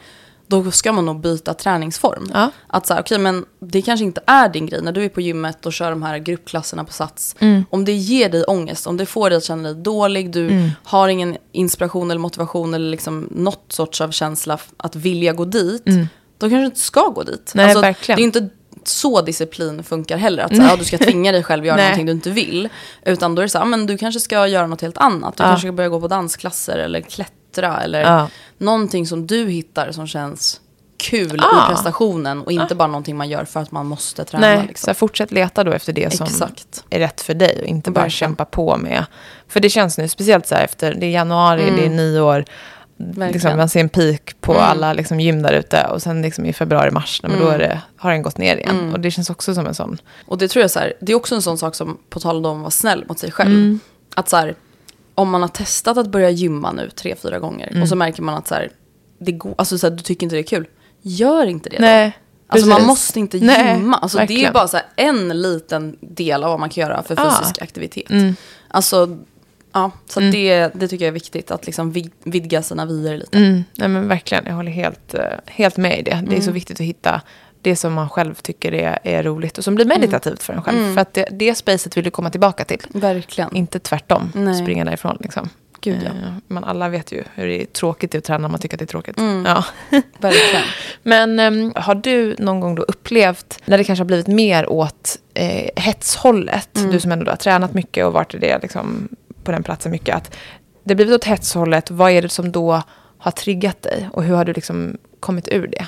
då 0.47 0.71
ska 0.71 0.91
man 0.91 1.05
nog 1.05 1.21
byta 1.21 1.53
träningsform. 1.53 2.31
Ja. 2.33 2.51
Att 2.67 2.87
så 2.87 2.93
här, 2.93 3.01
okay, 3.01 3.17
men 3.17 3.45
det 3.59 3.81
kanske 3.81 4.05
inte 4.05 4.21
är 4.27 4.49
din 4.49 4.65
grej 4.65 4.81
när 4.81 4.91
du 4.91 5.05
är 5.05 5.09
på 5.09 5.21
gymmet 5.21 5.65
och 5.65 5.73
kör 5.73 5.89
de 5.89 6.03
här 6.03 6.17
gruppklasserna 6.17 6.83
på 6.83 6.93
Sats. 6.93 7.35
Mm. 7.39 7.65
Om 7.69 7.85
det 7.85 7.93
ger 7.93 8.29
dig 8.29 8.43
ångest, 8.43 8.87
om 8.87 8.97
det 8.97 9.05
får 9.05 9.29
dig 9.29 9.37
att 9.37 9.43
känna 9.43 9.73
dig 9.73 9.83
dålig, 9.83 10.31
du 10.31 10.47
mm. 10.47 10.69
har 10.83 11.07
ingen 11.07 11.37
inspiration 11.51 12.11
eller 12.11 12.21
motivation 12.21 12.73
eller 12.73 12.89
liksom 12.89 13.27
något 13.31 13.65
sorts 13.71 14.01
av 14.01 14.11
känsla 14.11 14.59
att 14.77 14.95
vilja 14.95 15.33
gå 15.33 15.45
dit. 15.45 15.87
Mm. 15.87 16.07
Då 16.37 16.49
kanske 16.49 16.57
du 16.57 16.65
inte 16.65 16.79
ska 16.79 17.07
gå 17.07 17.23
dit. 17.23 17.51
Nej, 17.55 17.65
alltså, 17.65 17.81
verkligen. 17.81 18.15
Det 18.15 18.21
är 18.21 18.25
inte 18.25 18.49
så 18.89 19.21
disciplin 19.21 19.83
funkar 19.83 20.17
heller. 20.17 20.43
Att 20.43 20.55
så 20.55 20.61
här, 20.61 20.69
ja, 20.69 20.75
du 20.75 20.85
ska 20.85 20.97
tvinga 20.97 21.31
dig 21.31 21.43
själv 21.43 21.61
att 21.61 21.67
göra 21.67 21.77
någonting 21.81 22.05
du 22.05 22.11
inte 22.11 22.29
vill. 22.29 22.69
Utan 23.05 23.35
då 23.35 23.41
är 23.41 23.43
det 23.43 23.49
så 23.49 23.57
här, 23.57 23.65
men 23.65 23.85
du 23.85 23.97
kanske 23.97 24.19
ska 24.19 24.47
göra 24.47 24.67
något 24.67 24.81
helt 24.81 24.97
annat. 24.97 25.37
Du 25.37 25.43
ja. 25.43 25.47
kanske 25.47 25.67
ska 25.67 25.71
börja 25.71 25.89
gå 25.89 25.99
på 25.99 26.07
dansklasser 26.07 26.77
eller 26.77 27.01
klättra. 27.01 27.81
Eller 27.81 28.01
ja. 28.01 28.29
någonting 28.57 29.07
som 29.07 29.27
du 29.27 29.49
hittar 29.49 29.91
som 29.91 30.07
känns 30.07 30.61
kul 30.99 31.39
ah. 31.43 31.65
i 31.65 31.73
prestationen 31.73 32.41
och 32.41 32.51
inte 32.51 32.73
ah. 32.73 32.75
bara 32.75 32.87
någonting 32.87 33.17
man 33.17 33.29
gör 33.29 33.45
för 33.45 33.59
att 33.59 33.71
man 33.71 33.85
måste 33.85 34.25
träna. 34.25 34.47
Nej, 34.47 34.65
liksom. 34.67 34.93
så 34.93 34.97
fortsätt 34.97 35.31
leta 35.31 35.63
då 35.63 35.71
efter 35.71 35.93
det 35.93 36.13
som 36.13 36.25
Exakt. 36.25 36.83
är 36.89 36.99
rätt 36.99 37.21
för 37.21 37.33
dig 37.33 37.59
och 37.61 37.67
inte 37.67 37.91
bara 37.91 38.01
Verkligen. 38.01 38.29
kämpa 38.29 38.45
på 38.45 38.77
med. 38.77 39.05
För 39.47 39.59
det 39.59 39.69
känns 39.69 39.97
nu, 39.97 40.07
speciellt 40.07 40.47
så 40.47 40.55
här 40.55 40.63
efter, 40.63 40.93
det 40.93 41.05
är 41.05 41.11
januari, 41.11 41.63
mm. 41.63 41.75
det 41.75 41.85
är 41.85 41.89
nyår, 41.89 42.45
Liksom, 43.15 43.57
man 43.57 43.69
ser 43.69 43.79
en 43.79 43.89
peak 43.89 44.35
på 44.41 44.51
mm. 44.51 44.63
alla 44.63 44.93
liksom, 44.93 45.19
gym 45.19 45.41
där 45.41 45.53
ute 45.53 45.83
och 45.83 46.01
sen 46.01 46.21
liksom, 46.21 46.45
i 46.45 46.53
februari, 46.53 46.91
mars, 46.91 47.21
mm. 47.23 47.39
då 47.39 47.47
är 47.47 47.59
det, 47.59 47.81
har 47.97 48.11
den 48.11 48.21
gått 48.21 48.37
ner 48.37 48.57
igen. 48.57 48.79
Mm. 48.79 48.93
Och 48.93 48.99
det 48.99 49.11
känns 49.11 49.29
också 49.29 49.53
som 49.55 49.67
en 49.67 49.75
sån. 49.75 49.97
Och 50.25 50.37
det 50.37 50.47
tror 50.47 50.61
jag 50.61 50.71
så 50.71 50.79
här, 50.79 50.93
det 50.99 51.11
är 51.11 51.15
också 51.15 51.35
en 51.35 51.41
sån 51.41 51.57
sak 51.57 51.75
som, 51.75 51.97
på 52.09 52.19
tal 52.19 52.45
om 52.45 52.57
att 52.57 52.61
vara 52.61 52.71
snäll 52.71 53.05
mot 53.07 53.19
sig 53.19 53.31
själv. 53.31 53.51
Mm. 53.51 53.79
Att 54.15 54.29
så 54.29 54.37
här, 54.37 54.55
om 55.15 55.29
man 55.29 55.41
har 55.41 55.49
testat 55.49 55.97
att 55.97 56.07
börja 56.07 56.29
gymma 56.29 56.71
nu 56.71 56.89
tre, 56.89 57.15
fyra 57.15 57.39
gånger 57.39 57.67
och 57.81 57.87
så 57.87 57.95
mm. 57.95 58.07
märker 58.07 58.21
man 58.21 58.35
att 58.35 58.47
så 58.47 58.55
här, 58.55 58.71
det 59.19 59.31
går, 59.31 59.55
alltså, 59.57 59.77
så 59.77 59.89
här, 59.89 59.95
du 59.95 60.03
tycker 60.03 60.25
inte 60.25 60.35
det 60.35 60.41
är 60.41 60.43
kul. 60.43 60.67
Gör 61.01 61.45
inte 61.45 61.69
det 61.69 61.77
då. 61.77 61.81
Nej. 61.81 62.17
Alltså 62.47 62.67
man 62.67 62.85
måste 62.85 63.19
inte 63.19 63.37
gymma. 63.37 63.97
alltså, 63.97 64.17
det 64.27 64.45
är 64.45 64.51
bara 64.51 64.67
så 64.67 64.77
en 64.95 65.41
liten 65.41 65.97
del 66.01 66.43
av 66.43 66.49
vad 66.49 66.59
man 66.59 66.69
kan 66.69 66.81
göra 66.81 67.03
för 67.03 67.15
fysisk 67.15 67.57
ah. 67.59 67.63
aktivitet. 67.63 68.09
Mm. 68.09 68.35
Alltså 68.67 69.17
Ja, 69.71 69.91
så 70.05 70.19
mm. 70.19 70.31
det, 70.31 70.71
det 70.73 70.87
tycker 70.87 71.05
jag 71.05 71.09
är 71.09 71.13
viktigt, 71.13 71.51
att 71.51 71.65
liksom 71.65 71.93
vidga 72.23 72.63
sina 72.63 72.85
vyer 72.85 73.17
lite. 73.17 73.37
Mm. 73.37 73.63
Nej, 73.75 73.87
men 73.87 74.07
verkligen, 74.07 74.43
jag 74.47 74.53
håller 74.53 74.71
helt, 74.71 75.13
eh, 75.13 75.21
helt 75.45 75.77
med 75.77 75.99
i 75.99 76.01
det. 76.01 76.23
Det 76.27 76.35
är 76.35 76.39
så 76.39 76.43
mm. 76.43 76.53
viktigt 76.53 76.79
att 76.79 76.85
hitta 76.85 77.21
det 77.61 77.75
som 77.75 77.93
man 77.93 78.09
själv 78.09 78.35
tycker 78.35 78.73
är, 78.73 78.99
är 79.03 79.23
roligt 79.23 79.57
och 79.57 79.63
som 79.63 79.75
blir 79.75 79.85
mm. 79.85 79.99
meditativt 79.99 80.43
för 80.43 80.53
en 80.53 80.61
själv. 80.61 80.77
Mm. 80.77 80.93
För 80.93 81.01
att 81.01 81.13
det, 81.13 81.27
det 81.31 81.55
spacet 81.55 81.97
vill 81.97 82.03
du 82.03 82.11
komma 82.11 82.29
tillbaka 82.29 82.65
till. 82.65 82.81
Verkligen. 82.89 83.55
Inte 83.55 83.79
tvärtom, 83.79 84.31
Nej. 84.35 84.55
springa 84.55 84.85
därifrån. 84.85 85.17
Liksom. 85.19 85.49
Gud, 85.81 85.99
ja. 86.03 86.09
Eh, 86.09 86.33
men 86.47 86.63
alla 86.63 86.89
vet 86.89 87.11
ju 87.11 87.23
hur 87.35 87.47
det 87.47 87.61
är 87.61 87.65
tråkigt 87.65 88.15
att 88.15 88.23
träna 88.23 88.37
när 88.37 88.49
man 88.49 88.59
tycker 88.59 88.75
att 88.75 88.79
det 88.79 88.85
är 88.85 88.87
tråkigt. 88.87 89.17
Mm. 89.17 89.45
Ja. 89.45 89.65
Verkligen. 90.19 90.63
Men 91.03 91.39
um, 91.39 91.73
har 91.75 91.95
du 91.95 92.35
någon 92.39 92.59
gång 92.59 92.75
då 92.75 92.83
upplevt, 92.83 93.61
när 93.65 93.77
det 93.77 93.83
kanske 93.83 94.01
har 94.01 94.07
blivit 94.07 94.27
mer 94.27 94.69
åt 94.69 95.17
eh, 95.33 95.69
hetshållet, 95.75 96.77
mm. 96.77 96.91
du 96.91 96.99
som 96.99 97.11
ändå 97.11 97.31
har 97.31 97.37
tränat 97.37 97.73
mycket 97.73 98.05
och 98.05 98.13
varit 98.13 98.33
i 98.33 98.37
det 98.37 98.59
liksom, 98.61 99.09
på 99.49 99.53
den 99.53 99.63
platsen 99.63 99.91
mycket, 99.91 100.15
att 100.15 100.35
det 100.83 100.95
blivit 100.95 101.15
åt 101.15 101.23
hetshållet, 101.23 101.91
vad 101.91 102.11
är 102.11 102.21
det 102.21 102.29
som 102.29 102.51
då 102.51 102.81
har 103.17 103.31
triggat 103.31 103.81
dig? 103.81 104.09
Och 104.13 104.23
hur 104.23 104.35
har 104.35 104.45
du 104.45 104.53
liksom 104.53 104.97
kommit 105.19 105.47
ur 105.47 105.67
det? 105.67 105.87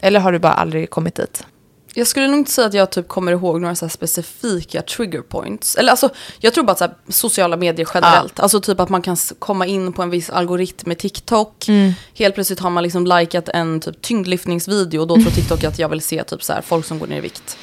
Eller 0.00 0.20
har 0.20 0.32
du 0.32 0.38
bara 0.38 0.52
aldrig 0.52 0.90
kommit 0.90 1.14
dit? 1.14 1.46
Jag 1.94 2.06
skulle 2.06 2.26
nog 2.26 2.38
inte 2.38 2.50
säga 2.50 2.66
att 2.66 2.74
jag 2.74 2.90
typ 2.90 3.08
kommer 3.08 3.32
ihåg 3.32 3.60
några 3.60 3.74
så 3.74 3.88
specifika 3.88 4.82
trigger 4.82 5.20
points. 5.20 5.76
Eller 5.76 5.90
alltså, 5.90 6.08
jag 6.38 6.54
tror 6.54 6.64
bara 6.64 6.84
att 6.84 6.98
sociala 7.08 7.56
medier 7.56 7.88
generellt. 7.94 8.32
Ja. 8.36 8.42
Alltså 8.42 8.60
typ 8.60 8.80
att 8.80 8.88
man 8.88 9.02
kan 9.02 9.16
komma 9.38 9.66
in 9.66 9.92
på 9.92 10.02
en 10.02 10.10
viss 10.10 10.30
algoritm 10.30 10.88
med 10.88 10.98
TikTok. 10.98 11.68
Mm. 11.68 11.92
Helt 12.14 12.34
plötsligt 12.34 12.60
har 12.60 12.70
man 12.70 12.82
liksom 12.82 13.06
likat 13.06 13.48
en 13.48 13.80
typ 13.80 14.02
tyngdlyftningsvideo 14.02 15.00
och 15.00 15.06
då 15.06 15.16
tror 15.16 15.30
TikTok 15.30 15.64
att 15.64 15.78
jag 15.78 15.88
vill 15.88 16.00
se 16.00 16.24
typ 16.24 16.42
så 16.42 16.52
här, 16.52 16.62
folk 16.62 16.86
som 16.86 16.98
går 16.98 17.06
ner 17.06 17.18
i 17.18 17.20
vikt. 17.20 17.58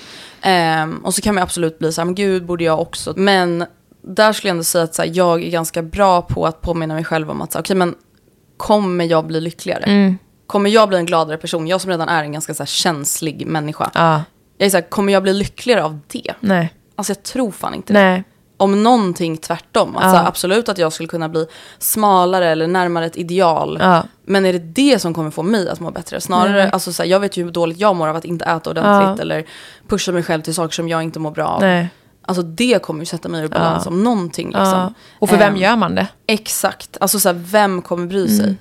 Um, 0.45 0.97
och 0.97 1.13
så 1.15 1.21
kan 1.21 1.36
man 1.36 1.43
absolut 1.43 1.79
bli 1.79 1.93
så 1.93 2.01
här, 2.01 2.05
men 2.05 2.15
gud 2.15 2.45
borde 2.45 2.63
jag 2.63 2.81
också. 2.81 3.13
Men 3.15 3.65
där 4.08 4.34
skulle 4.34 4.50
jag 4.50 4.54
ändå 4.54 4.63
säga 4.63 4.84
att 4.84 4.96
så 4.96 5.02
här, 5.02 5.12
jag 5.13 5.43
är 5.43 5.50
ganska 5.50 5.82
bra 5.82 6.22
på 6.22 6.46
att 6.46 6.62
påminna 6.62 6.93
mig 6.93 7.04
själv 7.04 7.32
om 7.32 7.41
att 7.41 7.50
okej 7.50 7.60
okay, 7.60 7.76
men 7.76 7.96
kommer 8.58 9.06
jag 9.06 9.28
bli 9.28 9.41
lyckligare? 9.41 9.84
Mm. 9.84 10.17
Kommer 10.48 10.70
jag 10.70 10.89
bli 10.89 10.98
en 10.98 11.06
gladare 11.06 11.38
person? 11.38 11.67
Jag 11.67 11.82
som 11.82 11.91
redan 11.91 12.10
är 12.10 12.24
en 12.24 12.32
ganska 12.32 12.54
så 12.54 12.63
här, 12.63 12.67
känslig 12.67 13.48
människa. 13.48 13.91
Ah. 13.93 14.20
Jag 14.58 14.65
är 14.65 14.70
så 14.70 14.78
här, 14.78 14.89
kommer 14.89 15.13
jag 15.13 15.24
bli 15.24 15.34
lyckligare 15.34 15.84
av 15.84 16.00
det? 16.08 16.34
Nej. 16.39 16.74
Alltså 16.96 17.12
jag 17.12 17.24
tror 17.24 17.52
fan 17.52 17.74
inte 17.74 17.93
Nej. 17.93 18.24
om 18.58 18.84
någonting 18.84 19.38
tvärtom. 19.38 19.96
Att 19.96 20.04
Ja. 20.04 20.12
så 20.12 20.17
här, 20.17 20.28
absolut 20.28 20.70
att 20.70 20.78
jag 20.78 20.93
skulle 20.93 21.10
kunna 21.10 21.30
bli 21.30 21.46
smalare 21.80 22.50
eller 22.50 22.67
närmare 22.67 23.06
ett 23.06 23.17
ideal. 23.17 23.78
Ja. 23.82 24.04
Men 24.26 24.46
är 24.46 24.54
det 24.54 24.60
det 24.60 25.00
som 25.00 25.13
kommer 25.13 25.32
få 25.32 25.43
mig 25.43 25.70
att 25.70 25.80
må 25.80 25.91
bättre? 25.91 26.22
Snarare, 26.22 26.52
Nej. 26.52 26.70
alltså 26.72 26.93
så 26.93 27.04
här, 27.04 27.10
jag 27.10 27.20
vet 27.20 27.38
ju 27.38 27.43
hur 27.43 27.52
dåligt 27.52 27.80
jag 27.80 27.96
mår 27.96 28.08
av 28.08 28.15
att 28.15 28.26
inte 28.26 28.46
äta 28.46 28.70
ordentligt 28.70 29.20
eller 29.20 29.46
pusha 29.88 30.12
mig 30.12 30.24
själv 30.24 30.41
till 30.41 30.54
saker 30.54 30.74
som 30.74 30.89
jag 30.89 31.04
inte 31.04 31.20
mår 31.20 31.32
bra 31.32 31.48
av. 31.48 31.62
Nej. 31.62 31.89
Alltså 32.30 32.42
det 32.44 32.82
kommer 32.82 33.00
ju 33.00 33.06
sätta 33.06 33.30
mig 33.30 33.44
ur 33.44 33.48
balans 33.48 33.84
Ja. 33.86 33.92
om 33.92 34.04
någonting. 34.04 34.48
Liksom. 34.48 34.63
Ja. 34.68 34.94
Och 35.20 35.30
för 35.30 35.38
vem 35.38 35.54
Ehm, 35.54 35.60
gör 35.62 35.76
man 35.76 35.96
det? 35.96 36.08
Exakt. 36.28 36.98
Alltså 37.02 37.20
så 37.20 37.30
här, 37.30 37.36
vem 37.46 37.82
kommer 37.82 38.08
bry 38.08 38.38
sig? 38.38 38.56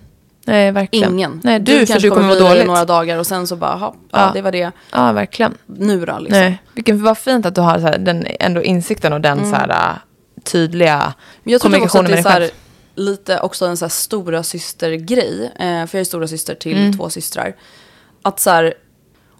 Nej, 0.45 0.73
verkligen. 0.73 1.13
Ingen. 1.15 1.41
Nej, 1.45 1.61
du, 1.61 1.73
för 1.79 1.87
kanske 1.87 2.07
du 2.09 2.11
kommer 2.15 2.29
må 2.29 2.35
dig 2.35 2.43
i 2.45 2.49
dåligt. 2.49 2.67
några 2.67 2.85
dagar 2.85 3.19
och 3.19 3.27
sen 3.27 3.47
så 3.47 3.57
bara, 3.57 3.71
"Jaha, 3.81 3.93
ja, 4.11 4.19
Ja. 4.21 4.31
det 4.35 4.43
var 4.43 4.53
det. 4.53 4.73
Ja, 4.93 5.13
verkligen. 5.13 5.55
Nu 5.67 6.05
då 6.07 6.19
liksom. 6.19 6.41
Nej. 6.41 6.63
Vilken, 6.75 7.03
vad 7.03 7.19
fint 7.19 7.47
att 7.47 7.55
du 7.55 7.61
har 7.61 7.75
så 7.79 7.87
här, 7.87 7.99
den 7.99 8.27
ändå 8.41 8.63
insikten 8.63 9.13
och 9.13 9.21
den 9.21 9.51
så 9.51 9.57
här, 9.57 9.69
äh, 9.69 9.97
tydliga 10.45 11.15
Men 11.43 11.53
jag 11.53 11.61
kommunikationen 11.61 12.05
att 12.05 12.11
det 12.11 12.23
med 12.23 12.37
är 12.37 12.41
dig 12.41 12.49
själv. 12.49 12.53
lite 12.95 13.41
också 13.41 13.67
en 13.67 13.77
så 13.77 13.85
här 13.85 13.91
stora 13.91 14.43
systergrej. 14.43 15.45
Eh, 15.57 15.87
för 15.87 15.99
jag 15.99 16.01
är 16.01 16.05
stora 16.05 16.29
syster 16.29 16.55
till 16.55 16.77
Mm. 16.79 16.97
två 16.97 17.11
systrar. 17.11 17.55
Att 18.23 18.41
så 18.41 18.51
här, 18.51 18.75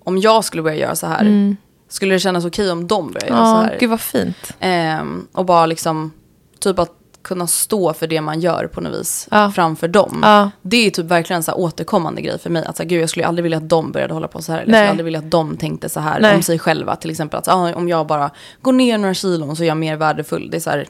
om 0.05 0.19
jag 0.19 0.45
skulle 0.45 0.63
börja 0.63 0.77
göra 0.77 0.97
så 0.97 1.07
här, 1.07 1.57
skulle 1.89 2.15
det 2.15 2.19
kännas 2.19 2.45
okej 2.45 2.71
om 2.71 2.87
de 2.87 3.13
började 3.13 3.27
göra 3.27 3.45
så. 3.45 3.51
Ja, 3.51 3.63
här? 3.63 3.77
gud 3.81 3.91
vad 3.91 4.01
fint. 4.01 4.53
Ehm, 4.61 5.27
och 5.33 5.45
bara 5.45 5.67
liksom, 5.67 6.13
typ 6.61 6.79
att 6.79 6.91
kunna 7.23 7.47
stå 7.47 7.93
för 7.93 8.07
det 8.07 8.21
man 8.21 8.41
gör 8.41 8.67
på 8.67 8.81
något 8.81 9.01
vis 9.01 9.29
Ja. 9.31 9.53
framför 9.55 9.89
dem. 9.89 10.21
Ja. 10.23 10.51
Det 10.63 10.87
är 10.87 10.91
typ 10.91 11.07
verkligen 11.07 11.37
en 11.39 11.43
så 11.43 11.51
här 11.51 11.59
återkommande 11.59 12.21
grej 12.23 12.39
för 12.39 12.51
mig. 12.51 12.65
Att 12.65 12.77
så 12.77 12.83
här, 12.83 12.91
gud, 12.91 13.03
jag 13.03 13.11
skulle 13.11 13.27
aldrig 13.27 13.43
vilja 13.43 13.59
att 13.59 13.69
de 13.69 13.93
började 13.93 14.15
hålla 14.15 14.29
på 14.29 14.43
så 14.43 14.53
här. 14.53 14.59
Eller 14.61 14.73
jag 14.73 14.79
skulle 14.79 14.91
aldrig 14.91 15.05
vilja 15.05 15.19
att 15.19 15.31
de 15.31 15.57
tänkte 15.57 15.89
så 15.89 16.01
här 16.01 16.21
Nej. 16.21 16.37
om 16.37 16.43
sig 16.43 16.59
själva. 16.59 16.97
Till 16.97 17.11
exempel 17.11 17.39
att 17.39 17.49
ah, 17.49 17.75
om 17.75 17.89
jag 17.89 18.07
bara 18.07 18.31
går 18.63 18.73
ner 18.73 18.99
några 18.99 19.15
kilon 19.15 19.57
så 19.57 19.63
är 19.63 19.67
jag 19.67 19.77
mer 19.77 19.97
värdefull. 19.97 20.49
Det 20.51 20.57
är 20.57 20.61
så 20.61 20.71
här, 20.71 20.87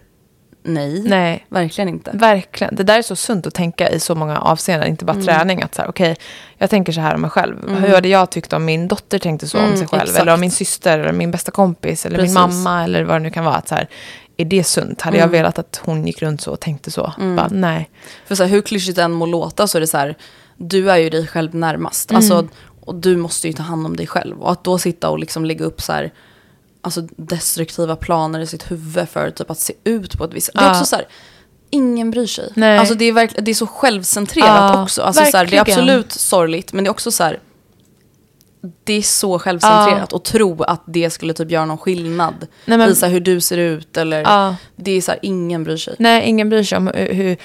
nej, 0.66 1.02
Nej. 1.02 1.46
verkligen 1.48 1.88
inte. 1.88 2.10
Verkligen. 2.14 2.74
Det 2.76 2.82
där 2.82 2.98
är 2.98 3.02
så 3.02 3.16
sunt 3.16 3.46
att 3.46 3.54
tänka 3.54 3.88
i 3.90 4.00
så 4.00 4.14
många 4.14 4.38
avseenden, 4.38 4.88
inte 4.88 5.04
bara 5.04 5.12
Mm. 5.12 5.24
träning. 5.26 5.62
Att 5.62 5.74
så 5.74 5.82
här, 5.82 5.88
okej, 5.88 6.16
jag 6.58 6.70
tänker 6.70 6.92
så 6.92 7.00
här 7.00 7.14
om 7.14 7.20
mig 7.20 7.30
själv. 7.30 7.70
Hur 7.80 7.94
hade 7.94 8.08
jag 8.08 8.30
tyckt 8.30 8.52
om 8.52 8.64
min 8.64 8.88
dotter 8.88 9.18
tänkte 9.18 9.48
så 9.48 9.58
om 9.58 9.64
Mm, 9.64 9.76
sig 9.76 9.86
själv? 9.88 10.02
exakt. 10.02 10.18
Eller 10.22 10.34
om 10.34 10.40
min 10.40 10.50
syster, 10.50 10.98
eller 10.98 11.12
min 11.12 11.30
bästa 11.30 11.50
kompis, 11.50 12.06
eller 12.06 12.18
Precis. 12.18 12.34
min 12.36 12.42
mamma, 12.42 12.84
eller 12.84 13.04
vad 13.04 13.16
det 13.16 13.20
nu 13.22 13.30
kan 13.30 13.44
vara. 13.44 13.54
Att 13.54 13.68
så 13.68 13.74
här, 13.74 13.88
är 14.36 14.44
det 14.44 14.64
sunt? 14.64 15.00
Hade 15.02 15.16
Mm. 15.16 15.28
jag 15.30 15.38
velat 15.38 15.58
att 15.58 15.80
hon 15.84 16.06
gick 16.06 16.22
runt 16.22 16.40
så 16.40 16.52
och 16.52 16.60
tänkte 16.60 16.90
så? 16.90 17.12
Bara, 17.36 17.48
nej. 17.50 17.90
För 18.26 18.34
så 18.34 18.42
här, 18.42 18.50
hur 18.50 18.62
klyschigt 18.62 18.96
det 18.96 19.02
än 19.02 19.12
må 19.12 19.26
låta 19.26 19.66
så 19.66 19.78
är 19.78 19.80
det 19.80 19.86
så 19.86 19.98
här, 19.98 20.14
du 20.56 20.90
är 20.90 20.96
ju 20.96 21.10
dig 21.10 21.26
själv 21.26 21.54
närmast. 21.54 22.10
Mm. 22.10 22.16
Alltså, 22.18 22.48
och 22.80 22.94
du 22.94 23.16
måste 23.16 23.46
ju 23.46 23.52
ta 23.52 23.62
hand 23.62 23.86
om 23.86 23.96
dig 23.96 24.06
själv. 24.06 24.42
Och 24.42 24.52
att 24.52 24.64
då 24.64 24.78
sitta 24.78 25.10
och 25.10 25.18
liksom 25.18 25.44
lägga 25.44 25.64
upp 25.64 25.82
så 25.82 25.92
här, 25.92 26.12
alltså 26.86 27.00
destruktiva 27.16 27.96
planer 27.96 28.40
i 28.40 28.46
sitt 28.46 28.70
huvud 28.70 29.08
för 29.08 29.30
typ 29.30 29.50
att 29.50 29.58
se 29.58 29.72
ut 29.84 30.18
på 30.18 30.24
ett 30.24 30.34
visst 30.34 30.50
Det 30.54 30.58
är 30.60 30.64
Ja. 30.64 30.70
också 30.70 30.84
så 30.84 30.96
här, 30.96 31.04
ingen 31.70 32.10
bryr 32.10 32.26
sig. 32.26 32.50
Nej. 32.54 32.78
Alltså 32.78 32.94
det 32.94 33.04
är, 33.04 33.12
verkl- 33.12 33.40
det 33.40 33.50
är 33.50 33.54
så 33.54 33.66
självcentrerat 33.66 34.48
Ja, 34.74 34.82
också. 34.82 35.02
Alltså, 35.02 35.24
så 35.24 35.36
här, 35.36 35.46
det 35.46 35.56
är 35.56 35.60
absolut 35.60 36.12
sorgligt, 36.12 36.72
men 36.72 36.84
det 36.84 36.88
är 36.88 36.90
också 36.90 37.10
så 37.10 37.24
här, 37.24 37.38
det 38.84 38.92
är 38.92 39.02
så 39.02 39.38
självcentrerat. 39.38 40.12
Och 40.12 40.24
tro 40.24 40.62
att 40.62 40.82
det 40.86 41.10
skulle 41.10 41.34
typ 41.34 41.50
göra 41.50 41.64
någon 41.64 41.78
skillnad. 41.78 42.34
Nej, 42.64 42.78
men- 42.78 42.88
Visa 42.88 43.06
hur 43.06 43.20
du 43.20 43.40
ser 43.40 43.56
ut 43.58 43.96
eller, 43.96 44.20
Ja. 44.22 44.56
det 44.76 44.90
är 44.90 45.00
så 45.00 45.10
här, 45.10 45.18
ingen 45.22 45.64
bryr 45.64 45.76
sig. 45.76 45.94
Nej, 45.98 46.22
ingen 46.28 46.48
bryr 46.48 46.62
sig 46.62 46.78
om 46.78 46.86
hur, 46.94 47.12
hur 47.14 47.36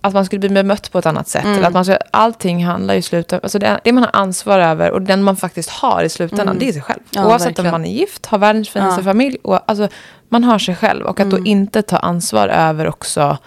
att 0.00 0.14
man 0.14 0.24
skulle 0.26 0.40
bli 0.40 0.48
bemött 0.48 0.92
på 0.92 0.98
ett 0.98 1.06
annat 1.06 1.28
sätt. 1.28 1.44
Mm. 1.44 1.56
Eller 1.56 1.66
att 1.68 1.74
man 1.74 1.84
ska, 1.84 1.98
allting 2.10 2.64
handlar 2.66 2.94
i 2.94 3.02
slutändan, 3.02 3.40
alltså 3.42 3.58
det, 3.58 3.80
det 3.84 3.92
man 3.92 4.02
har 4.02 4.10
ansvar 4.12 4.58
över 4.58 4.90
och 4.90 5.02
den 5.02 5.22
man 5.22 5.36
faktiskt 5.36 5.70
har 5.70 6.02
i 6.02 6.08
slutändan, 6.08 6.58
det 6.58 6.68
är 6.68 6.72
sig 6.72 6.82
själv. 6.82 7.00
Mm. 7.16 7.26
Ja, 7.28 7.32
Oavsett 7.32 7.48
verkligen. 7.48 7.66
om 7.74 7.80
man 7.80 7.84
är 7.84 7.92
gift, 7.92 8.26
har 8.26 8.38
världens 8.38 8.68
finaste 8.68 9.00
Ja. 9.00 9.04
familj, 9.04 9.36
och, 9.42 9.70
alltså, 9.70 9.88
man 10.28 10.44
har 10.44 10.58
sig 10.58 10.76
själv. 10.76 11.04
Och 11.06 11.20
att 11.20 11.26
Mm. 11.26 11.38
då 11.40 11.46
inte 11.46 11.82
ta 11.82 11.96
ansvar 11.96 12.48
över 12.48 12.88
också 12.88 13.38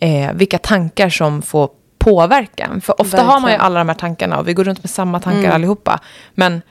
eh, 0.00 0.32
vilka 0.34 0.58
tankar 0.58 1.08
som 1.08 1.42
får 1.42 1.68
påverka. 1.98 2.64
en. 2.64 2.80
För 2.80 3.00
ofta 3.00 3.22
har 3.22 3.26
man 3.26 3.34
ju 3.40 3.42
Verkligen. 3.46 3.60
alla 3.60 3.78
de 3.78 3.88
här 3.88 3.96
tankarna 3.96 4.38
och 4.38 4.48
vi 4.48 4.52
går 4.54 4.64
runt 4.64 4.82
med 4.82 4.90
samma 4.90 5.20
tankar 5.20 5.40
Mm. 5.40 5.52
allihopa. 5.54 6.00
Men 6.34 6.62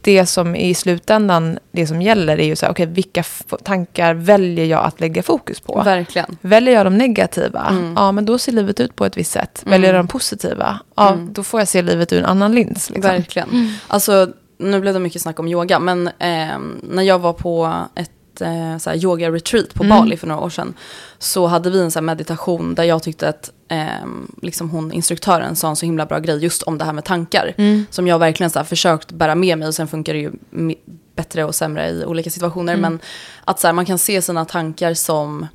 det 0.00 0.26
som 0.26 0.56
i 0.56 0.74
slutändan, 0.74 1.58
det 1.72 1.86
som 1.86 2.02
gäller 2.02 2.40
är 2.40 2.44
ju 2.46 2.56
så 2.56 2.66
här, 2.66 2.72
okej, 2.72 2.86
vilka 2.86 3.22
tankar 3.62 4.14
väljer 4.14 4.64
jag 4.64 4.84
att 4.84 5.00
lägga 5.00 5.22
fokus 5.22 5.60
på? 5.60 5.82
Verkligen. 5.84 6.36
Väljer 6.40 6.74
jag 6.74 6.86
de 6.86 6.98
negativa, 6.98 7.66
Mm. 7.70 7.94
ja 7.96 8.12
men 8.12 8.24
då 8.24 8.38
ser 8.38 8.52
livet 8.52 8.80
ut 8.80 8.96
på 8.96 9.04
ett 9.06 9.16
visst 9.16 9.32
sätt. 9.32 9.62
Väljer 9.66 9.94
jag 9.94 9.98
de 10.04 10.08
positiva, 10.08 10.80
ja 10.96 11.16
då 11.30 11.42
får 11.42 11.60
jag 11.60 11.68
se 11.68 11.82
livet 11.82 12.12
ur 12.12 12.18
en 12.18 12.24
annan 12.24 12.54
lins. 12.54 12.90
Liksom. 12.90 13.10
Verkligen. 13.10 13.78
Alltså, 13.88 14.28
nu 14.58 14.80
blev 14.80 14.94
det 14.94 15.00
mycket 15.00 15.22
snack 15.22 15.38
om 15.38 15.48
yoga, 15.48 15.78
men 15.78 16.10
ehm, 16.18 16.80
när 16.82 17.02
jag 17.02 17.18
var 17.18 17.32
på 17.32 17.74
ett 17.94 18.40
eh, 18.40 18.78
så 18.78 18.90
här, 18.90 18.96
yoga-retreat 18.96 19.74
på 19.74 19.84
Mm. 19.84 19.98
Bali 19.98 20.16
för 20.16 20.26
några 20.26 20.40
år 20.40 20.50
sedan, 20.50 20.74
så 21.18 21.46
hade 21.46 21.70
vi 21.70 21.80
en 21.80 21.90
så 21.90 22.00
meditation 22.00 22.74
där 22.74 22.84
jag 22.84 23.02
tyckte 23.02 23.28
att 23.28 23.52
ehm, 23.68 24.30
liksom 24.42 24.70
hon, 24.70 24.92
instruktören 24.92 25.56
sa 25.56 25.68
en 25.68 25.76
så 25.76 25.86
himla 25.86 26.06
bra 26.06 26.18
grej 26.18 26.38
just 26.38 26.62
om 26.62 26.78
det 26.78 26.84
här 26.84 26.92
med 26.92 27.04
tankar. 27.04 27.54
Mm. 27.58 27.86
Som 27.90 28.06
jag 28.06 28.18
verkligen 28.18 28.50
så 28.50 28.64
försökt 28.64 29.12
bära 29.12 29.34
med 29.34 29.58
mig 29.58 29.68
och 29.68 29.74
sen 29.74 29.88
funkar 29.88 30.12
det 30.14 30.20
ju 30.20 30.32
bättre 31.16 31.44
och 31.44 31.54
sämre 31.54 31.90
i 31.90 32.04
olika 32.04 32.30
situationer. 32.30 32.72
Mm. 32.74 32.80
Men 32.92 33.00
att 33.44 33.60
så 33.60 33.72
man 33.72 33.84
kan 33.86 33.98
se 33.98 34.22
sina 34.22 34.44
tankar 34.44 34.94
som 34.94 35.46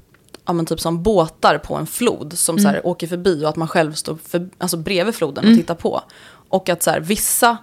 ja, 0.45 0.53
men 0.53 0.65
typ 0.65 0.79
som 0.79 1.03
båtar 1.03 1.57
på 1.57 1.75
en 1.75 1.87
flod 1.87 2.33
som 2.37 2.57
så 2.57 2.61
Mm. 2.67 2.73
här, 2.73 2.87
åker 2.87 3.07
förbi 3.07 3.45
och 3.45 3.49
att 3.49 3.55
man 3.55 3.67
själv 3.67 3.93
står 3.93 4.17
för, 4.27 4.49
alltså, 4.57 4.77
bredvid 4.77 5.15
floden 5.15 5.51
och 5.51 5.57
tittar 5.57 5.75
på. 5.75 6.01
Och 6.49 6.69
att 6.69 6.83
så 6.83 6.95
vissa 7.01 7.57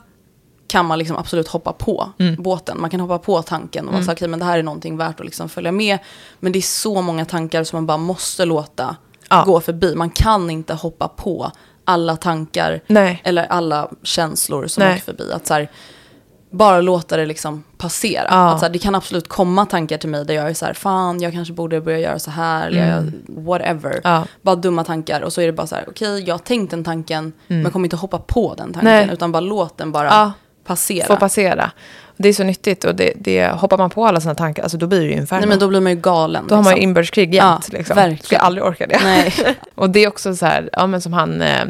kan 0.68 0.86
man 0.86 0.98
liksom 0.98 1.16
absolut 1.16 1.48
hoppa 1.48 1.72
på 1.72 2.12
Mm. 2.18 2.42
båten. 2.42 2.80
Man 2.80 2.90
kan 2.90 3.00
hoppa 3.00 3.18
på 3.18 3.42
tanken 3.42 3.86
och 3.88 3.92
vara 3.94 4.02
här, 4.04 4.12
okej 4.12 4.28
men 4.28 4.38
det 4.38 4.44
här 4.44 4.58
är 4.58 4.62
någonting 4.62 4.96
värt 4.96 5.20
att 5.20 5.26
liksom 5.26 5.48
följa 5.48 5.72
med. 5.72 5.98
Men 6.40 6.52
det 6.52 6.58
är 6.58 6.60
så 6.60 7.02
många 7.02 7.24
tankar 7.24 7.64
som 7.64 7.76
man 7.76 7.86
bara 7.86 7.96
måste 7.98 8.44
låta 8.44 8.96
Ja. 9.30 9.42
gå 9.46 9.60
förbi. 9.60 9.94
Man 9.94 10.10
kan 10.10 10.50
inte 10.50 10.74
hoppa 10.74 11.08
på 11.08 11.50
alla 11.84 12.16
tankar 12.16 12.80
Nej. 12.86 13.20
eller 13.24 13.44
alla 13.44 13.88
känslor 14.02 14.66
som 14.66 14.82
Nej. 14.84 14.92
åker 14.94 15.02
förbi. 15.04 15.32
Att 15.32 15.46
så 15.46 15.54
här, 15.54 15.70
bara 16.50 16.80
låta 16.80 17.16
det 17.16 17.26
liksom 17.26 17.64
passera. 17.78 18.26
Ja. 18.30 18.50
Att 18.52 18.58
så 18.60 18.64
här, 18.66 18.72
det 18.72 18.78
kan 18.78 18.94
absolut 18.94 19.28
komma 19.28 19.66
tankar 19.66 19.98
till 19.98 20.08
mig 20.08 20.24
där 20.24 20.34
jag 20.34 20.50
är 20.50 20.54
så 20.54 20.66
här, 20.66 20.72
fan 20.74 21.20
jag 21.20 21.32
kanske 21.32 21.54
borde 21.54 21.80
börja 21.80 21.98
göra 21.98 22.18
så 22.18 22.30
här, 22.30 22.66
eller 22.66 22.88
jag, 22.96 23.12
whatever. 23.44 23.90
Mm. 23.90 24.00
Ja. 24.04 24.24
Bara 24.42 24.56
dumma 24.56 24.84
tankar 24.84 25.20
och 25.20 25.32
så 25.32 25.40
är 25.40 25.46
det 25.46 25.52
bara 25.52 25.66
så 25.66 25.74
här, 25.74 25.84
okej 25.88 26.20
jag 26.26 26.34
har 26.34 26.38
tänkt 26.38 26.70
den 26.70 26.84
tanken, 26.84 27.32
men 27.46 27.70
kommer 27.70 27.86
inte 27.86 27.96
hoppa 27.96 28.18
på 28.18 28.54
den 28.54 28.72
tanken, 28.72 28.90
Mm. 28.92 29.06
Nej. 29.06 29.14
utan 29.14 29.32
bara 29.32 29.40
låt 29.40 29.78
den 29.78 29.92
bara 29.92 30.06
Ja. 30.06 30.32
Passera. 30.66 31.06
Får 31.06 31.16
passera. 31.16 31.70
Det 32.18 32.28
är 32.28 32.32
så 32.32 32.44
nyttigt 32.44 32.84
och 32.84 32.94
det, 32.94 33.12
det, 33.16 33.48
hoppar 33.48 33.78
man 33.78 33.90
på 33.90 34.06
alla 34.06 34.20
sina 34.20 34.34
tankar, 34.34 34.62
alltså 34.62 34.78
då 34.78 34.86
blir 34.86 35.00
det 35.00 35.06
ju 35.06 35.12
inferno. 35.12 35.40
Nej 35.40 35.48
men 35.48 35.58
då 35.58 35.68
blir 35.68 35.80
man 35.80 35.92
ju 35.92 35.98
galen. 36.00 36.44
Då 36.48 36.54
har 36.54 36.62
man 36.62 36.72
ju 36.72 36.76
liksom. 36.76 36.88
inbördeskrig 36.88 37.34
jämt. 37.34 37.68
Ja, 37.72 37.78
liksom. 37.78 37.96
verkligen. 37.96 38.22
Skulle 38.22 38.40
aldrig 38.40 38.64
orka 38.64 38.86
det. 38.86 39.00
Nej. 39.04 39.34
och 39.74 39.90
det 39.90 40.04
är 40.04 40.08
också 40.08 40.36
så 40.36 40.46
här, 40.46 40.68
ja 40.72 40.86
men 40.86 41.00
som 41.00 41.12
han 41.12 41.42
eh, 41.42 41.64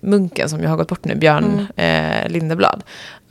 munken 0.00 0.48
som 0.48 0.62
jag 0.62 0.70
har 0.70 0.76
gått 0.76 0.88
bort 0.88 1.04
nu, 1.04 1.14
Björn 1.14 1.66
Mm. 1.76 2.22
eh, 2.24 2.28
Lindeblad. 2.30 2.82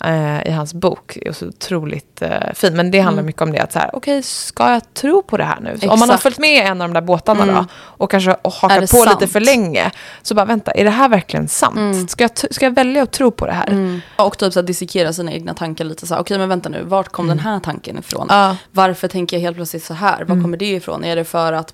Eh, 0.03 0.47
I 0.47 0.51
hans 0.51 0.73
bok, 0.73 1.17
är 1.21 1.31
så 1.31 1.47
otroligt 1.47 2.21
eh, 2.21 2.53
fin. 2.53 2.75
Men 2.75 2.91
det 2.91 2.99
handlar 2.99 3.23
mycket 3.23 3.41
om 3.41 3.51
det 3.51 3.59
att 3.59 3.71
så 3.73 3.79
här, 3.79 3.89
okej, 3.93 4.23
ska 4.23 4.71
jag 4.73 4.93
tro 4.93 5.21
på 5.21 5.37
det 5.37 5.43
här 5.43 5.59
nu? 5.61 5.77
Så 5.79 5.89
om 5.89 5.99
man 5.99 5.99
har 5.99 6.05
Mm. 6.05 6.09
Exakt. 6.13 6.23
följt 6.23 6.37
med 6.39 6.65
en 6.65 6.81
av 6.81 6.87
de 6.89 6.93
där 6.93 7.01
båtarna 7.01 7.43
Mm. 7.43 7.55
då, 7.55 7.65
och 7.75 8.11
kanske 8.11 8.33
och 8.33 8.53
hakat 8.53 8.81
det 8.81 8.91
på 8.91 8.97
lite 9.03 9.09
sant? 9.19 9.31
för 9.31 9.39
länge, 9.39 9.91
så 10.21 10.35
bara 10.35 10.45
vänta, 10.45 10.71
är 10.71 10.83
det 10.83 10.89
här 10.89 11.09
verkligen 11.09 11.47
sant? 11.47 11.77
Mm. 11.77 12.07
Ska, 12.07 12.23
jag 12.23 12.31
ska 12.53 12.65
jag 12.65 12.75
välja 12.75 13.03
att 13.03 13.11
tro 13.11 13.31
på 13.31 13.45
det 13.45 13.51
här? 13.53 14.01
Och 14.15 14.37
typ 14.37 14.53
så 14.53 14.59
här, 14.59 14.67
dissekera 14.67 15.13
sina 15.13 15.31
egna 15.31 15.53
tankar 15.53 15.85
lite 15.85 16.07
så 16.07 16.13
här, 16.13 16.21
okej 16.21 16.37
men 16.37 16.49
vänta 16.49 16.69
nu, 16.69 16.83
vart 16.83 17.09
kom 17.09 17.27
den 17.27 17.39
här 17.39 17.59
tanken 17.59 17.97
ifrån? 17.97 18.29
Mm. 18.29 18.43
Mm. 18.45 18.55
Varför 18.71 19.07
tänker 19.07 19.37
jag 19.37 19.41
helt 19.41 19.55
plötsligt 19.55 19.83
så 19.83 19.93
här? 19.93 20.23
Var 20.23 20.41
kommer 20.43 20.57
det 20.57 20.71
ifrån? 20.73 21.03
Är 21.03 21.15
det 21.15 21.23
för 21.23 21.53
att 21.53 21.73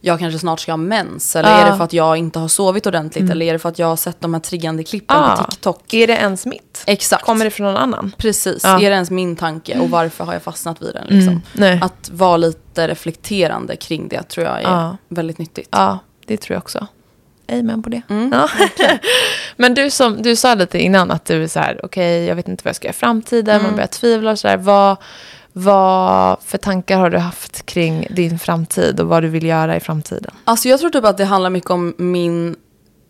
jag 0.00 0.18
kanske 0.18 0.38
snart 0.38 0.60
ska 0.60 0.72
ha 0.72 0.76
mens? 0.76 1.36
Eller 1.36 1.48
är 1.48 1.70
det 1.70 1.76
för 1.76 1.84
att 1.84 1.92
jag 1.92 2.16
inte 2.16 2.38
har 2.38 2.48
sovit 2.48 2.86
ordentligt? 2.86 3.30
Eller 3.30 3.46
är 3.46 3.52
det 3.52 3.58
för 3.58 3.68
att 3.68 3.78
jag 3.78 3.86
har 3.86 3.96
sett 3.96 4.20
de 4.20 4.34
här 4.34 4.40
triggande 4.40 4.84
klippen 4.84 5.16
Ah. 5.16 5.36
på 5.36 5.50
TikTok? 5.50 5.94
Är 5.94 6.06
det 6.06 6.12
ens 6.12 6.46
mitt? 6.46 6.82
Exakt. 6.86 7.24
Kommer 7.24 7.44
det 7.44 7.50
från 7.50 7.66
någon 7.66 7.76
annan? 7.76 8.12
Precis, 8.18 8.64
Ja. 8.64 8.76
är 8.80 8.90
det 8.90 8.94
ens 8.94 9.10
min 9.10 9.36
tanke 9.36 9.78
och 9.78 9.90
varför 9.90 10.24
har 10.24 10.32
jag 10.32 10.42
fastnat 10.42 10.82
vid 10.82 10.94
den? 10.94 11.06
Liksom? 11.08 11.42
Mm. 11.58 11.82
Att 11.82 12.10
vara 12.12 12.36
lite 12.36 12.88
reflekterande 12.88 13.76
kring 13.76 14.08
det 14.08 14.22
tror 14.22 14.46
jag 14.46 14.62
är 14.62 14.96
väldigt 15.08 15.38
nyttigt. 15.38 15.68
Ja, 15.70 15.98
det 16.26 16.36
tror 16.36 16.54
jag 16.54 16.62
också. 16.62 16.86
Amen 17.52 17.82
på 17.82 17.88
det. 17.90 18.02
Mm, 18.10 18.30
Ja. 18.32 18.48
Men 19.56 19.74
du, 19.74 19.90
som, 19.90 20.22
du 20.22 20.36
sa 20.36 20.54
lite 20.54 20.78
innan 20.78 21.10
att 21.10 21.24
du 21.24 21.42
är 21.42 21.46
så 21.48 21.60
här, 21.60 21.80
okej, 21.82 22.24
jag 22.24 22.34
vet 22.36 22.48
inte 22.48 22.64
vad 22.64 22.68
jag 22.68 22.76
ska 22.76 22.86
göra 22.86 22.94
i 22.94 22.98
framtiden, 22.98 23.54
Mm. 23.54 23.66
man 23.66 23.74
börjar 23.74 23.86
tvivla 23.86 24.30
och 24.30 24.38
så 24.38 24.48
där. 24.48 24.56
Vad, 24.56 24.96
vad 25.56 26.42
för 26.42 26.58
tankar 26.58 26.98
har 26.98 27.10
du 27.10 27.18
haft 27.18 27.66
kring 27.66 28.06
din 28.10 28.38
framtid 28.38 29.00
och 29.00 29.06
vad 29.06 29.22
du 29.22 29.28
vill 29.28 29.46
göra 29.46 29.76
i 29.76 29.80
framtiden? 29.80 30.30
Alltså 30.44 30.68
jag 30.68 30.80
tror 30.80 30.90
typ 30.90 31.04
att 31.04 31.18
det 31.18 31.24
handlar 31.24 31.50
mycket 31.50 31.70
om 31.70 31.94
min 31.98 32.56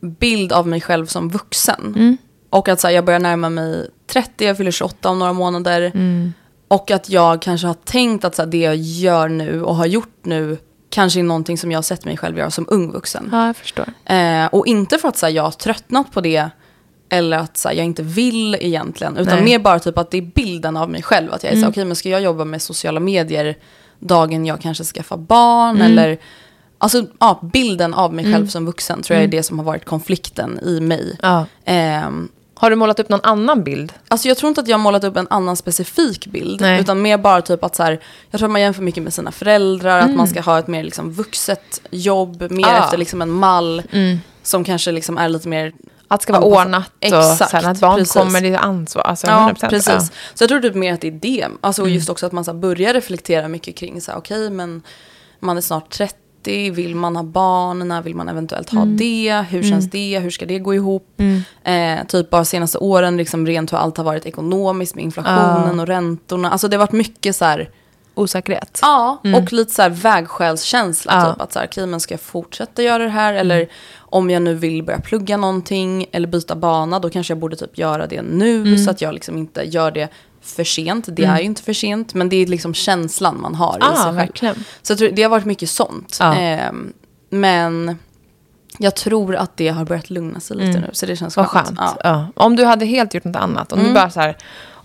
bild 0.00 0.52
av 0.52 0.66
mig 0.68 0.80
själv 0.80 1.06
som 1.06 1.28
vuxen. 1.28 1.94
Mm. 1.96 2.16
Och 2.50 2.68
att 2.68 2.80
så 2.80 2.86
här, 2.86 2.94
jag 2.94 3.04
börjar 3.04 3.20
närma 3.20 3.50
mig 3.50 3.90
30, 4.06 4.44
jag 4.44 4.56
fyller 4.56 4.70
28 4.70 5.08
om 5.08 5.18
några 5.18 5.32
månader. 5.32 5.90
Mm. 5.94 6.32
Och 6.68 6.90
att 6.90 7.10
jag 7.10 7.42
kanske 7.42 7.66
har 7.66 7.74
tänkt 7.74 8.24
att 8.24 8.34
så 8.34 8.42
här, 8.42 8.46
det 8.46 8.58
jag 8.58 8.76
gör 8.76 9.28
nu 9.28 9.62
och 9.62 9.76
har 9.76 9.86
gjort 9.86 10.18
nu 10.22 10.58
kanske 10.90 11.20
är 11.20 11.24
någonting 11.24 11.58
som 11.58 11.72
jag 11.72 11.78
har 11.78 11.82
sett 11.82 12.04
mig 12.04 12.16
själv 12.16 12.38
göra 12.38 12.50
som 12.50 12.66
ung 12.68 12.92
vuxen. 12.92 13.28
Ja, 13.32 13.46
jag 13.46 13.56
förstår. 13.56 13.86
Eh, 14.04 14.46
och 14.46 14.66
inte 14.66 14.98
för 14.98 15.08
att 15.08 15.16
så 15.16 15.26
här, 15.26 15.32
jag 15.32 15.42
har 15.42 15.50
tröttnat 15.50 16.12
på 16.12 16.20
det 16.20 16.50
eller 17.08 17.38
att 17.38 17.56
så 17.56 17.68
här, 17.68 17.74
jag 17.76 17.84
inte 17.84 18.02
vill 18.02 18.54
egentligen. 18.60 19.16
Utan 19.16 19.34
Nej. 19.34 19.44
mer 19.44 19.58
bara 19.58 19.78
typ 19.78 19.98
att 19.98 20.10
det 20.10 20.18
är 20.18 20.22
bilden 20.22 20.76
av 20.76 20.90
mig 20.90 21.02
själv. 21.02 21.32
Att 21.32 21.42
jag 21.42 21.50
är 21.52 21.56
så 21.56 21.58
Mm. 21.58 21.70
okej 21.70 21.84
men 21.84 21.96
ska 21.96 22.08
jag 22.08 22.20
jobba 22.22 22.44
med 22.44 22.62
sociala 22.62 23.00
medier 23.00 23.56
dagen 23.98 24.46
jag 24.46 24.60
kanske 24.60 24.84
skaffar 24.84 25.16
barn 25.16 25.76
Mm. 25.76 25.92
eller 25.92 26.18
Alltså 26.78 27.04
ja, 27.20 27.40
bilden 27.52 27.94
av 27.94 28.14
mig 28.14 28.24
själv 28.24 28.34
Mm. 28.36 28.48
som 28.48 28.66
vuxen 28.66 29.02
tror 29.02 29.14
jag 29.16 29.24
är 29.24 29.28
det 29.28 29.42
som 29.42 29.58
har 29.58 29.64
varit 29.64 29.84
konflikten 29.84 30.58
i 30.62 30.80
mig. 30.80 31.18
Ja. 31.22 31.46
Ehm, 31.64 32.28
Har 32.56 32.70
du 32.70 32.76
målat 32.76 33.00
upp 33.00 33.08
någon 33.08 33.20
annan 33.22 33.64
bild? 33.64 33.92
Alltså 34.08 34.28
jag 34.28 34.36
tror 34.36 34.48
inte 34.48 34.60
att 34.60 34.68
jag 34.68 34.76
har 34.78 34.82
målat 34.82 35.04
upp 35.04 35.16
en 35.16 35.26
annan 35.30 35.56
specifik 35.56 36.26
bild. 36.26 36.60
Nej. 36.60 36.80
Utan 36.80 37.02
mer 37.02 37.18
bara 37.18 37.42
typ 37.42 37.64
att 37.64 37.76
så 37.76 37.82
här, 37.82 38.00
jag 38.30 38.38
tror 38.38 38.48
att 38.48 38.52
man 38.52 38.60
jämför 38.60 38.82
mycket 38.82 39.02
med 39.02 39.14
sina 39.14 39.32
föräldrar. 39.32 39.98
Att 39.98 40.04
Mm. 40.04 40.16
man 40.16 40.26
ska 40.28 40.40
ha 40.40 40.58
ett 40.58 40.66
mer 40.68 40.84
liksom 40.84 41.12
vuxet 41.12 41.80
jobb, 41.90 42.50
mer 42.50 42.64
Ah. 42.66 42.84
efter 42.84 42.98
liksom 42.98 43.22
en 43.22 43.30
mall. 43.30 43.82
Mm. 43.92 44.18
Som 44.42 44.64
kanske 44.64 44.92
liksom 44.92 45.18
är 45.18 45.28
lite 45.28 45.48
mer 45.48 45.72
Att 46.08 46.20
det 46.20 46.22
ska 46.22 46.32
vara 46.32 46.42
ordnat 46.44 46.86
och 46.86 47.06
Exakt, 47.06 47.50
sen 47.50 47.66
att 47.66 47.80
barn 47.80 47.98
precis. 47.98 48.12
kommer, 48.12 48.40
det 48.40 48.48
är 48.48 48.58
ansvar. 48.58 49.02
Alltså 49.02 49.26
Ja, 49.26 49.50
100%. 49.54 49.68
precis. 49.70 49.88
Ja. 49.92 50.00
Så 50.34 50.42
jag 50.42 50.48
tror 50.48 50.60
typ 50.60 50.74
mer 50.74 50.94
att 50.94 51.00
det 51.00 51.08
är 51.08 51.12
det. 51.12 51.46
Alltså 51.60 51.82
och 51.82 51.88
Mm. 51.88 51.96
just 51.98 52.08
också 52.10 52.26
att 52.26 52.32
man 52.32 52.44
så 52.44 52.52
här 52.52 52.58
börjar 52.58 52.94
reflektera 52.94 53.48
mycket 53.48 53.76
kring 53.76 54.00
så 54.00 54.10
här, 54.12 54.18
okej 54.18 54.50
men 54.50 54.82
man 55.40 55.56
är 55.56 55.60
snart 55.60 55.90
30, 55.90 56.70
vill 56.70 56.96
man 56.96 57.16
ha 57.16 57.22
barn, 57.22 57.88
när 57.88 58.02
vill 58.02 58.14
man 58.16 58.28
eventuellt 58.28 58.70
ha 58.70 58.84
det, 58.84 59.44
hur 59.50 59.62
känns 59.62 59.90
det, 59.90 60.18
hur 60.18 60.30
ska 60.30 60.46
det 60.46 60.58
gå 60.58 60.74
ihop? 60.74 61.20
Mm. 61.20 62.00
Eh, 62.00 62.06
typ 62.06 62.30
bara 62.30 62.44
senaste 62.44 62.78
åren, 62.78 63.16
liksom 63.16 63.46
rent 63.46 63.72
hur 63.72 63.78
allt 63.78 63.96
har 63.96 64.04
varit 64.04 64.26
ekonomiskt 64.26 64.94
med 64.94 65.04
inflationen 65.04 65.74
Ja. 65.76 65.82
och 65.82 65.86
räntorna. 65.88 66.50
Alltså 66.50 66.68
det 66.68 66.76
har 66.76 66.80
varit 66.86 66.92
mycket 66.92 67.36
så 67.36 67.44
här, 67.44 67.70
Osäkerhet. 68.16 68.78
ja, 68.82 69.18
och 69.36 69.52
lite 69.52 69.74
så 69.74 69.82
här 69.82 69.90
vägskälskänsla. 69.90 71.12
Ja. 71.14 71.32
Typ 71.32 71.40
att 71.42 71.52
så 71.52 71.58
här, 71.58 71.66
okej 71.66 71.86
men 71.86 72.00
ska 72.00 72.14
jag 72.14 72.20
fortsätta 72.20 72.82
göra 72.82 73.02
det 73.02 73.08
här? 73.10 73.34
Eller 73.34 73.68
om 74.14 74.30
jag 74.30 74.42
nu 74.42 74.54
vill 74.54 74.82
börja 74.82 75.00
plugga 75.00 75.36
någonting 75.36 76.06
eller 76.12 76.28
byta 76.28 76.56
bana, 76.56 76.98
då 76.98 77.10
kanske 77.10 77.30
jag 77.30 77.38
borde 77.38 77.56
typ 77.56 77.78
göra 77.78 78.06
det 78.06 78.22
nu. 78.22 78.78
Så 78.78 78.90
att 78.90 79.00
jag 79.00 79.14
liksom 79.14 79.38
inte 79.38 79.62
gör 79.62 79.90
det 79.90 80.08
för 80.42 80.64
sent. 80.64 81.06
Det 81.08 81.24
är 81.24 81.38
ju 81.38 81.44
inte 81.44 81.62
för 81.62 81.72
sent, 81.72 82.14
men 82.14 82.28
det 82.28 82.36
är 82.36 82.46
liksom 82.46 82.74
känslan 82.74 83.40
man 83.40 83.54
har 83.54 83.78
i 83.78 83.96
sig 83.96 84.04
själv. 84.04 84.14
verkligen. 84.16 84.64
Så 84.82 84.92
jag 84.92 84.98
tror, 84.98 85.08
det 85.08 85.22
har 85.22 85.30
varit 85.30 85.44
mycket 85.44 85.70
sånt. 85.70 86.16
Ja. 86.20 86.34
Ehm, 86.34 86.92
men 87.30 87.98
jag 88.78 88.96
tror 88.96 89.36
att 89.36 89.56
det 89.56 89.68
har 89.68 89.84
börjat 89.84 90.10
lugna 90.10 90.40
sig 90.40 90.56
lite 90.56 90.80
nu. 90.80 90.90
Så 90.92 91.06
det 91.06 91.16
känns 91.16 91.36
Vad 91.36 91.46
skönt. 91.46 91.72
Ja. 91.76 91.96
Ja. 92.04 92.26
Om 92.36 92.56
du 92.56 92.64
hade 92.64 92.84
helt 92.84 93.14
gjort 93.14 93.24
något 93.24 93.36
annat, 93.36 93.72
om 93.72 93.84
du 93.84 93.92
bara 93.94 94.10
så 94.10 94.20
här, 94.20 94.36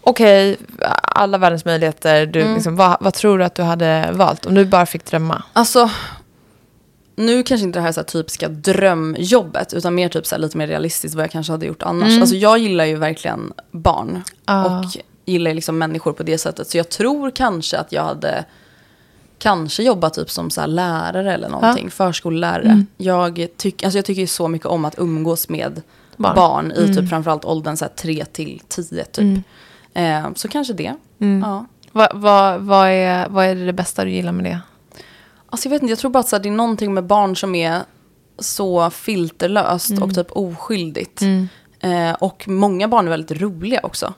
okej, 0.01 0.57
alla 1.01 1.37
världens 1.37 1.65
möjligheter, 1.65 2.25
du, 2.25 2.53
liksom, 2.53 2.75
vad, 2.75 2.97
vad 2.99 3.13
tror 3.13 3.37
du 3.37 3.43
att 3.43 3.55
du 3.55 3.63
hade 3.63 4.09
valt? 4.11 4.45
Om 4.45 4.55
du 4.55 4.65
bara 4.65 4.85
fick 4.85 5.05
drömma. 5.05 5.43
Alltså, 5.53 5.89
nu 7.19 7.43
kanske 7.43 7.65
inte 7.65 7.79
det 7.79 7.83
här, 7.83 7.91
så 7.91 7.99
här 7.99 8.05
typiska 8.05 8.47
drömjobbet, 8.49 9.73
utan 9.73 9.95
mer 9.95 10.09
typ 10.09 10.25
så 10.25 10.35
här 10.35 10.41
lite 10.41 10.57
mer 10.57 10.67
realistiskt 10.67 11.15
vad 11.15 11.23
jag 11.23 11.31
kanske 11.31 11.53
hade 11.53 11.65
gjort 11.65 11.83
annars. 11.83 12.19
Alltså 12.21 12.35
jag 12.35 12.57
gillar 12.57 12.85
ju 12.85 12.95
verkligen 12.95 13.53
barn 13.71 14.21
Ah. 14.45 14.79
och 14.79 14.85
gillar 15.25 15.53
liksom 15.53 15.77
människor 15.77 16.13
på 16.13 16.23
det 16.23 16.37
sättet. 16.37 16.69
Så 16.69 16.77
jag 16.77 16.89
tror 16.89 17.31
kanske 17.31 17.77
att 17.77 17.91
jag 17.91 18.03
hade 18.03 18.45
kanske 19.37 19.83
jobbat 19.83 20.13
typ 20.13 20.29
som 20.29 20.49
så 20.49 20.65
lärare 20.65 21.33
eller 21.33 21.49
någonting, 21.49 21.91
förskollärare. 21.91 22.83
Jag, 22.97 23.47
tyck, 23.57 23.83
alltså 23.83 23.97
jag 23.97 24.05
tycker 24.05 24.27
så 24.27 24.47
mycket 24.47 24.67
om 24.67 24.85
att 24.85 24.95
umgås 24.99 25.49
med 25.49 25.81
Barn. 26.17 26.35
barn, 26.35 26.71
i 26.71 26.93
typ 26.95 27.09
framförallt 27.09 27.45
åldern 27.45 27.77
så 27.77 27.85
här 27.85 27.91
3 27.95 28.25
till 28.25 28.61
10 28.67 29.05
typ. 29.05 29.43
Eh, 29.93 30.27
så 30.35 30.47
kanske 30.47 30.73
det. 30.73 30.93
Ja. 31.43 31.65
Vad, 31.91 32.09
vad, 32.13 32.61
vad, 32.61 32.87
är, 32.89 33.29
vad 33.29 33.45
är 33.45 33.55
det 33.55 33.73
bästa 33.73 34.05
du 34.05 34.11
gillar 34.11 34.31
med 34.31 34.45
det? 34.45 34.59
Alltså 35.49 35.67
jag 35.67 35.71
vet 35.71 35.81
inte, 35.81 35.91
jag 35.91 35.99
tror 35.99 36.11
bara 36.11 36.19
att 36.19 36.27
så 36.27 36.35
här, 36.35 36.43
det 36.43 36.49
är 36.49 36.53
någonting 36.53 36.93
med 36.93 37.03
barn 37.03 37.35
som 37.35 37.55
är 37.55 37.81
så 38.39 38.89
filterlöst 38.89 39.89
Mm. 39.89 40.03
och 40.03 40.15
typ 40.15 40.27
oskyldigt. 40.31 41.21
Eh, 41.81 42.11
och 42.19 42.47
många 42.47 42.87
barn 42.87 43.05
är 43.05 43.09
väldigt 43.09 43.41
roliga 43.41 43.79
också. 43.83 44.13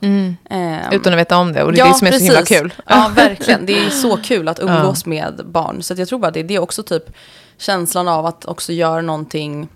Eh, 0.50 0.92
Utan 0.94 1.12
att 1.12 1.18
veta 1.18 1.36
om 1.36 1.52
det, 1.52 1.62
och 1.62 1.72
det 1.72 1.80
är 1.80 1.88
det 1.88 1.94
som 1.94 2.06
är 2.06 2.12
så 2.12 2.24
himla 2.24 2.42
kul. 2.42 2.74
Ja, 2.86 3.10
verkligen. 3.14 3.66
Det 3.66 3.78
är 3.86 3.90
så 3.90 4.16
kul 4.24 4.48
att 4.48 4.58
umgås 4.60 5.06
med 5.06 5.40
barn. 5.46 5.82
Så 5.82 5.94
jag 5.96 6.08
tror 6.08 6.18
bara 6.18 6.28
att 6.28 6.34
det 6.34 6.40
är 6.40 6.44
det 6.44 6.58
också 6.58 6.82
typ 6.82 7.04
känslan 7.58 8.08
av 8.08 8.26
att 8.26 8.44
också 8.44 8.72
göra 8.72 9.00
någonting 9.02 9.68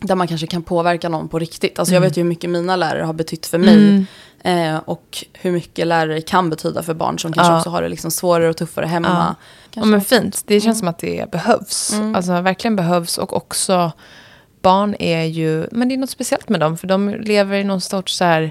där 0.00 0.14
man 0.14 0.28
kanske 0.28 0.46
kan 0.46 0.62
påverka 0.62 1.08
någon 1.08 1.28
på 1.28 1.38
riktigt. 1.38 1.78
Alltså 1.78 1.94
jag 1.94 2.00
vet 2.00 2.16
ju 2.16 2.22
hur 2.22 2.28
mycket 2.28 2.50
mina 2.50 2.76
lärare 2.76 3.02
har 3.04 3.12
betytt 3.12 3.46
för 3.46 3.58
mig. 3.58 4.06
Eh, 4.44 4.76
och 4.84 5.24
hur 5.32 5.52
mycket 5.52 5.86
lärare 5.86 6.20
kan 6.20 6.50
betyda 6.50 6.82
för 6.82 6.94
barn 6.94 7.18
som 7.18 7.32
kanske 7.32 7.52
Ja. 7.52 7.58
också 7.58 7.70
har 7.70 7.82
det 7.82 7.88
liksom 7.88 8.10
svårare 8.10 8.48
och 8.50 8.56
tuffare 8.56 8.86
hemma. 8.86 9.08
Ja, 9.08 9.34
men 9.76 10.00
fint. 10.00 10.42
Det 10.46 10.60
känns 10.60 10.78
som 10.78 10.88
att 10.88 10.98
det 10.98 11.30
behövs. 11.30 12.00
Alltså 12.14 12.40
verkligen 12.40 12.76
behövs. 12.76 13.18
Och 13.18 13.36
också, 13.36 13.92
barn 14.62 14.94
är 14.98 15.22
ju, 15.24 15.66
men 15.72 15.88
det 15.88 15.94
är 15.94 15.98
något 15.98 16.10
speciellt 16.10 16.48
med 16.48 16.60
dem. 16.60 16.76
För 16.76 16.86
de 16.86 17.08
lever 17.10 17.56
i 17.58 17.64
någon 17.64 17.80
sorts 17.80 18.16
så 18.16 18.24
här, 18.24 18.50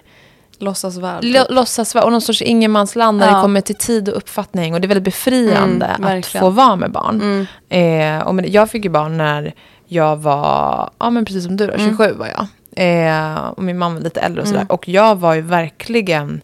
Låtsasvärld. 0.59 1.23
låtsasvärld 1.49 2.03
och 2.03 2.11
någon 2.11 2.21
sorts 2.21 2.41
ingenmansland 2.41 3.19
där 3.19 3.27
Ja. 3.27 3.35
det 3.35 3.41
kommer 3.41 3.61
till 3.61 3.75
tid 3.75 4.09
och 4.09 4.17
uppfattning. 4.17 4.73
Och 4.73 4.81
det 4.81 4.85
är 4.85 4.87
väldigt 4.87 5.03
befriande 5.03 5.85
Mm, 5.85 6.19
att 6.19 6.25
få 6.25 6.49
vara 6.49 6.75
med 6.75 6.91
barn. 6.91 7.47
Eh, 7.69 8.19
och 8.27 8.35
men, 8.35 8.51
jag 8.51 8.69
fick 8.69 8.83
ju 8.83 8.89
barn 8.89 9.17
när 9.17 9.53
jag 9.87 10.15
var, 10.17 10.89
ja 10.99 11.09
men 11.09 11.25
precis 11.25 11.43
som 11.45 11.57
du 11.57 11.67
då, 11.67 11.73
27 11.77 12.13
var 12.13 12.27
jag. 12.27 12.47
Eh, 12.75 13.35
och 13.45 13.63
min 13.63 13.77
mamma 13.77 13.95
var 13.95 14.01
lite 14.01 14.19
äldre 14.21 14.41
och 14.41 14.47
sådär. 14.47 14.65
Och 14.69 14.87
jag 14.87 15.15
var 15.15 15.33
ju 15.33 15.41
verkligen, 15.41 16.41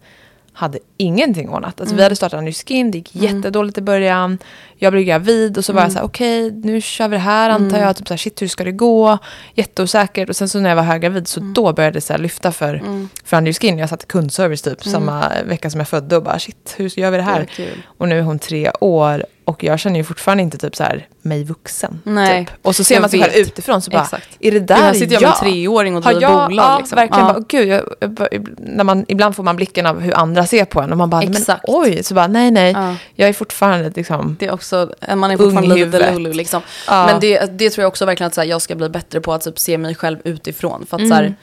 hade 0.57 0.79
ingenting 0.97 1.49
ordnat. 1.49 1.81
Alltså 1.81 1.95
vi 1.95 2.03
hade 2.03 2.15
startat 2.15 2.37
en 2.37 2.45
ny 2.45 2.53
skin, 2.53 2.91
det 2.91 2.97
gick 2.97 3.15
jättedåligt 3.15 3.77
i 3.77 3.81
början. 3.81 4.37
Jag 4.75 4.93
blev 4.93 5.03
gravid 5.03 5.57
och 5.57 5.65
så 5.65 5.73
var 5.73 5.81
jag 5.81 5.91
så 5.91 5.97
här, 5.97 6.05
okej 6.05 6.51
nu 6.51 6.81
kör 6.81 7.07
vi 7.07 7.15
det 7.15 7.21
här 7.21 7.49
antar 7.49 7.77
jag. 7.77 7.95
Typ 7.95 8.07
så 8.07 8.13
här, 8.13 8.17
shit 8.17 8.41
hur 8.41 8.47
ska 8.47 8.63
det 8.63 8.71
gå? 8.71 9.17
Jätteosäkert. 9.53 10.29
Och 10.29 10.35
sen 10.35 10.49
så 10.49 10.59
när 10.59 10.69
jag 10.69 10.75
var 10.75 10.83
höggravid 10.83 11.27
så 11.27 11.39
då 11.39 11.73
började 11.73 11.93
det 11.97 12.01
så 12.01 12.13
här 12.13 12.19
lyfta 12.19 12.51
för, 12.51 12.81
för 13.23 13.37
Andy 13.37 13.53
Skin. 13.53 13.77
Jag 13.77 13.89
satt 13.89 14.03
i 14.03 14.05
kundservice 14.05 14.61
typ 14.61 14.83
samma 14.83 15.31
vecka 15.45 15.69
som 15.69 15.79
jag 15.79 15.87
födde 15.87 16.17
och 16.17 16.23
bara 16.23 16.39
shit 16.39 16.75
hur 16.77 16.99
gör 16.99 17.11
vi 17.11 17.17
det 17.17 17.23
här? 17.23 17.49
Det. 17.57 17.69
Och 17.97 18.07
nu 18.09 18.17
är 18.17 18.23
hon 18.23 18.39
tre 18.39 18.71
år 18.79 19.25
och 19.47 19.63
jag 19.63 19.79
känner 19.79 19.97
ju 19.97 20.03
fortfarande 20.03 20.43
inte 20.43 20.57
typ 20.57 20.75
så 20.75 20.83
här 20.83 21.07
mig 21.21 21.43
vuxen. 21.43 22.01
Nej, 22.03 22.45
typ. 22.45 22.53
Och 22.61 22.75
så 22.75 22.83
ser 22.83 22.95
jag 22.95 23.01
man 23.01 23.09
sig 23.09 23.19
själv 23.21 23.33
utifrån 23.35 23.81
så 23.81 23.91
bara, 23.91 24.01
Exakt. 24.03 24.27
är 24.39 24.51
det 24.51 24.59
där 24.59 24.75
här 24.75 24.93
sitter 24.93 25.13
jag 25.13 25.21
med 25.21 25.29
en 25.31 25.35
treåring 25.39 25.95
och 25.95 26.01
driver 26.01 26.21
jag, 26.21 26.49
bolag, 26.49 26.65
Ja, 26.65 26.77
liksom. 26.77 26.95
verkligen. 26.95 27.27
Ja. 27.27 27.33
Bara, 27.33 27.43
gud, 27.47 27.67
jag, 27.67 27.83
jag, 28.31 28.47
när 28.57 28.83
man, 28.83 29.05
ibland 29.07 29.35
får 29.35 29.43
man 29.43 29.55
blicken 29.55 29.85
av 29.85 29.99
hur 29.99 30.17
andra 30.17 30.45
ser 30.45 30.65
på 30.65 30.81
en 30.81 30.91
och 30.91 30.97
man 30.97 31.09
bara, 31.09 31.21
men 31.21 31.57
oj, 31.63 32.03
så 32.03 32.13
bara 32.13 32.27
nej, 32.27 32.51
nej, 32.51 32.71
Ja. 32.71 32.95
jag 33.15 33.29
är 33.29 33.33
fortfarande 33.33 33.91
liksom, 33.95 34.35
Det 34.39 34.45
är 34.45 34.51
också, 34.53 34.93
man 35.15 35.31
är 35.31 35.37
fortfarande 35.37 35.75
lite 35.75 36.11
lulu 36.11 36.33
liksom. 36.33 36.61
Ja. 36.87 37.05
Men 37.05 37.19
det, 37.19 37.59
det 37.59 37.69
tror 37.69 37.83
jag 37.83 37.87
också 37.89 38.05
verkligen 38.05 38.27
att 38.27 38.33
så 38.33 38.41
här, 38.41 38.47
jag 38.47 38.61
ska 38.61 38.75
bli 38.75 38.89
bättre 38.89 39.21
på 39.21 39.33
att 39.33 39.41
typ, 39.41 39.59
se 39.59 39.77
mig 39.77 39.95
själv 39.95 40.17
utifrån. 40.23 40.85
För 40.89 40.97
att 40.97 41.07
så 41.07 41.13
här, 41.13 41.35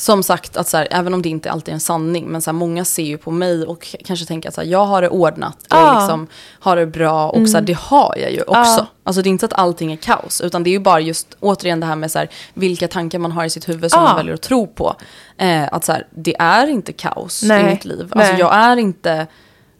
som 0.00 0.22
sagt, 0.22 0.56
att 0.56 0.68
så 0.68 0.76
här, 0.76 0.88
även 0.90 1.14
om 1.14 1.22
det 1.22 1.28
inte 1.28 1.50
alltid 1.50 1.68
är 1.68 1.74
en 1.74 1.80
sanning, 1.80 2.26
men 2.26 2.42
så 2.42 2.50
här, 2.50 2.58
många 2.58 2.84
ser 2.84 3.02
ju 3.02 3.18
på 3.18 3.30
mig 3.30 3.64
och 3.64 3.96
kanske 4.04 4.26
tänker 4.26 4.48
att 4.48 4.54
så 4.54 4.60
här, 4.60 4.68
jag 4.68 4.84
har 4.84 5.02
det 5.02 5.08
ordnat, 5.08 5.56
jag 5.68 5.78
Ja. 5.80 6.00
liksom, 6.00 6.26
har 6.60 6.76
det 6.76 6.86
bra 6.86 7.28
och 7.30 7.48
så 7.48 7.56
här, 7.56 7.64
det 7.64 7.76
har 7.76 8.14
jag 8.18 8.32
ju 8.32 8.40
också. 8.42 8.52
Ja. 8.54 8.86
Alltså 9.04 9.22
det 9.22 9.28
är 9.28 9.30
inte 9.30 9.46
att 9.46 9.52
allting 9.52 9.92
är 9.92 9.96
kaos, 9.96 10.40
utan 10.40 10.62
det 10.62 10.70
är 10.70 10.72
ju 10.72 10.78
bara 10.78 11.00
just 11.00 11.36
återigen 11.40 11.80
det 11.80 11.86
här 11.86 11.96
med 11.96 12.10
så 12.10 12.26
vilka 12.54 12.88
tankar 12.88 13.18
man 13.18 13.32
har 13.32 13.44
i 13.44 13.50
sitt 13.50 13.68
huvud 13.68 13.90
som 13.90 14.02
Ja. 14.02 14.08
man 14.08 14.16
väljer 14.16 14.34
att 14.34 14.42
tro 14.42 14.66
på. 14.66 14.94
Eh, 15.38 15.68
att 15.72 15.84
så 15.84 15.96
det 16.10 16.36
är 16.38 16.66
inte 16.66 16.92
kaos 16.92 17.42
Nej. 17.42 17.62
i 17.62 17.64
mitt 17.70 17.84
liv. 17.84 18.08
Alltså 18.12 18.32
Nej. 18.32 18.40
jag 18.40 18.54
är 18.54 18.76
inte, 18.76 19.26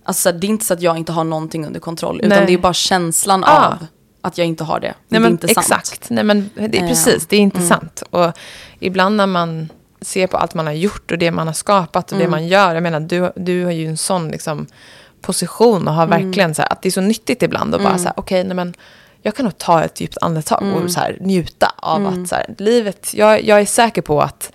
alltså 0.04 0.22
så 0.32 0.32
det 0.38 0.46
är 0.46 0.48
inte 0.48 0.64
så 0.64 0.74
att 0.74 0.82
jag 0.82 0.96
inte 0.98 1.12
har 1.12 1.24
någonting 1.24 1.66
under 1.66 1.80
kontroll, 1.80 2.16
utan 2.18 2.28
Nej. 2.38 2.46
det 2.46 2.52
är 2.52 2.58
bara 2.58 2.72
känslan 2.74 3.44
av 3.44 3.86
att 4.22 4.38
jag 4.38 4.46
inte 4.46 4.64
har 4.64 4.80
det. 4.80 4.86
nej 4.86 4.94
det 5.08 5.16
är 5.16 5.20
men 5.20 5.30
inte 5.32 5.48
sant. 5.48 5.58
exakt, 5.70 6.10
nej 6.10 6.24
men 6.24 6.50
det 6.54 6.78
är 6.78 6.82
Eh, 6.82 6.88
precis, 6.88 7.26
det 7.26 7.36
är 7.36 7.40
inte 7.40 7.60
sant. 7.62 8.02
Och 8.10 8.32
ibland 8.80 9.16
när 9.16 9.26
man 9.26 9.68
ser 10.03 10.26
på 10.26 10.36
allt 10.36 10.55
man 10.55 10.66
har 10.66 10.72
gjort 10.72 11.11
och 11.11 11.18
det 11.18 11.30
man 11.30 11.46
har 11.46 11.55
skapat 11.55 12.12
och 12.12 12.18
det 12.18 12.28
man 12.28 12.46
gör, 12.46 12.74
jag 12.74 12.82
menar 12.82 13.01
du, 13.01 13.32
du 13.36 13.64
har 13.64 13.72
ju 13.72 13.86
en 13.86 13.96
sån 13.96 14.28
liksom 14.28 14.66
position 15.22 15.88
och 15.88 15.94
har 15.94 16.07
verkligen 16.07 16.55
så 16.55 16.62
här, 16.62 16.72
att 16.72 16.82
det 16.82 16.88
är 16.88 16.90
så 16.90 17.01
nyttigt 17.01 17.42
ibland 17.42 17.74
och 17.74 17.82
bara 17.82 17.98
så 17.98 18.05
här, 18.05 18.12
okej, 18.16 18.44
nej 18.44 18.55
men 18.57 18.74
jag 19.22 19.34
kan 19.34 19.44
nog 19.44 19.59
ta 19.59 19.82
ett 19.82 20.01
djupt 20.01 20.18
andetag 20.20 20.62
och 20.84 20.90
så 20.90 21.01
här, 21.01 21.18
njuta 21.20 21.72
av 21.76 22.07
att 22.07 22.28
så 22.28 22.34
här, 22.34 22.55
livet, 22.59 23.14
jag, 23.14 23.44
jag 23.44 23.61
är 23.61 23.66
säker 23.66 24.03
på 24.03 24.20
att 24.22 24.53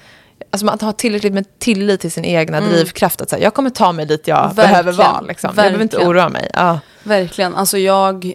Alltså 0.51 0.65
man 0.65 0.77
har 0.81 0.91
tillräckligt 0.91 1.33
med 1.33 1.59
tillit 1.59 2.01
till 2.01 2.11
sin 2.11 2.25
egna 2.25 2.61
drivkraft. 2.61 3.21
Att 3.21 3.29
säga, 3.29 3.43
jag 3.43 3.53
kommer 3.53 3.69
ta 3.69 3.91
mig 3.91 4.05
dit 4.05 4.27
jag 4.27 4.35
Verkligen. 4.35 4.55
behöver 4.69 4.91
vara. 4.91 5.21
Liksom. 5.21 5.47
Jag 5.47 5.55
behöver 5.55 5.81
inte 5.81 5.97
oroa 5.97 6.29
mig. 6.29 6.49
Ja. 6.53 6.79
Verkligen. 7.03 7.55
Alltså 7.55 7.77
jag 7.77 8.33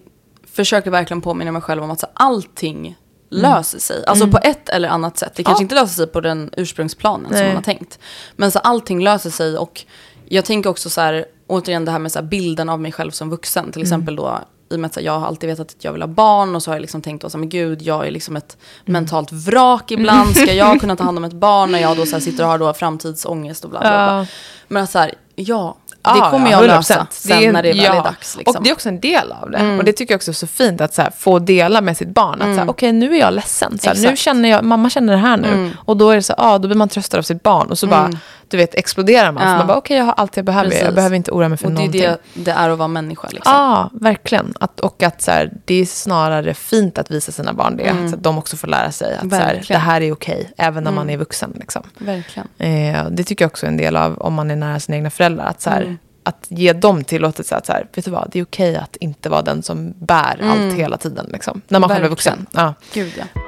försöker 0.52 0.90
verkligen 0.90 1.20
påminna 1.20 1.52
mig 1.52 1.62
själv 1.62 1.82
om 1.82 1.90
att 1.90 2.00
så 2.00 2.06
här, 2.06 2.12
allting 2.14 2.78
Mm. 2.86 2.94
Löser 3.30 3.78
sig. 3.78 4.04
Alltså 4.06 4.26
på 4.26 4.38
ett 4.42 4.68
eller 4.68 4.88
annat 4.88 5.18
sätt. 5.18 5.32
Det 5.36 5.42
kanske 5.42 5.62
inte 5.62 5.74
löser 5.74 5.94
sig 5.94 6.06
på 6.06 6.20
den 6.20 6.50
ursprungsplanen 6.56 7.26
som 7.28 7.36
Nej. 7.38 7.46
man 7.46 7.56
har 7.56 7.62
tänkt. 7.62 7.98
Men 8.36 8.50
så 8.50 8.58
allting 8.58 9.02
löser 9.02 9.30
sig 9.30 9.58
och 9.58 9.84
jag 10.28 10.44
tänker 10.44 10.70
också 10.70 10.90
så 10.90 11.00
här, 11.00 11.24
återigen 11.46 11.84
det 11.84 11.90
här 11.90 11.98
med 11.98 12.12
så 12.12 12.18
här, 12.18 12.26
bilden 12.26 12.68
av 12.68 12.80
mig 12.80 12.92
själv 12.92 13.10
som 13.10 13.30
vuxen. 13.30 13.62
Mm. 13.62 13.72
Till 13.72 13.82
exempel 13.82 14.16
då, 14.16 14.38
i 14.70 14.74
och 14.74 14.80
med 14.80 14.88
att 14.88 15.02
jag 15.02 15.18
har 15.18 15.26
alltid 15.26 15.48
vetat 15.48 15.70
att 15.70 15.84
jag 15.84 15.92
vill 15.92 16.02
ha 16.02 16.06
barn 16.08 16.56
och 16.56 16.62
så 16.62 16.70
har 16.70 16.76
jag 16.76 16.80
liksom 16.80 17.02
tänkt 17.02 17.22
här, 17.22 17.38
men 17.38 17.48
gud, 17.48 17.82
jag 17.82 18.06
är 18.06 18.10
liksom 18.10 18.36
ett 18.36 18.56
Mm. 18.84 18.92
mentalt 18.92 19.32
vrak 19.32 19.90
ibland. 19.90 20.36
Ska 20.36 20.52
jag 20.52 20.80
kunna 20.80 20.96
ta 20.96 21.04
hand 21.04 21.18
om 21.18 21.24
ett 21.24 21.32
barn 21.32 21.72
när 21.72 21.78
jag 21.80 21.96
då 21.96 22.06
så 22.06 22.20
sitter 22.20 22.44
och 22.44 22.50
har 22.50 22.58
då 22.58 22.72
framtidsångest 22.72 23.64
och 23.64 23.70
bla 23.70 23.80
bla 23.80 23.88
bla. 23.90 24.18
Ja. 24.18 24.26
Men 24.68 24.82
att 24.82 24.90
så 24.90 24.98
här, 24.98 25.14
ja, 25.34 25.76
det 26.02 26.30
kommer 26.30 26.50
jag 26.50 26.66
lösa 26.66 27.06
sen 27.10 27.42
är, 27.42 27.52
när 27.52 27.62
det 27.62 27.68
väl 27.68 27.78
ja, 27.78 27.94
är 27.94 28.02
dags. 28.02 28.36
Liksom. 28.36 28.56
Och 28.56 28.62
det 28.62 28.70
är 28.70 28.74
också 28.74 28.88
en 28.88 29.00
del 29.00 29.32
av 29.32 29.50
det. 29.50 29.58
Mm. 29.58 29.78
Och 29.78 29.84
det 29.84 29.92
tycker 29.92 30.14
jag 30.14 30.18
också 30.18 30.30
är 30.30 30.34
så 30.34 30.46
fint 30.46 30.80
att 30.80 30.94
så 30.94 31.02
här, 31.02 31.12
få 31.18 31.38
dela 31.38 31.80
med 31.80 31.96
sitt 31.96 32.08
barn. 32.08 32.42
Att 32.42 32.46
mm. 32.46 32.68
okej 32.68 32.70
okay, 32.70 32.92
nu 32.92 33.14
är 33.14 33.20
jag 33.20 33.34
ledsen. 33.34 33.78
Så 33.78 33.90
här, 33.90 33.96
nu 34.10 34.16
känner 34.16 34.48
jag, 34.48 34.64
mamma 34.64 34.90
känner 34.90 35.12
det 35.12 35.18
här 35.18 35.36
nu. 35.36 35.48
Mm. 35.48 35.70
Och 35.84 35.96
då 35.96 36.10
är 36.10 36.16
det 36.16 36.22
så 36.22 36.34
ah, 36.36 36.58
då 36.58 36.68
blir 36.68 36.76
man 36.76 36.88
tröstad 36.88 37.18
av 37.18 37.22
sitt 37.22 37.42
barn. 37.42 37.70
Och 37.70 37.78
så 37.78 37.86
bara, 37.86 38.04
mm. 38.04 38.18
du 38.48 38.56
vet, 38.56 38.74
exploderar 38.74 39.32
man. 39.32 39.42
Ja. 39.42 39.48
Så 39.48 39.58
man 39.58 39.66
bara, 39.66 39.78
okej 39.78 39.94
okay, 39.94 39.96
jag 39.96 40.04
har 40.04 40.12
allt 40.12 40.36
jag 40.36 40.44
behöver. 40.44 40.70
Precis. 40.70 40.84
Jag 40.84 40.94
behöver 40.94 41.16
inte 41.16 41.30
oroa 41.30 41.48
mig 41.48 41.58
för 41.58 41.66
och 41.66 41.72
någonting. 41.72 42.00
det 42.00 42.06
är 42.06 42.18
det 42.34 42.44
det 42.44 42.50
är 42.50 42.70
att 42.70 42.78
vara 42.78 42.88
människa. 42.88 43.28
Liksom. 43.32 43.52
Ja, 43.52 43.90
verkligen. 43.92 44.54
Att, 44.60 44.80
och 44.80 45.02
att 45.02 45.22
så 45.22 45.30
här, 45.30 45.52
det 45.64 45.74
är 45.74 45.84
snarare 45.84 46.54
fint 46.54 46.98
att 46.98 47.10
visa 47.10 47.32
sina 47.32 47.52
barn 47.52 47.76
det. 47.76 47.82
Mm. 47.82 48.10
Så 48.10 48.16
att 48.16 48.22
de 48.22 48.38
också 48.38 48.56
får 48.56 48.68
lära 48.68 48.92
sig 48.92 49.14
att 49.14 49.30
så 49.30 49.36
här, 49.36 49.64
det 49.68 49.76
här 49.76 50.00
är 50.00 50.12
okej. 50.12 50.34
Okay, 50.34 50.66
även 50.66 50.84
när 50.84 50.92
man 50.92 51.10
är 51.10 51.16
vuxen. 51.16 51.56
Liksom. 51.60 51.82
Verkligen. 51.98 52.48
Eh, 52.58 53.06
det 53.10 53.24
tycker 53.24 53.44
jag 53.44 53.50
också 53.50 53.66
är 53.66 53.70
en 53.70 53.76
del 53.76 53.96
av 53.96 54.18
om 54.18 54.34
man 54.34 54.50
är 54.50 54.56
nära 54.56 54.80
sina 54.80 54.96
egna 54.96 55.10
föräldrar. 55.10 55.44
Att, 55.46 55.60
så 55.60 55.70
här, 55.70 55.82
mm. 55.82 55.98
Att 56.22 56.46
ge 56.48 56.72
dem 56.72 57.04
tillåtelse 57.04 57.56
att 57.56 57.66
så 57.66 57.72
här, 57.72 57.86
vet 57.94 58.04
du 58.04 58.10
vad, 58.10 58.28
det 58.32 58.38
är 58.38 58.44
okej 58.44 58.76
att 58.76 58.96
inte 58.96 59.28
vara 59.28 59.42
den 59.42 59.62
som 59.62 59.94
bär 59.98 60.38
mm. 60.40 60.50
allt 60.50 60.78
hela 60.78 60.96
tiden. 60.96 61.26
Liksom, 61.32 61.62
när 61.68 61.80
man 61.80 61.88
Verkligen. 61.88 62.02
själv 62.02 62.04
är 62.04 62.10
vuxen. 62.10 62.46
Ja. 62.52 62.74
Gud, 62.92 63.12
ja. 63.18 63.40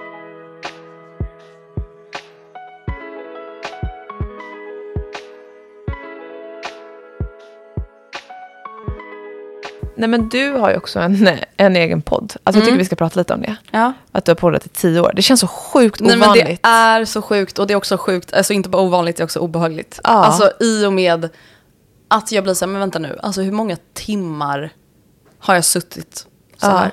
Nej 9.96 10.08
men 10.08 10.28
du 10.28 10.52
har 10.52 10.70
ju 10.70 10.76
också 10.76 11.00
en, 11.00 11.28
en 11.56 11.76
egen 11.76 12.02
podd. 12.02 12.22
Alltså 12.22 12.38
mm. 12.44 12.44
jag 12.44 12.54
tycker 12.54 12.68
mm. 12.68 12.78
vi 12.78 12.84
ska 12.84 12.96
prata 12.96 13.20
lite 13.20 13.34
om 13.34 13.40
det. 13.40 13.56
Ja. 13.70 13.92
Att 14.12 14.24
du 14.24 14.30
har 14.30 14.36
poddat 14.36 14.66
i 14.66 14.68
tio 14.68 15.00
år. 15.00 15.12
Det 15.16 15.22
känns 15.22 15.40
så 15.40 15.46
sjukt 15.46 16.00
ovanligt. 16.00 16.20
Nej 16.20 16.44
men 16.44 16.56
det 16.62 16.68
är 16.68 17.04
så 17.04 17.22
sjukt 17.22 17.58
och 17.58 17.66
det 17.66 17.72
är 17.72 17.76
också 17.76 17.96
sjukt, 17.96 18.32
alltså 18.32 18.52
inte 18.52 18.68
bara 18.68 18.82
ovanligt, 18.82 19.16
det 19.16 19.22
är 19.22 19.24
också 19.24 19.38
obehagligt. 19.38 20.00
Ja. 20.04 20.10
Alltså 20.10 20.52
i 20.60 20.86
och 20.86 20.92
med 20.92 21.28
att 22.12 22.32
jag 22.32 22.44
blir 22.44 22.54
så 22.54 22.64
här, 22.64 22.72
men 22.72 22.80
vänta 22.80 22.98
nu, 22.98 23.18
alltså 23.22 23.42
hur 23.42 23.52
många 23.52 23.76
timmar 23.92 24.70
har 25.38 25.54
jag 25.54 25.64
suttit 25.64 26.26
så 26.56 26.66
här? 26.66 26.84
Ja. 26.84 26.90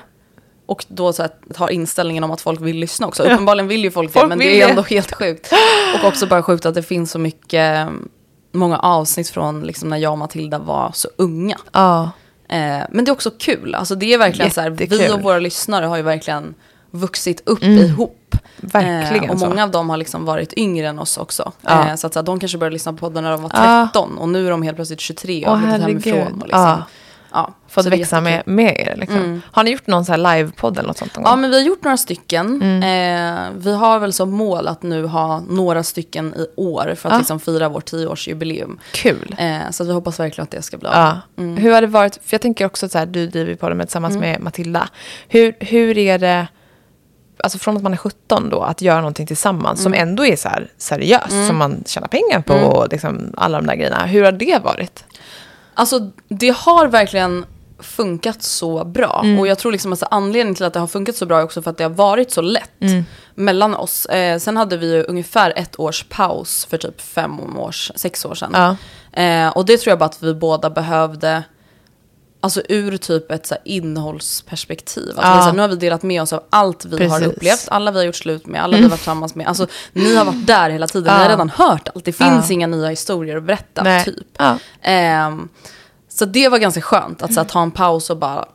Och 0.66 0.84
då 0.88 1.12
så 1.12 1.22
här, 1.22 1.32
har 1.56 1.70
inställningen 1.70 2.24
om 2.24 2.30
att 2.30 2.40
folk 2.40 2.60
vill 2.60 2.76
lyssna 2.76 3.06
också. 3.06 3.26
Ja. 3.26 3.32
Uppenbarligen 3.32 3.68
vill 3.68 3.84
ju 3.84 3.90
folk, 3.90 4.12
folk 4.12 4.24
det, 4.24 4.28
men 4.28 4.38
det 4.38 4.62
är 4.62 4.68
ändå 4.68 4.82
helt 4.82 5.14
sjukt. 5.14 5.52
Och 5.94 6.08
också 6.08 6.26
bara 6.26 6.42
sjukt 6.42 6.66
att 6.66 6.74
det 6.74 6.82
finns 6.82 7.10
så 7.10 7.18
mycket, 7.18 7.88
många 8.52 8.78
avsnitt 8.78 9.28
från 9.28 9.62
liksom 9.62 9.88
när 9.88 9.96
jag 9.96 10.12
och 10.12 10.18
Matilda 10.18 10.58
var 10.58 10.90
så 10.94 11.08
unga. 11.16 11.58
Ja. 11.72 12.02
Eh, 12.48 12.82
men 12.90 13.04
det 13.04 13.10
är 13.10 13.12
också 13.12 13.30
kul. 13.38 13.74
Alltså 13.74 13.94
det 13.94 14.14
är 14.14 14.18
verkligen 14.18 14.50
så 14.50 14.60
här, 14.60 14.70
vi 14.70 15.10
och 15.10 15.22
våra 15.22 15.38
lyssnare 15.38 15.86
har 15.86 15.96
ju 15.96 16.02
verkligen 16.02 16.54
vuxit 16.90 17.42
upp 17.46 17.62
mm. 17.62 17.78
ihop. 17.78 18.36
Verkligen 18.56 19.24
eh, 19.24 19.30
Och 19.30 19.38
många 19.38 19.56
så. 19.56 19.62
av 19.62 19.70
dem 19.70 19.90
har 19.90 19.96
liksom 19.96 20.24
varit 20.24 20.52
yngre 20.56 20.88
än 20.88 20.98
oss 20.98 21.16
också. 21.18 21.52
Ja. 21.62 21.88
Eh, 21.88 21.94
så 21.94 22.06
att 22.06 22.12
så 22.12 22.18
här, 22.18 22.24
de 22.24 22.40
kanske 22.40 22.58
började 22.58 22.74
lyssna 22.74 22.92
på 22.92 22.98
podden 22.98 23.24
när 23.24 23.30
de 23.30 23.42
var 23.42 23.84
13 23.84 24.12
ja. 24.16 24.22
och 24.22 24.28
nu 24.28 24.46
är 24.46 24.50
de 24.50 24.62
helt 24.62 24.76
plötsligt 24.76 25.00
23 25.00 25.46
och 25.46 25.58
har 25.58 25.60
flyttat 25.60 25.80
hemifrån. 25.80 26.40
Och 26.40 26.46
liksom. 26.46 26.60
ja. 26.60 26.82
Ja, 27.32 27.54
Fått 27.68 27.86
växa 27.86 28.20
med, 28.20 28.42
med 28.46 28.76
er. 28.76 28.96
Liksom. 28.96 29.18
Mm. 29.18 29.42
Har 29.52 29.64
ni 29.64 29.70
gjort 29.70 29.86
någon 29.86 30.04
så 30.04 30.12
här 30.12 30.36
livepodd 30.36 30.78
eller 30.78 30.88
något 30.88 30.98
sånt? 30.98 31.12
Ja, 31.24 31.36
men 31.36 31.50
vi 31.50 31.56
har 31.56 31.66
gjort 31.66 31.84
några 31.84 31.96
stycken. 31.96 32.62
Mm. 32.62 32.82
Eh, 32.82 33.52
vi 33.56 33.74
har 33.74 33.98
väl 33.98 34.12
som 34.12 34.30
mål 34.30 34.68
att 34.68 34.82
nu 34.82 35.06
ha 35.06 35.40
några 35.48 35.82
stycken 35.82 36.34
i 36.36 36.46
år 36.56 36.94
för 36.94 37.08
att 37.08 37.12
ja. 37.12 37.18
liksom 37.18 37.40
fira 37.40 37.68
vårt 37.68 37.84
tioårsjubileum. 37.84 38.78
Kul. 38.92 39.36
Eh, 39.38 39.70
så 39.70 39.84
vi 39.84 39.92
hoppas 39.92 40.20
verkligen 40.20 40.44
att 40.44 40.50
det 40.50 40.62
ska 40.62 40.76
bli 40.76 40.88
av. 40.88 40.94
Ja. 40.94 41.20
Mm. 41.36 41.56
Hur 41.56 41.72
har 41.72 41.80
det 41.80 41.86
varit, 41.86 42.14
för 42.14 42.34
jag 42.34 42.40
tänker 42.40 42.66
också 42.66 42.86
att 42.98 43.12
du 43.12 43.26
driver 43.26 43.54
podden 43.54 43.76
med, 43.76 43.86
tillsammans 43.86 44.16
mm. 44.16 44.30
med 44.30 44.40
Matilda. 44.40 44.88
Hur, 45.28 45.54
hur 45.60 45.98
är 45.98 46.18
det, 46.18 46.46
alltså 47.42 47.58
från 47.58 47.76
att 47.76 47.82
man 47.82 47.92
är 47.92 47.96
17 47.96 48.50
då, 48.50 48.62
att 48.62 48.82
göra 48.82 48.98
någonting 48.98 49.26
tillsammans 49.26 49.82
som 49.82 49.94
mm. 49.94 50.08
ändå 50.08 50.26
är 50.26 50.36
så 50.36 50.48
här 50.48 50.70
seriöst, 50.78 51.30
mm. 51.30 51.46
som 51.46 51.56
man 51.56 51.84
tjänar 51.86 52.08
pengar 52.08 52.42
på 52.42 52.54
och 52.54 52.88
liksom 52.90 53.34
alla 53.36 53.60
de 53.60 53.66
där 53.66 53.74
grejerna. 53.74 54.06
Hur 54.06 54.24
har 54.24 54.32
det 54.32 54.58
varit? 54.64 55.04
Alltså 55.74 56.10
det 56.28 56.56
har 56.56 56.86
verkligen 56.86 57.44
funkat 57.78 58.42
så 58.42 58.84
bra. 58.84 59.20
Mm. 59.24 59.38
Och 59.38 59.46
jag 59.46 59.58
tror 59.58 59.72
liksom 59.72 59.92
att 59.92 60.02
anledningen 60.10 60.54
till 60.54 60.64
att 60.64 60.72
det 60.72 60.80
har 60.80 60.86
funkat 60.86 61.16
så 61.16 61.26
bra 61.26 61.38
är 61.38 61.44
också 61.44 61.62
för 61.62 61.70
att 61.70 61.78
det 61.78 61.84
har 61.84 61.90
varit 61.90 62.30
så 62.30 62.40
lätt 62.40 62.80
mm. 62.80 63.04
mellan 63.34 63.74
oss. 63.74 64.06
Eh, 64.06 64.38
sen 64.38 64.56
hade 64.56 64.76
vi 64.76 64.92
ju 64.92 65.02
ungefär 65.02 65.52
ett 65.56 65.80
års 65.80 66.04
paus 66.08 66.66
för 66.70 66.78
typ 66.78 67.00
fem 67.00 67.58
års, 67.58 67.92
sex 67.94 68.24
år 68.24 68.34
sedan. 68.34 68.50
Ja. 68.54 68.76
Eh, 69.22 69.48
och 69.48 69.66
det 69.66 69.76
tror 69.76 69.90
jag 69.90 69.98
bara 69.98 70.04
att 70.04 70.22
vi 70.22 70.34
båda 70.34 70.70
behövde 70.70 71.42
Alltså 72.42 72.62
ur 72.68 72.96
typ 72.96 73.30
ett 73.30 73.46
så 73.46 73.56
innehållsperspektiv. 73.64 75.10
Att 75.10 75.24
ja. 75.24 75.42
här, 75.42 75.52
nu 75.52 75.60
har 75.60 75.68
vi 75.68 75.76
delat 75.76 76.02
med 76.02 76.22
oss 76.22 76.32
av 76.32 76.42
allt 76.50 76.84
vi 76.84 76.96
Precis. 76.96 77.12
har 77.12 77.26
upplevt, 77.26 77.68
alla 77.68 77.90
vi 77.90 77.98
har 77.98 78.04
gjort 78.04 78.16
slut 78.16 78.46
med, 78.46 78.62
alla 78.62 78.76
mm. 78.76 78.80
vi 78.80 78.84
har 78.84 78.90
varit 78.90 79.00
tillsammans 79.00 79.34
med. 79.34 79.46
Alltså 79.46 79.66
ni 79.92 80.16
har 80.16 80.24
varit 80.24 80.46
där 80.46 80.70
hela 80.70 80.86
tiden, 80.86 81.12
ja. 81.12 81.18
ni 81.18 81.22
har 81.22 81.30
redan 81.30 81.50
hört 81.50 81.88
allt. 81.94 82.04
Det 82.04 82.12
finns 82.12 82.50
ja. 82.50 82.54
inga 82.54 82.66
nya 82.66 82.88
historier 82.88 83.36
att 83.36 83.42
berätta, 83.42 83.82
Nej. 83.82 84.04
typ. 84.04 84.40
Eh, 84.80 85.36
så 86.08 86.24
det 86.24 86.48
var 86.48 86.58
ganska 86.58 86.80
skönt 86.80 87.22
att 87.22 87.34
så 87.34 87.40
här, 87.40 87.48
ta 87.48 87.62
en 87.62 87.70
paus 87.70 88.10
och 88.10 88.16
bara 88.16 88.48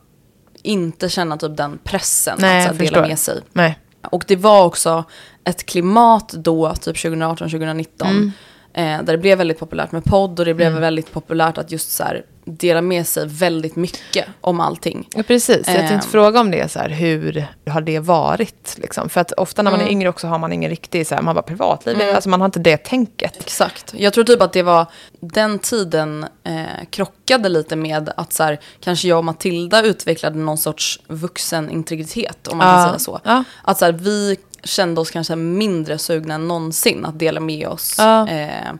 inte 0.62 1.08
känna 1.08 1.36
typ 1.36 1.56
den 1.56 1.78
pressen 1.84 2.38
Nej, 2.40 2.60
att 2.60 2.76
så 2.76 2.82
här, 2.82 2.90
dela 2.90 3.00
med 3.00 3.18
sig. 3.18 3.40
Nej. 3.52 3.78
Och 4.10 4.24
det 4.26 4.36
var 4.36 4.64
också 4.64 5.04
ett 5.44 5.66
klimat 5.66 6.28
då, 6.28 6.74
typ 6.74 6.96
2018-2019, 6.96 7.86
mm. 8.00 8.32
Eh, 8.76 8.82
där 8.82 9.12
det 9.12 9.18
blev 9.18 9.38
väldigt 9.38 9.58
populärt 9.58 9.92
med 9.92 10.04
podd 10.04 10.38
och 10.38 10.44
det 10.44 10.54
blev 10.54 10.68
mm. 10.68 10.80
väldigt 10.80 11.12
populärt 11.12 11.58
att 11.58 11.72
just 11.72 11.92
så 11.92 12.04
här, 12.04 12.24
dela 12.44 12.80
med 12.82 13.06
sig 13.06 13.26
väldigt 13.26 13.76
mycket 13.76 14.26
om 14.40 14.60
allting. 14.60 15.08
Ja, 15.14 15.22
precis, 15.22 15.66
jag 15.66 15.76
tänkte 15.76 15.94
eh. 15.94 16.00
fråga 16.00 16.40
om 16.40 16.50
det, 16.50 16.72
så 16.72 16.78
här, 16.78 16.88
hur 16.88 17.46
har 17.70 17.80
det 17.80 17.98
varit? 17.98 18.76
Liksom? 18.78 19.08
För 19.08 19.20
att 19.20 19.32
ofta 19.32 19.62
när 19.62 19.70
man 19.70 19.80
mm. 19.80 19.88
är 19.88 19.92
yngre 19.92 20.08
också 20.08 20.26
har 20.26 20.38
man 20.38 20.52
ingen 20.52 20.70
riktig, 20.70 21.06
så 21.06 21.14
här, 21.14 21.22
man 21.22 21.34
bara 21.34 21.42
privatliv, 21.42 22.00
mm. 22.00 22.14
alltså 22.14 22.28
man 22.28 22.40
har 22.40 22.46
inte 22.46 22.58
det 22.58 22.76
tänket. 22.76 23.36
Exakt, 23.40 23.94
jag 23.96 24.12
tror 24.12 24.24
typ 24.24 24.42
att 24.42 24.52
det 24.52 24.62
var, 24.62 24.86
den 25.20 25.58
tiden 25.58 26.26
eh, 26.44 26.84
krockade 26.90 27.48
lite 27.48 27.76
med 27.76 28.12
att 28.16 28.32
så 28.32 28.42
här, 28.42 28.60
kanske 28.80 29.08
jag 29.08 29.18
och 29.18 29.24
Matilda 29.24 29.82
utvecklade 29.82 30.38
någon 30.38 30.58
sorts 30.58 31.00
vuxen 31.06 31.70
integritet, 31.70 32.48
om 32.48 32.58
man 32.58 32.66
ja. 32.66 32.74
kan 32.74 32.88
säga 32.88 32.98
så. 32.98 33.20
Ja. 33.24 33.44
Att 33.62 33.78
så 33.78 33.84
här, 33.84 33.92
vi 33.92 34.36
kände 34.66 35.00
oss 35.00 35.10
kanske 35.10 35.36
mindre 35.36 35.98
sugna 35.98 36.34
än 36.34 36.48
någonsin 36.48 37.04
att 37.04 37.18
dela 37.18 37.40
med 37.40 37.68
oss. 37.68 37.94
Ja. 37.98 38.28
Eh, 38.28 38.72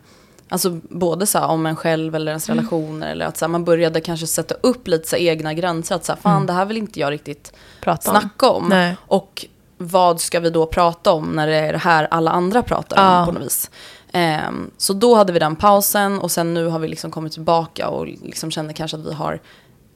Alltså 0.49 0.70
både 0.89 1.26
så 1.26 1.39
här, 1.39 1.47
om 1.47 1.66
en 1.66 1.76
själv 1.76 2.14
eller 2.14 2.32
ens 2.32 2.49
mm. 2.49 2.59
relationer. 2.59 3.11
Eller 3.11 3.26
att 3.26 3.37
så 3.37 3.45
här, 3.45 3.51
man 3.51 3.64
började 3.64 4.01
kanske 4.01 4.26
sätta 4.26 4.55
upp 4.55 4.89
lite 4.89 5.09
så 5.09 5.16
här, 5.16 5.22
egna 5.22 5.55
gränser. 5.55 5.95
Att 5.95 6.05
så 6.05 6.12
här, 6.12 6.20
fan 6.20 6.37
mm. 6.37 6.47
det 6.47 6.53
här 6.53 6.64
vill 6.64 6.76
inte 6.76 7.01
jag 7.01 7.12
riktigt 7.12 7.53
prata 7.80 8.11
snacka 8.11 8.51
om. 8.51 8.72
om. 8.72 8.95
Och 9.07 9.47
vad 9.78 10.20
ska 10.20 10.41
vi 10.41 10.51
då 10.51 10.66
prata 10.66 11.12
om 11.12 11.24
när 11.24 11.47
det 11.47 11.57
är 11.57 11.72
det 11.72 11.78
här 11.78 12.09
alla 12.11 12.30
andra 12.30 12.62
pratar 12.62 12.97
om 12.97 13.18
ja. 13.18 13.26
på 13.26 13.32
något 13.32 13.43
vis. 13.43 13.70
Um, 14.12 14.70
så 14.76 14.93
då 14.93 15.14
hade 15.14 15.32
vi 15.32 15.39
den 15.39 15.57
pausen 15.57 16.18
och 16.18 16.30
sen 16.30 16.55
nu 16.55 16.66
har 16.66 16.78
vi 16.78 16.89
liksom 16.89 17.11
kommit 17.11 17.32
tillbaka 17.32 17.89
och 17.89 18.07
liksom 18.07 18.51
känner 18.51 18.72
kanske 18.72 18.97
att 18.97 19.07
vi 19.07 19.12
har 19.12 19.41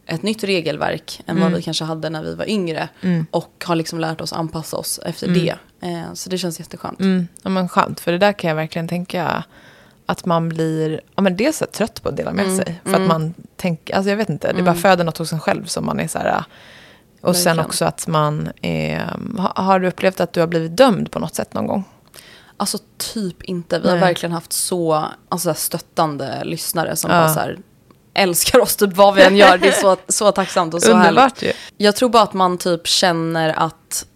ett 0.06 0.22
nytt 0.22 0.44
regelverk 0.44 1.22
än 1.26 1.36
mm. 1.36 1.42
vad 1.42 1.56
vi 1.56 1.62
kanske 1.62 1.84
hade 1.84 2.10
när 2.10 2.22
vi 2.22 2.34
var 2.34 2.48
yngre. 2.48 2.88
Mm. 3.00 3.26
Och 3.30 3.64
har 3.66 3.74
liksom 3.74 4.00
lärt 4.00 4.20
oss 4.20 4.32
anpassa 4.32 4.76
oss 4.76 5.00
efter 5.04 5.28
mm. 5.28 5.40
det. 5.40 5.56
Uh, 5.86 6.14
så 6.14 6.30
det 6.30 6.38
känns 6.38 6.58
jätteskönt. 6.58 7.00
Mm. 7.00 7.28
Ja 7.42 7.50
men 7.50 7.68
skönt, 7.68 8.00
för 8.00 8.12
det 8.12 8.18
där 8.18 8.32
kan 8.32 8.48
jag 8.48 8.54
verkligen 8.54 8.88
tänka 8.88 9.44
att 10.06 10.24
man 10.24 10.48
blir 10.48 11.00
ja, 11.14 11.22
men 11.22 11.36
dels 11.36 11.62
trött 11.72 12.02
på 12.02 12.08
att 12.08 12.16
dela 12.16 12.32
med 12.32 12.44
mm. 12.44 12.56
sig. 12.56 12.80
För 12.84 12.90
mm. 12.90 13.02
att 13.02 13.08
man 13.08 13.34
tänker, 13.56 13.94
alltså 13.94 14.10
jag 14.10 14.16
vet 14.16 14.28
inte, 14.28 14.52
det 14.52 14.62
bara 14.62 14.70
mm. 14.70 14.82
föder 14.82 15.04
något 15.04 15.18
hos 15.18 15.32
en 15.32 15.40
själv 15.40 15.64
som 15.64 15.86
man 15.86 16.00
är 16.00 16.08
så 16.08 16.18
här. 16.18 16.44
Och 17.20 17.28
Verkligen. 17.28 17.56
sen 17.56 17.58
också 17.58 17.84
att 17.84 18.06
man 18.06 18.48
är, 18.62 19.16
har 19.54 19.80
du 19.80 19.88
upplevt 19.88 20.20
att 20.20 20.32
du 20.32 20.40
har 20.40 20.46
blivit 20.46 20.76
dömd 20.76 21.10
på 21.10 21.18
något 21.18 21.34
sätt 21.34 21.54
någon 21.54 21.66
gång? 21.66 21.84
Alltså 22.56 22.78
typ 22.96 23.42
inte. 23.42 23.78
Vi 23.78 23.84
Nej. 23.84 23.92
har 23.92 24.06
verkligen 24.06 24.32
haft 24.32 24.52
så 24.52 25.04
alltså, 25.28 25.54
stöttande 25.54 26.44
lyssnare 26.44 26.96
som 26.96 27.10
ja. 27.10 27.16
bara 27.16 27.28
så 27.28 27.40
här, 27.40 27.58
älskar 28.14 28.60
oss 28.60 28.76
typ 28.76 28.96
vad 28.96 29.14
vi 29.14 29.22
än 29.22 29.36
gör. 29.36 29.58
Det 29.58 29.68
är 29.68 29.72
så, 29.72 29.96
så 30.08 30.32
tacksamt 30.32 30.74
och 30.74 30.82
så 30.82 30.92
Underbart 30.92 31.40
härligt. 31.40 31.42
Ju. 31.42 31.52
Jag 31.76 31.96
tror 31.96 32.08
bara 32.08 32.22
att 32.22 32.34
man 32.34 32.58
typ 32.58 32.86
känner 32.86 33.48
att 33.48 34.06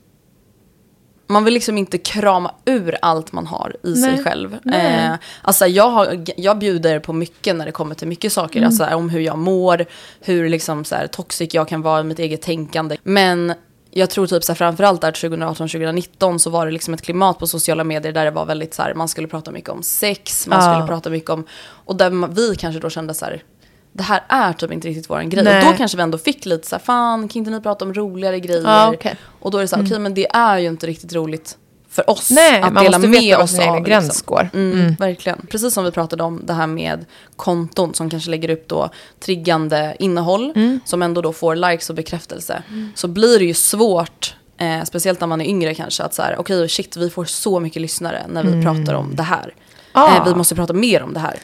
man 1.26 1.44
vill 1.44 1.54
liksom 1.54 1.78
inte 1.78 1.98
krama 1.98 2.54
ur 2.64 2.96
allt 3.02 3.32
man 3.32 3.46
har 3.46 3.76
i 3.82 3.90
Nej. 3.90 4.02
sig 4.02 4.24
själv. 4.24 4.58
Eh, 4.72 5.14
alltså 5.42 5.66
jag, 5.66 5.90
har, 5.90 6.24
jag 6.36 6.58
bjuder 6.58 6.98
på 6.98 7.12
mycket 7.12 7.56
när 7.56 7.66
det 7.66 7.72
kommer 7.72 7.94
till 7.94 8.08
mycket 8.08 8.32
saker. 8.32 8.58
Mm. 8.58 8.66
Alltså 8.66 8.96
om 8.96 9.10
hur 9.10 9.20
jag 9.20 9.38
mår, 9.38 9.86
hur 10.20 10.48
liksom 10.48 10.84
så 10.84 10.94
här, 10.94 11.06
toxic 11.06 11.54
jag 11.54 11.68
kan 11.68 11.82
vara 11.82 12.00
i 12.00 12.04
mitt 12.04 12.18
eget 12.18 12.42
tänkande. 12.42 12.96
Men 13.02 13.54
jag 13.90 14.10
tror 14.10 14.26
typ 14.26 14.44
så 14.44 14.52
här, 14.52 14.56
framförallt 14.56 15.00
där 15.00 15.12
2018-2019 15.12 16.38
så 16.38 16.50
var 16.50 16.66
det 16.66 16.72
liksom 16.72 16.94
ett 16.94 17.02
klimat 17.02 17.38
på 17.38 17.46
sociala 17.46 17.84
medier 17.84 18.12
där 18.12 18.24
det 18.24 18.30
var 18.30 18.46
väldigt 18.46 18.74
så 18.74 18.82
här, 18.82 18.94
man 18.94 19.08
skulle 19.08 19.28
prata 19.28 19.50
mycket 19.50 19.70
om 19.70 19.82
sex, 19.82 20.46
man 20.46 20.64
ja. 20.64 20.72
skulle 20.72 20.86
prata 20.86 21.10
mycket 21.10 21.30
om, 21.30 21.46
och 21.84 21.96
där 21.96 22.34
vi 22.34 22.56
kanske 22.56 22.80
då 22.80 22.90
kände 22.90 23.14
så 23.14 23.24
här, 23.24 23.42
det 23.96 24.02
här 24.02 24.22
är 24.28 24.52
typ 24.52 24.72
inte 24.72 24.88
riktigt 24.88 25.10
vår 25.10 25.20
grej. 25.20 25.44
Nej. 25.44 25.58
Och 25.58 25.72
då 25.72 25.76
kanske 25.76 25.96
vi 25.96 26.02
ändå 26.02 26.18
fick 26.18 26.46
lite 26.46 26.68
så 26.68 26.74
här, 26.74 26.82
fan 26.82 27.28
kan 27.28 27.40
inte 27.40 27.50
ni 27.50 27.60
prata 27.60 27.84
om 27.84 27.94
roligare 27.94 28.40
grejer? 28.40 28.62
Ja, 28.62 28.90
okay. 28.94 29.14
Och 29.40 29.50
då 29.50 29.58
är 29.58 29.62
det 29.62 29.68
så 29.68 29.76
här, 29.76 29.80
mm. 29.80 29.86
okej 29.86 29.94
okay, 29.94 30.02
men 30.02 30.14
det 30.14 30.26
är 30.30 30.58
ju 30.58 30.68
inte 30.68 30.86
riktigt 30.86 31.14
roligt 31.14 31.58
för 31.94 32.10
oss 32.10 32.30
Nej, 32.30 32.60
att 32.62 32.74
dela 32.74 32.98
med 32.98 33.36
oss 33.36 33.58
av. 33.58 33.58
Liksom. 33.58 33.84
gräns 33.84 34.22
går. 34.22 34.50
Mm, 34.54 34.80
mm. 34.80 34.94
Verkligen. 34.94 35.46
Precis 35.50 35.74
som 35.74 35.84
vi 35.84 35.90
pratade 35.90 36.22
om 36.22 36.40
det 36.44 36.52
här 36.52 36.66
med 36.66 37.04
konton 37.36 37.94
som 37.94 38.10
kanske 38.10 38.30
lägger 38.30 38.50
upp 38.50 38.68
då 38.68 38.90
triggande 39.20 39.96
innehåll 39.98 40.52
mm. 40.56 40.80
som 40.84 41.02
ändå 41.02 41.20
då 41.20 41.32
får 41.32 41.56
likes 41.56 41.90
och 41.90 41.96
bekräftelse. 41.96 42.62
Mm. 42.68 42.92
Så 42.94 43.08
blir 43.08 43.38
det 43.38 43.44
ju 43.44 43.54
svårt, 43.54 44.36
eh, 44.58 44.84
speciellt 44.84 45.20
när 45.20 45.26
man 45.26 45.40
är 45.40 45.44
yngre 45.44 45.74
kanske, 45.74 46.02
att 46.02 46.14
så 46.14 46.22
här, 46.22 46.36
okej 46.38 46.56
okay, 46.56 46.68
shit 46.68 46.96
vi 46.96 47.10
får 47.10 47.24
så 47.24 47.60
mycket 47.60 47.82
lyssnare 47.82 48.22
när 48.28 48.42
vi 48.42 48.52
mm. 48.52 48.64
pratar 48.64 48.94
om 48.94 49.16
det 49.16 49.22
här. 49.22 49.54
Ah. 49.92 50.16
Eh, 50.16 50.24
vi 50.24 50.34
måste 50.34 50.54
prata 50.54 50.72
mer 50.72 51.02
om 51.02 51.14
det 51.14 51.20
här. 51.20 51.38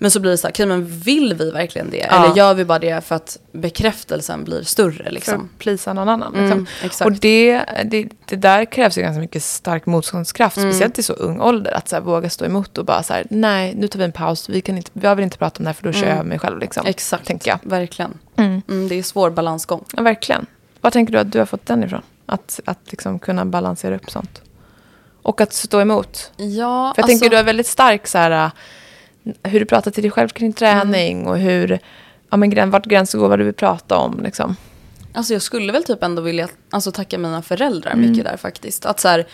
Men 0.00 0.10
så 0.10 0.20
blir 0.20 0.30
det 0.30 0.38
så 0.38 0.46
här, 0.46 0.52
okej 0.52 0.66
men 0.66 0.86
vill 0.86 1.34
vi 1.34 1.50
verkligen 1.50 1.90
det? 1.90 2.06
Ja. 2.10 2.24
Eller 2.24 2.36
gör 2.36 2.54
vi 2.54 2.64
bara 2.64 2.78
det 2.78 3.04
för 3.04 3.14
att 3.14 3.38
bekräftelsen 3.52 4.44
blir 4.44 4.62
större 4.62 5.04
För 5.04 5.10
liksom? 5.10 5.34
att 5.54 5.58
plisa 5.58 5.92
någon 5.92 6.08
annan. 6.08 6.32
Liksom. 6.32 6.52
Mm. 6.52 6.66
Och 7.04 7.12
det, 7.12 7.62
det, 7.84 8.08
det 8.26 8.36
där 8.36 8.64
krävs 8.64 8.98
ju 8.98 9.02
ganska 9.02 9.20
mycket 9.20 9.42
stark 9.42 9.86
motståndskraft, 9.86 10.56
Mm. 10.56 10.70
speciellt 10.72 10.98
i 10.98 11.02
så 11.02 11.12
ung 11.12 11.40
ålder, 11.40 11.72
att 11.72 11.88
så 11.88 11.96
här, 11.96 12.00
våga 12.02 12.30
stå 12.30 12.44
emot 12.44 12.78
och 12.78 12.84
bara 12.84 13.02
så 13.02 13.12
här, 13.12 13.26
nej, 13.30 13.74
nu 13.74 13.88
tar 13.88 13.98
vi 13.98 14.04
en 14.04 14.12
paus, 14.12 14.48
vi, 14.48 14.60
kan 14.60 14.76
inte, 14.76 14.90
jag 14.94 15.16
vill 15.16 15.22
inte 15.24 15.38
prata 15.38 15.58
om 15.58 15.64
det 15.64 15.68
här 15.68 15.74
för 15.74 15.82
då 15.84 15.92
kör 15.92 16.08
jag 16.16 16.26
mig 16.26 16.38
själv. 16.38 16.58
Liksom, 16.58 16.80
Mm. 16.80 16.90
Exakt, 16.90 17.26
Tänker 17.26 17.50
jag. 17.50 17.58
verkligen. 17.62 18.18
Mm. 18.36 18.62
Mm, 18.68 18.88
det 18.88 18.94
är 18.94 19.02
svår 19.02 19.30
balansgång. 19.30 19.84
Ja, 19.96 20.02
verkligen. 20.02 20.46
Var 20.80 20.90
tänker 20.90 21.12
du 21.12 21.18
att 21.18 21.32
du 21.32 21.38
har 21.38 21.46
fått 21.46 21.66
den 21.66 21.84
ifrån? 21.84 22.02
Att, 22.26 22.60
att 22.64 22.78
liksom 22.90 23.18
kunna 23.18 23.44
balansera 23.44 23.96
upp 23.96 24.10
sånt? 24.10 24.42
Och 25.22 25.40
att 25.40 25.52
stå 25.52 25.80
emot. 25.80 26.30
Ja, 26.36 26.44
För 26.46 26.48
jag 26.48 26.86
alltså, 26.88 27.02
tänker 27.06 27.30
du 27.30 27.36
är 27.36 27.42
väldigt 27.44 27.66
stark 27.66 28.06
så 28.06 28.18
här, 28.18 28.50
hur 29.42 29.60
du 29.60 29.66
pratar 29.66 29.90
till 29.90 30.02
dig 30.02 30.10
själv 30.10 30.28
kring 30.28 30.52
träning 30.52 31.16
Mm. 31.18 31.28
och 31.30 31.38
hur, 31.38 31.78
ja 32.30 32.36
men 32.36 32.70
vart 32.70 32.86
gränsen 32.86 33.20
går, 33.20 33.28
vad 33.28 33.38
du 33.38 33.44
vill 33.44 33.54
prata 33.54 33.96
om 33.98 34.20
liksom. 34.22 34.56
alltså 35.12 35.32
jag 35.32 35.42
skulle 35.42 35.72
väl 35.72 35.84
typ 35.84 36.02
ändå 36.02 36.22
vilja 36.22 36.48
alltså, 36.70 36.92
tacka 36.92 37.18
mina 37.18 37.42
föräldrar 37.42 37.92
Mm. 37.92 38.10
mycket 38.10 38.24
där 38.24 38.36
faktiskt. 38.36 38.86
Att 38.86 39.00
så 39.00 39.08
här, 39.08 39.26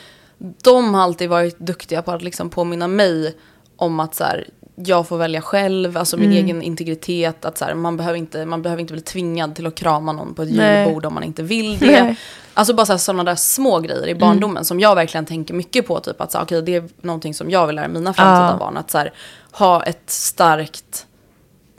de 0.63 0.95
har 0.95 1.03
alltid 1.03 1.29
varit 1.29 1.59
duktiga 1.59 2.03
på 2.03 2.13
att 2.13 2.23
liksom 2.23 2.51
påminna 2.51 2.89
mig 2.89 3.35
om 3.77 4.01
att 4.01 4.15
så 4.15 4.25
här, 4.25 4.49
jag 4.77 5.09
får 5.09 5.19
välja 5.19 5.41
själv, 5.41 5.97
alltså 5.97 6.17
min 6.17 6.33
Mm. 6.33 6.45
egen 6.45 6.63
integritet. 6.63 7.45
Att 7.45 7.59
så 7.59 7.65
här, 7.65 7.75
man, 7.75 7.97
behöver 7.97 8.19
inte, 8.19 8.47
man 8.47 8.63
behöver 8.63 8.81
inte 8.81 8.93
bli 8.93 9.03
tvingad 9.03 9.55
till 9.55 9.67
att 9.67 9.75
krama 9.75 10.13
någon 10.13 10.35
på 10.35 10.43
ett 10.43 10.49
julbord 10.51 11.05
om 11.07 11.15
man 11.15 11.23
inte 11.25 11.43
vill 11.43 11.79
det. 11.79 12.03
Nej. 12.03 12.17
Alltså 12.55 12.75
bara 12.75 12.99
sådana 12.99 13.25
där 13.25 13.35
små 13.35 13.81
grejer 13.81 14.09
i 14.09 14.15
barndomen 14.15 14.65
som 14.65 14.81
jag 14.81 14.95
verkligen 14.95 15.27
tänker 15.27 15.55
mycket 15.55 15.87
på. 15.87 16.01
Typ 16.01 16.21
att 16.21 16.33
så, 16.33 16.39
här, 16.39 16.45
okej, 16.45 16.63
det 16.63 16.75
är 16.75 16.85
någonting 17.01 17.35
som 17.35 17.51
jag 17.51 17.67
vill 17.67 17.77
lära 17.77 17.89
mina 17.89 18.15
framtida 18.15 18.49
Ja. 18.51 18.57
barn. 18.59 18.77
Att 18.77 18.91
så 18.91 18.99
här, 18.99 19.13
ha 19.59 19.83
ett 19.83 20.11
starkt, 20.11 21.07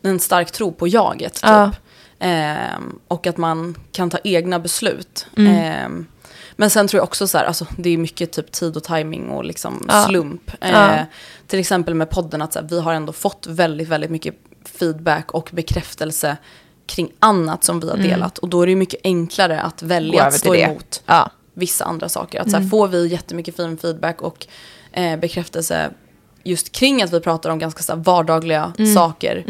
en 0.02 0.20
stark 0.20 0.52
tro 0.52 0.72
på 0.72 0.88
jaget. 0.88 1.34
Typ. 1.34 1.44
Ja. 1.44 1.72
Ehm, 2.20 3.00
och 3.08 3.28
att 3.28 3.38
man 3.38 3.78
kan 3.92 4.10
ta 4.10 4.18
egna 4.24 4.60
beslut. 4.60 5.28
Mm. 5.38 5.56
Ehm, 5.56 6.06
men 6.56 6.70
sen 6.70 6.88
tror 6.88 6.98
jag 7.00 7.04
också 7.04 7.28
så 7.28 7.38
här, 7.38 7.46
alltså, 7.46 7.66
det 7.78 7.90
är 7.90 7.98
mycket 7.98 8.32
typ 8.32 8.52
tid 8.52 8.78
och 8.78 8.84
timing 8.84 9.30
och 9.30 9.46
liksom 9.46 9.86
Ja. 9.90 10.06
slump. 10.08 10.52
Eh, 10.62 11.02
till 11.48 11.60
exempel 11.60 11.94
med 11.96 12.10
podden, 12.10 12.42
att 12.42 12.54
så 12.54 12.60
här, 12.60 12.68
vi 12.68 12.80
har 12.82 12.94
ändå 12.94 13.14
fått 13.14 13.48
väldigt, 13.48 13.88
väldigt 13.88 14.12
mycket 14.12 14.36
feedback 14.80 15.32
och 15.32 15.50
bekräftelse 15.54 16.38
kring 16.88 17.12
annat 17.20 17.64
som 17.64 17.80
vi 17.80 17.90
har 17.90 17.98
delat. 17.98 18.38
Och 18.38 18.50
då 18.50 18.62
är 18.62 18.68
det 18.68 18.76
mycket 18.76 19.00
enklare 19.04 19.62
att 19.62 19.82
Mm. 19.82 19.90
Välja 19.90 20.24
att 20.24 20.34
stå 20.34 20.54
det. 20.54 20.60
emot 20.60 21.04
Ja. 21.06 21.30
vissa 21.54 21.86
andra 21.86 22.10
saker. 22.10 22.42
Att 22.42 22.52
så 22.52 22.58
här, 22.58 22.70
får 22.70 22.88
vi 22.88 23.08
jättemycket 23.08 23.56
fin 23.56 23.78
feedback 23.78 24.22
och 24.22 24.48
eh, 24.92 25.20
bekräftelse 25.20 25.90
just 26.46 26.72
kring 26.72 27.02
att 27.02 27.14
vi 27.14 27.20
pratar 27.20 27.50
om 27.50 27.60
ganska 27.60 27.84
så 27.84 27.96
vardagliga 27.96 28.74
saker. 28.96 29.44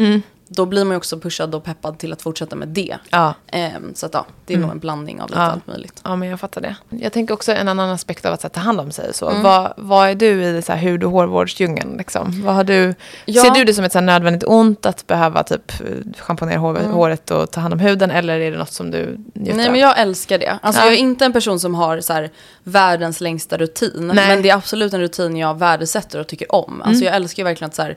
Då 0.48 0.66
blir 0.66 0.84
man 0.84 0.92
ju 0.92 0.96
också 0.96 1.18
pushad 1.18 1.54
och 1.54 1.64
peppad 1.64 1.98
till 1.98 2.12
att 2.12 2.22
fortsätta 2.22 2.56
med 2.56 2.68
det. 2.68 2.96
Ja. 3.10 3.34
Ehm, 3.46 3.94
så 3.94 4.06
att 4.06 4.14
ja, 4.14 4.26
det 4.46 4.54
är 4.54 4.58
nog 4.58 4.70
en 4.70 4.78
blandning 4.78 5.20
av 5.20 5.28
lite 5.28 5.40
Ja. 5.40 5.46
allt 5.46 5.66
möjligt. 5.66 6.00
Ja, 6.04 6.16
men 6.16 6.28
jag 6.28 6.40
fattar 6.40 6.60
det. 6.60 6.76
Jag 6.90 7.12
tänker 7.12 7.34
också 7.34 7.52
en 7.52 7.68
annan 7.68 7.90
aspekt 7.90 8.24
av 8.26 8.32
att 8.32 8.42
här, 8.42 8.50
ta 8.50 8.60
hand 8.60 8.80
om 8.80 8.90
sig. 8.90 9.14
Så. 9.14 9.28
Mm. 9.30 9.42
Vad, 9.42 9.72
vad 9.76 10.08
är 10.10 10.14
du 10.14 10.42
i 10.44 10.62
så 10.62 10.72
här, 10.72 10.78
hud 10.80 11.04
och 11.04 11.10
hårvårdsdjungeln? 11.10 11.96
Liksom? 11.98 12.42
Vad 12.44 12.54
har 12.54 12.64
du, 12.64 12.94
Ja. 13.24 13.42
Ser 13.42 13.50
du 13.50 13.64
det 13.64 13.74
som 13.74 13.84
ett 13.84 13.92
så 13.92 13.98
här, 13.98 14.06
nödvändigt 14.06 14.44
ont 14.46 14.86
att 14.86 15.06
behöva 15.06 15.42
typ, 15.42 15.72
schamponera 16.18 16.58
hår, 16.58 16.78
Mm. 16.78 16.90
håret 16.92 17.30
och 17.30 17.50
ta 17.50 17.60
hand 17.60 17.74
om 17.74 17.80
huden? 17.80 18.10
Eller 18.10 18.40
är 18.40 18.50
det 18.50 18.58
något 18.58 18.72
som 18.72 18.90
du 18.90 19.18
njuter 19.34 19.56
Nej 19.56 19.66
av? 19.66 19.72
men 19.72 19.80
jag 19.80 19.98
älskar 19.98 20.38
det. 20.38 20.58
Alltså 20.62 20.80
Ja. 20.82 20.84
jag 20.86 20.94
är 20.94 20.98
inte 20.98 21.24
en 21.24 21.32
person 21.32 21.60
som 21.60 21.74
har 21.74 22.00
så 22.00 22.12
här, 22.12 22.30
världens 22.64 23.20
längsta 23.20 23.56
rutin. 23.58 24.10
Nej. 24.14 24.28
Men 24.28 24.42
det 24.42 24.50
är 24.50 24.54
absolut 24.56 24.92
en 24.94 25.00
rutin 25.00 25.36
jag 25.36 25.58
värdesätter 25.58 26.20
och 26.20 26.26
tycker 26.26 26.54
om. 26.54 26.82
Alltså 26.82 27.02
Mm. 27.02 27.06
jag 27.06 27.16
älskar 27.16 27.44
verkligen 27.44 27.68
att 27.68 27.74
så 27.74 27.82
här, 27.82 27.96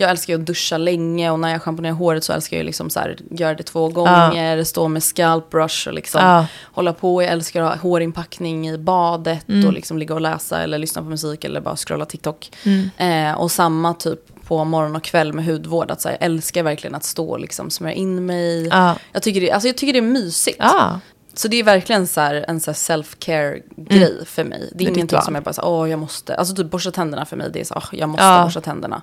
jag 0.00 0.10
älskar 0.10 0.34
ju 0.34 0.40
att 0.40 0.46
duscha 0.46 0.76
länge 0.78 1.30
och 1.30 1.40
när 1.40 1.50
jag 1.52 1.62
schamponerar 1.62 1.94
håret 1.94 2.24
så 2.24 2.32
älskar 2.32 2.56
jag 2.56 2.62
ju 2.62 2.66
liksom 2.66 2.90
så 2.90 3.00
här, 3.00 3.16
göra 3.30 3.54
det 3.54 3.62
två 3.62 3.88
gånger, 3.88 4.64
stå 4.64 4.88
med 4.88 5.02
scalp 5.02 5.50
brush 5.50 5.88
och 5.88 5.94
liksom 5.94 6.20
Ja. 6.20 6.46
hålla 6.62 6.92
på. 6.92 7.22
Jag 7.22 7.30
älskar 7.32 7.62
att 7.62 7.68
ha 7.68 7.76
hårinpackning 7.90 8.68
i 8.68 8.78
badet 8.78 9.48
Mm. 9.48 9.66
och 9.66 9.72
liksom 9.72 9.98
ligga 9.98 10.14
och 10.14 10.20
läsa 10.20 10.62
eller 10.62 10.78
lyssna 10.78 11.02
på 11.02 11.08
musik 11.08 11.44
eller 11.44 11.60
bara 11.60 11.76
scrolla 11.76 12.04
TikTok. 12.04 12.50
Mm. 12.64 12.90
Eh, 13.30 13.40
och 13.40 13.50
samma 13.50 13.94
typ 13.94 14.20
på 14.46 14.64
morgon 14.64 14.96
och 14.96 15.04
kväll 15.04 15.32
med 15.32 15.44
hudvård. 15.44 15.90
Att 15.90 16.00
så 16.00 16.08
här, 16.08 16.16
jag 16.20 16.26
älskar 16.26 16.62
verkligen 16.62 16.94
att 16.94 17.04
stå 17.04 17.28
och 17.30 17.40
liksom 17.40 17.70
smörja 17.70 17.94
in 17.94 18.26
mig. 18.26 18.66
Ja. 18.66 18.94
Jag, 19.12 19.22
tycker 19.22 19.40
det, 19.40 19.50
alltså 19.50 19.68
jag 19.68 19.76
tycker 19.76 19.92
det 19.92 19.98
är 19.98 20.02
mysigt. 20.02 20.62
Så 21.34 21.48
det 21.48 21.56
är 21.56 21.64
verkligen 21.64 22.06
så 22.06 22.20
här, 22.20 22.44
en 22.48 22.60
så 22.60 22.70
self-care 22.70 23.62
grej 23.76 24.26
för 24.26 24.44
mig. 24.44 24.58
Det 24.58 24.64
är, 24.64 24.68
Mm. 24.68 24.76
Det 24.78 24.84
ingenting 24.98 25.20
som 25.22 25.34
jag 25.34 25.44
bara 25.44 25.64
åh 25.68 25.90
jag 25.90 25.98
måste, 25.98 26.34
alltså 26.36 26.54
typ 26.54 26.70
borsta 26.70 26.90
tänderna 26.90 27.24
för 27.26 27.36
mig, 27.36 27.50
det 27.52 27.60
är 27.60 27.64
så, 27.64 27.74
åh 27.76 27.84
jag 27.92 28.08
måste 28.08 28.24
Ja. 28.24 28.44
borsta 28.44 28.60
tänderna. 28.60 29.02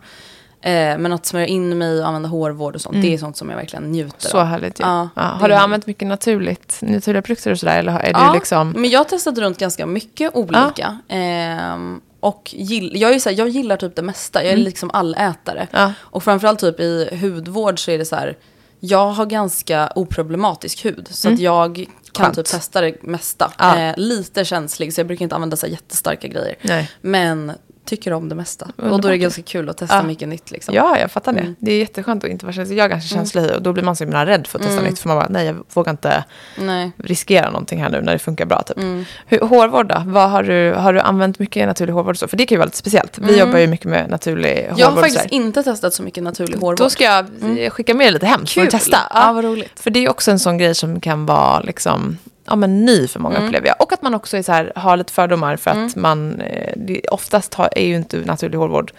Eh, 0.67 0.97
men 0.97 1.13
att 1.13 1.25
smörja 1.25 1.45
in 1.47 1.77
mig 1.77 1.99
och 2.01 2.07
använda 2.07 2.29
hårvård 2.29 2.75
och 2.75 2.81
sånt, 2.81 3.01
det 3.01 3.13
är 3.13 3.17
sånt 3.17 3.37
som 3.37 3.49
jag 3.49 3.57
verkligen 3.57 3.91
njuter 3.91 4.29
Så 4.29 4.37
av. 4.39 4.45
härligt 4.45 4.79
ju. 4.79 4.83
Ja, 4.83 5.09
Ja. 5.15 5.21
Har 5.21 5.49
du 5.49 5.55
är- 5.55 5.59
använt 5.59 5.87
mycket 5.87 6.07
naturligt, 6.07 6.77
naturliga 6.81 7.21
produkter 7.21 7.51
och 7.51 7.59
sådär? 7.59 7.79
Eller 7.79 7.99
är 7.99 8.11
Ja, 8.11 8.27
du 8.31 8.39
liksom... 8.39 8.69
men 8.69 8.89
jag 8.89 8.99
har 8.99 9.03
testat 9.05 9.37
runt 9.37 9.57
ganska 9.57 9.85
mycket 9.85 10.35
olika. 10.35 10.97
Ehm, 11.07 12.01
och 12.19 12.53
gill, 12.57 12.91
jag, 13.01 13.13
är 13.13 13.19
så 13.19 13.29
här, 13.29 13.37
jag 13.37 13.49
gillar 13.49 13.77
typ 13.77 13.95
det 13.95 14.01
mesta, 14.01 14.43
jag 14.43 14.53
är 14.53 14.57
liksom 14.57 14.91
allätare. 14.93 15.59
Mm. 15.59 15.67
Ja. 15.71 15.93
Och 15.99 16.23
framförallt 16.23 16.59
typ 16.59 16.79
i 16.79 17.17
hudvård 17.21 17.79
så 17.85 17.91
är 17.91 17.97
det 17.97 18.05
så 18.05 18.15
här, 18.15 18.37
jag 18.79 19.07
har 19.09 19.25
ganska 19.25 19.91
oproblematisk 19.95 20.85
hud. 20.85 21.07
Så 21.11 21.29
att 21.33 21.39
jag 21.39 21.75
kan 21.75 21.85
Mm. 22.25 22.33
Skönt. 22.33 22.35
typ 22.35 22.45
testa 22.45 22.81
det 22.81 23.03
mesta. 23.03 23.51
Ja. 23.57 23.77
Eh, 23.79 23.93
lite 23.97 24.45
känslig, 24.45 24.93
så 24.93 24.99
jag 24.99 25.07
brukar 25.07 25.23
inte 25.23 25.35
använda 25.35 25.57
så 25.57 25.67
jättestarka 25.67 26.27
grejer. 26.27 26.55
Nej. 26.61 26.91
Men 27.01 27.51
tycker 27.87 28.13
om 28.13 28.29
det 28.29 28.35
mesta. 28.35 28.65
Och 28.65 28.71
då 28.77 28.83
är 28.83 28.87
Underbart. 28.89 29.11
det 29.11 29.17
ganska 29.17 29.41
kul 29.41 29.69
att 29.69 29.77
testa 29.77 29.95
Ja. 29.95 30.03
mycket 30.03 30.27
nytt. 30.29 30.51
Liksom. 30.51 30.75
Ja, 30.75 30.99
jag 30.99 31.11
fattar 31.11 31.33
det. 31.33 31.39
Mm. 31.39 31.55
Det 31.59 31.71
är 31.71 31.79
jätteskönt 31.79 32.23
att 32.23 32.29
inte 32.29 32.45
vara 32.45 32.53
känslig. 32.53 32.77
Jag 32.77 32.85
är 32.85 32.89
ganska 32.89 33.15
känslig 33.15 33.51
och 33.55 33.61
då 33.61 33.73
blir 33.73 33.83
man 33.83 33.95
så 33.95 34.03
himla 34.03 34.25
rädd 34.25 34.47
för 34.47 34.59
att 34.59 34.63
testa 34.65 34.79
Mm. 34.79 34.89
nytt. 34.91 34.99
För 34.99 35.07
man 35.07 35.17
bara, 35.17 35.27
nej 35.29 35.45
jag 35.45 35.55
vågar 35.73 35.91
inte 35.91 36.23
Nej. 36.57 36.91
riskera 36.97 37.49
någonting 37.49 37.81
här 37.83 37.89
nu 37.89 38.01
när 38.01 38.13
det 38.13 38.19
funkar 38.19 38.45
bra. 38.45 38.61
Typ. 38.61 38.77
Mm. 38.77 39.05
Hur, 39.27 39.39
hårvård 39.39 39.87
då? 39.87 40.03
Vad 40.05 40.29
har, 40.29 40.43
du, 40.43 40.73
har 40.73 40.93
du 40.93 40.99
använt 40.99 41.39
mycket 41.39 41.67
naturlig 41.67 41.93
hårvård? 41.93 42.17
Så? 42.17 42.27
För 42.27 42.37
det 42.37 42.45
kan 42.45 42.55
ju 42.55 42.59
vara 42.59 42.65
lite 42.65 42.77
speciellt. 42.77 43.17
Vi 43.17 43.23
Mm. 43.23 43.39
jobbar 43.39 43.59
ju 43.59 43.67
mycket 43.67 43.85
med 43.89 44.09
naturlig 44.09 44.55
hårvård. 44.61 44.79
Jag 44.79 44.87
har 44.91 45.01
faktiskt 45.01 45.25
inte 45.25 45.63
testat 45.63 45.93
så 45.93 46.03
mycket 46.03 46.23
naturlig 46.23 46.53
hårvård. 46.57 46.77
Då 46.77 46.89
ska 46.89 47.03
jag 47.03 47.25
eh, 47.59 47.69
skicka 47.69 47.93
med 47.93 48.13
lite 48.13 48.25
hem 48.25 48.41
du 48.55 48.65
testa. 48.67 48.97
Ja, 49.13 49.33
vad 49.33 49.43
roligt. 49.43 49.79
För 49.79 49.89
det 49.89 50.05
är 50.05 50.09
också 50.09 50.31
en 50.31 50.39
sån 50.39 50.57
grej 50.57 50.75
som 50.75 50.99
kan 50.99 51.25
vara 51.25 51.59
liksom, 51.61 52.17
ja, 52.47 52.55
men 52.55 52.85
ny 52.85 53.07
för 53.07 53.19
många 53.19 53.35
Mm. 53.35 53.47
upplever 53.47 53.67
jag. 53.67 53.75
Och 53.81 53.93
att 53.93 54.01
man 54.01 54.13
också 54.13 54.37
är 54.37 54.41
så 54.41 54.51
här, 54.51 54.71
har 54.75 54.97
lite 54.97 55.13
fördomar 55.13 55.55
för 55.57 55.71
att 55.71 55.95
man, 55.95 56.41
eh, 56.41 56.73
det, 56.75 57.01
oftast 57.11 57.53
har, 57.53 57.69
är 57.75 57.85
ju 57.85 57.95
inte 57.95 58.17
naturlig 58.17 58.57
hårvård 58.57 58.91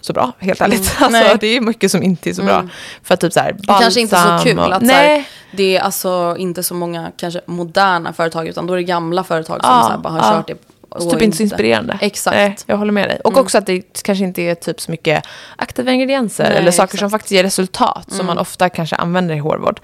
så 0.00 0.12
bra, 0.12 0.32
helt 0.38 0.60
ärligt. 0.60 0.80
Alltså, 1.00 1.04
Mm. 1.06 1.12
Nej. 1.28 1.36
det 1.40 1.46
är 1.46 1.60
mycket 1.60 1.90
som 1.90 2.02
inte 2.02 2.30
är 2.30 2.34
så 2.34 2.42
bra. 2.42 2.68
För 3.02 3.14
att 3.14 3.20
typ 3.20 3.32
så 3.32 3.40
här, 3.40 3.52
Det 3.52 3.66
kanske 3.66 4.00
inte 4.00 4.16
så 4.16 4.28
balsam 4.28 4.44
kul 4.46 4.58
och, 4.58 4.74
att 4.74 4.86
så 4.86 4.92
här, 4.92 5.24
det 5.52 5.76
är 5.76 5.80
alltså 5.80 6.36
inte 6.38 6.62
så 6.62 6.74
många 6.74 7.12
kanske 7.16 7.40
moderna 7.46 8.12
företag 8.12 8.48
utan 8.48 8.66
då 8.66 8.72
är 8.72 8.76
det 8.76 8.82
gamla 8.82 9.24
företag 9.24 9.60
som 9.64 9.70
Ja, 9.70 9.82
så 9.82 9.90
här 9.90 9.98
bara 9.98 10.12
har 10.12 10.18
ja. 10.18 10.32
kört 10.36 10.46
det. 10.48 10.54
Så 10.98 11.10
typ 11.10 11.22
inte 11.22 11.36
så 11.36 11.42
inspirerande. 11.42 11.98
Exakt. 12.00 12.36
Nej, 12.36 12.56
jag 12.66 12.76
håller 12.76 12.92
med 12.92 13.08
dig. 13.08 13.20
Och 13.24 13.36
också 13.36 13.58
att 13.58 13.66
det 13.66 14.02
kanske 14.02 14.24
inte 14.24 14.42
är 14.42 14.54
typ 14.54 14.80
så 14.80 14.90
mycket 14.90 15.26
aktiva 15.56 15.92
ingredienser 15.92 16.44
Nej, 16.44 16.56
eller 16.58 16.70
saker 16.70 16.84
exakt. 16.84 17.00
som 17.00 17.10
faktiskt 17.10 17.32
ger 17.32 17.42
resultat 17.42 18.12
som 18.12 18.26
man 18.26 18.38
ofta 18.38 18.68
kanske 18.68 18.96
använder 18.96 19.34
i 19.34 19.38
hårvård. 19.38 19.80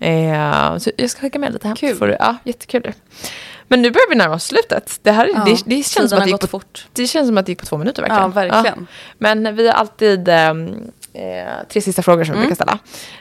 Eh, 0.00 0.76
så 0.78 0.90
jag 0.96 1.10
ska 1.10 1.20
skicka 1.20 1.38
med 1.38 1.52
lite 1.52 1.68
hem. 1.68 1.76
Kul. 1.76 1.98
Du, 1.98 2.16
ja, 2.18 2.36
jättekul. 2.44 2.92
Men 3.68 3.82
nu 3.82 3.90
börjar 3.90 4.08
vi 4.08 4.14
närma 4.14 4.34
oss 4.34 4.44
slutet. 4.44 4.98
Det, 5.02 5.12
här, 5.12 5.30
Ja, 5.34 5.44
det, 5.44 5.62
det, 5.66 5.82
känns 5.82 6.10
som 6.10 6.18
att 6.18 6.24
det, 6.24 6.30
gick 6.30 6.40
på, 6.40 6.46
fort. 6.46 6.86
det 6.92 7.06
känns 7.06 7.28
som 7.28 7.38
att 7.38 7.46
det 7.46 7.52
gick 7.52 7.60
på 7.60 7.66
två 7.66 7.76
minuter 7.76 8.02
verkligen. 8.02 8.22
Ja, 8.22 8.28
verkligen. 8.28 8.86
Men 9.18 9.56
vi 9.56 9.66
har 9.66 9.74
alltid 9.74 10.28
ehm, 10.28 10.90
eh, 11.12 11.46
tre 11.68 11.80
sista 11.80 12.02
frågor 12.02 12.24
som 12.24 12.34
vi 12.34 12.40
brukar 12.40 12.54
ställa. 12.54 12.78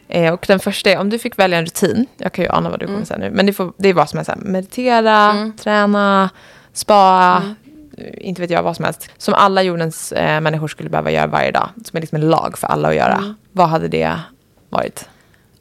Eh, 0.07 0.33
och 0.33 0.45
den 0.47 0.59
första 0.59 0.89
är, 0.89 0.97
om 0.97 1.09
du 1.09 1.19
fick 1.19 1.39
välja 1.39 1.57
en 1.57 1.65
rutin, 1.65 2.05
jag 2.17 2.33
kan 2.33 2.45
ju 2.45 2.51
ana 2.51 2.69
vad 2.69 2.79
du 2.79 2.85
kommer 2.85 3.05
säga 3.05 3.19
nu, 3.19 3.29
men 3.31 3.45
det, 3.45 3.53
får, 3.53 3.73
det 3.77 3.89
är 3.89 3.93
vad 3.93 4.09
som 4.09 4.17
helst, 4.17 4.31
så 4.31 4.37
här, 4.37 4.45
meditera, 4.45 5.51
träna, 5.63 6.29
spa, 6.73 7.41
eh, 7.97 8.27
inte 8.27 8.41
vet 8.41 8.49
jag 8.49 8.63
vad 8.63 8.75
som 8.75 8.85
helst, 8.85 9.09
som 9.17 9.33
alla 9.33 9.61
jordens 9.63 10.11
eh, 10.11 10.41
människor 10.41 10.67
skulle 10.67 10.89
behöva 10.89 11.11
göra 11.11 11.27
varje 11.27 11.51
dag, 11.51 11.69
som 11.85 11.97
är 11.97 12.01
liksom 12.01 12.15
en 12.15 12.29
lag 12.29 12.57
för 12.57 12.67
alla 12.67 12.89
att 12.89 12.95
göra. 12.95 13.35
Vad 13.51 13.69
hade 13.69 13.87
det 13.87 14.19
varit? 14.69 15.09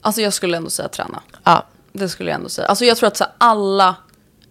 Alltså 0.00 0.20
jag 0.20 0.32
skulle 0.32 0.56
ändå 0.56 0.70
säga 0.70 0.88
träna. 0.88 1.22
Ja, 1.44 1.66
Det 1.92 2.08
skulle 2.08 2.30
jag 2.30 2.36
ändå 2.36 2.48
säga. 2.48 2.66
Alltså 2.68 2.84
jag 2.84 2.96
tror 2.96 3.06
att 3.06 3.16
så 3.16 3.24
alla 3.38 3.96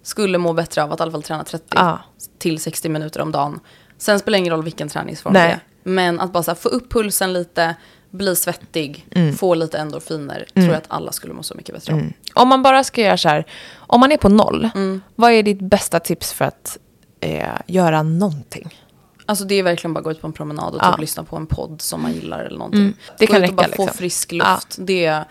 skulle 0.03 0.37
må 0.37 0.53
bättre 0.53 0.83
av 0.83 0.91
att 0.91 0.99
i 0.99 1.03
alla 1.03 1.11
fall 1.11 1.23
träna 1.23 1.43
30 1.43 1.65
Ja. 1.75 1.99
till 2.39 2.59
60 2.59 2.89
minuter 2.89 3.21
om 3.21 3.31
dagen. 3.31 3.59
Sen 3.97 4.19
spelar 4.19 4.35
det 4.35 4.39
ingen 4.39 4.53
roll 4.53 4.63
vilken 4.63 4.89
träningsform 4.89 5.33
Nej. 5.33 5.47
det 5.47 5.53
är. 5.53 5.59
Men 5.83 6.19
att 6.19 6.31
bara 6.33 6.43
här, 6.47 6.55
få 6.55 6.69
upp 6.69 6.91
pulsen 6.91 7.33
lite, 7.33 7.75
bli 8.09 8.35
svettig, 8.35 9.07
Mm. 9.15 9.33
få 9.35 9.55
lite 9.55 9.77
endorfiner. 9.77 10.45
Tror 10.53 10.67
jag 10.67 10.75
att 10.75 10.85
alla 10.87 11.11
skulle 11.11 11.33
må 11.33 11.43
så 11.43 11.55
mycket 11.55 11.75
bättre 11.75 11.93
av. 11.93 12.01
Om 12.33 12.47
man 12.47 12.63
bara 12.63 12.83
ska 12.83 13.01
göra 13.01 13.17
så 13.17 13.29
här, 13.29 13.45
om 13.91 13.99
man 13.99 14.11
är 14.11 14.17
på 14.17 14.29
noll, 14.29 14.69
Mm. 14.75 15.01
vad 15.15 15.31
är 15.31 15.43
ditt 15.43 15.59
bästa 15.61 15.99
tips 15.99 16.33
för 16.33 16.45
att 16.45 16.77
eh, 17.19 17.45
göra 17.67 18.03
någonting? 18.03 18.77
Alltså 19.25 19.45
det 19.45 19.55
är 19.55 19.63
verkligen 19.63 19.93
bara 19.93 19.97
att 19.99 20.03
gå 20.03 20.11
ut 20.11 20.21
på 20.21 20.27
en 20.27 20.33
promenad 20.33 20.73
och 20.75 20.81
Ja. 20.83 20.91
typ 20.91 21.01
lyssna 21.01 21.23
på 21.23 21.35
en 21.35 21.47
podd 21.47 21.81
som 21.81 22.01
man 22.01 22.13
gillar 22.13 22.39
eller 22.39 22.57
någonting. 22.57 22.81
Mm. 22.81 22.93
Det 23.17 23.25
Gå 23.25 23.33
kan 23.33 23.43
ut 23.43 23.49
och 23.49 23.55
bara 23.55 23.65
räcka, 23.67 23.75
få 23.75 23.83
liksom. 23.83 23.97
frisk 23.97 24.31
luft. 24.31 24.75
Det, 24.79 25.23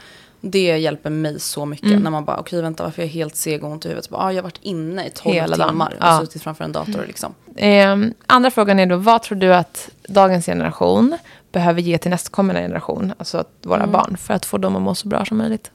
Det 0.42 0.78
hjälper 0.78 1.10
mig 1.10 1.40
så 1.40 1.66
mycket. 1.66 2.02
När 2.02 2.10
man 2.10 2.24
bara, 2.24 2.38
okej 2.38 2.62
vänta 2.62 2.84
varför 2.84 3.02
är 3.02 3.06
jag 3.06 3.12
helt 3.12 3.36
seg 3.36 3.64
och 3.64 3.70
ont 3.70 3.84
i 3.84 3.88
huvudet? 3.88 4.04
Så 4.04 4.10
bara, 4.10 4.22
ah, 4.22 4.30
jag 4.32 4.38
har 4.38 4.42
varit 4.42 4.58
inne 4.62 5.06
i 5.06 5.10
12 5.10 5.34
Hela 5.34 5.68
timmar 5.68 5.88
och 5.90 6.06
Ja. 6.06 6.20
suttit 6.20 6.42
framför 6.42 6.64
en 6.64 6.72
dator 6.72 7.04
liksom. 7.06 7.34
Eh, 7.56 7.96
andra 8.26 8.50
frågan 8.50 8.78
är 8.78 8.86
då, 8.86 8.96
vad 8.96 9.22
tror 9.22 9.38
du 9.38 9.54
att 9.54 9.90
dagens 10.08 10.46
generation 10.46 11.18
behöver 11.52 11.80
ge 11.80 11.98
till 11.98 12.10
nästkommande 12.10 12.60
generation, 12.62 13.12
alltså 13.18 13.44
våra 13.62 13.76
Mm. 13.76 13.92
barn, 13.92 14.16
för 14.16 14.34
att 14.34 14.44
få 14.46 14.58
dem 14.58 14.76
att 14.76 14.82
må 14.82 14.94
så 14.94 15.08
bra 15.08 15.24
som 15.24 15.38
möjligt? 15.38 15.70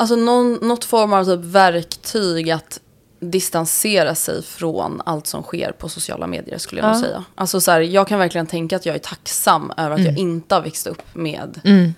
Alltså 0.00 0.16
någon, 0.16 0.52
något 0.54 0.84
form 0.84 1.12
av 1.12 1.24
typ 1.24 1.40
verktyg 1.44 2.50
att 2.50 2.80
distansera 3.22 4.14
sig 4.14 4.42
från 4.42 5.02
allt 5.04 5.26
som 5.26 5.42
sker 5.42 5.72
på 5.72 5.88
sociala 5.88 6.26
medier 6.26 6.58
skulle 6.58 6.80
jag 6.80 6.88
Ja. 6.88 6.92
nog 6.92 7.02
säga. 7.02 7.24
Alltså 7.34 7.60
så 7.60 7.70
här, 7.70 7.80
jag 7.80 8.08
kan 8.08 8.18
verkligen 8.18 8.46
tänka 8.46 8.76
att 8.76 8.86
jag 8.86 8.94
är 8.94 8.98
tacksam 8.98 9.72
över 9.76 9.94
att 9.94 10.04
jag 10.04 10.18
inte 10.18 10.54
har 10.54 10.62
växt 10.62 10.86
upp 10.86 11.02
med 11.12 11.60
Mm. 11.64 11.94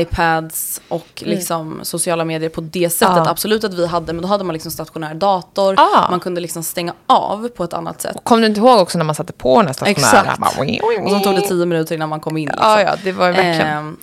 IPads 0.00 0.80
och 0.88 1.06
liksom 1.26 1.80
sociala 1.82 2.24
medier 2.24 2.48
på 2.50 2.60
det 2.60 2.90
sättet. 2.90 3.16
Ja. 3.16 3.28
Absolut 3.30 3.64
att 3.64 3.74
vi 3.74 3.86
hade, 3.86 4.12
men 4.12 4.22
då 4.22 4.28
hade 4.28 4.44
man 4.44 4.52
liksom 4.52 4.70
stationär 4.72 5.14
dator. 5.14 5.74
Ja. 5.78 6.06
Man 6.10 6.20
kunde 6.20 6.40
liksom 6.40 6.62
stänga 6.62 6.94
av 7.06 7.48
på 7.48 7.64
ett 7.64 7.72
annat 7.72 8.00
sätt. 8.02 8.16
Kom 8.22 8.40
du 8.40 8.46
inte 8.46 8.60
ihåg 8.60 8.80
också 8.80 8.98
när 8.98 9.04
man 9.04 9.14
satte 9.14 9.32
på 9.32 9.56
den 9.58 9.66
här 9.66 9.72
stationära? 9.74 10.20
Exakt. 10.20 10.38
Bara, 10.38 11.04
Och 11.04 11.10
så 11.10 11.20
tog 11.20 11.34
det 11.34 11.40
tio 11.40 11.66
minuter 11.66 11.94
innan 11.94 12.08
man 12.08 12.20
kom 12.20 12.36
in. 12.36 12.48
Liksom. 12.48 12.66
Ja, 12.70 12.80
ja, 12.82 12.94
det 13.04 13.12
var 13.12 13.26
verkligen. 13.32 13.60
Ehm, 13.60 13.96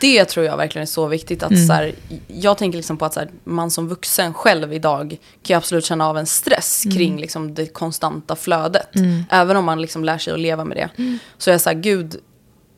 det 0.00 0.24
tror 0.24 0.46
jag 0.46 0.56
verkligen 0.56 0.82
är 0.82 0.86
så 0.86 1.06
viktigt. 1.06 1.42
att 1.42 1.50
Mm. 1.50 1.66
så 1.66 1.72
här, 1.72 1.94
Jag 2.26 2.58
tänker 2.58 2.76
liksom 2.78 2.96
på 2.96 3.04
att 3.04 3.14
så 3.14 3.20
här, 3.20 3.30
man 3.44 3.70
som 3.70 3.88
vuxen 3.88 4.34
själv 4.34 4.72
idag 4.72 5.10
kan 5.42 5.54
ju 5.54 5.58
absolut 5.58 5.84
känna 5.84 6.08
av 6.08 6.18
en 6.18 6.26
stress 6.26 6.84
Mm. 6.84 6.96
kring 6.96 7.20
liksom, 7.20 7.54
det 7.54 7.66
konstanta 7.66 8.36
flödet. 8.36 8.88
Även 9.30 9.56
om 9.56 9.64
man 9.64 9.80
liksom 9.80 10.04
lär 10.04 10.18
sig 10.18 10.32
att 10.32 10.40
leva 10.40 10.64
med 10.64 10.76
det. 10.76 10.88
Mm. 11.02 11.18
Så 11.38 11.50
jag 11.50 11.60
säger 11.60 11.80
gud, 11.80 12.16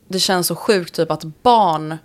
det 0.09 0.19
känns 0.19 0.47
så 0.47 0.55
sjukt 0.57 0.95
typ 0.95 1.11
att 1.11 1.25
barn 1.43 1.97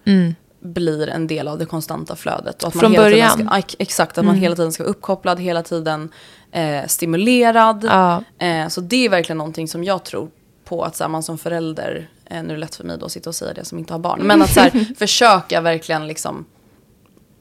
blir 0.62 1.10
en 1.10 1.28
del 1.28 1.48
av 1.48 1.58
det 1.60 1.66
konstanta 1.66 2.16
flödet. 2.16 2.64
Och 2.64 2.68
att 2.68 2.76
man 2.76 2.86
Mm. 2.86 2.94
Från 2.96 3.04
hela 3.06 3.10
tiden 3.10 3.38
början. 3.38 3.52
Mm. 3.52 3.62
Ska, 3.68 3.76
exakt, 3.80 4.18
att 4.18 4.26
man 4.26 4.36
hela 4.36 4.56
tiden 4.56 4.72
ska 4.72 4.84
vara 4.84 4.92
uppkopplad, 4.92 5.40
hela 5.40 5.64
tiden 5.64 6.10
eh, 6.52 6.86
stimulerad. 6.88 7.84
Ja. 7.84 8.24
Eh, 8.46 8.68
så 8.68 8.82
det 8.82 9.06
är 9.06 9.10
verkligen 9.10 9.38
någonting 9.38 9.68
som 9.68 9.84
jag 9.84 10.04
tror 10.06 10.30
på 10.66 10.84
att 10.84 10.96
så 10.96 11.04
här, 11.04 11.10
man 11.10 11.24
som 11.24 11.38
förälder, 11.38 12.10
eh, 12.30 12.44
nu 12.44 12.50
är 12.50 12.54
det 12.54 12.58
lätt 12.58 12.76
för 12.76 12.84
mig 12.84 12.98
då 12.98 13.06
att 13.06 13.12
sitta 13.12 13.30
och 13.30 13.36
säga 13.36 13.54
det 13.54 13.66
som 13.66 13.80
inte 13.80 13.94
har 13.94 14.00
barn, 14.00 14.20
men 14.24 14.42
att 14.42 14.54
så 14.54 14.60
här, 14.60 14.94
försöka 14.98 15.62
verkligen 15.62 16.08
liksom 16.08 16.46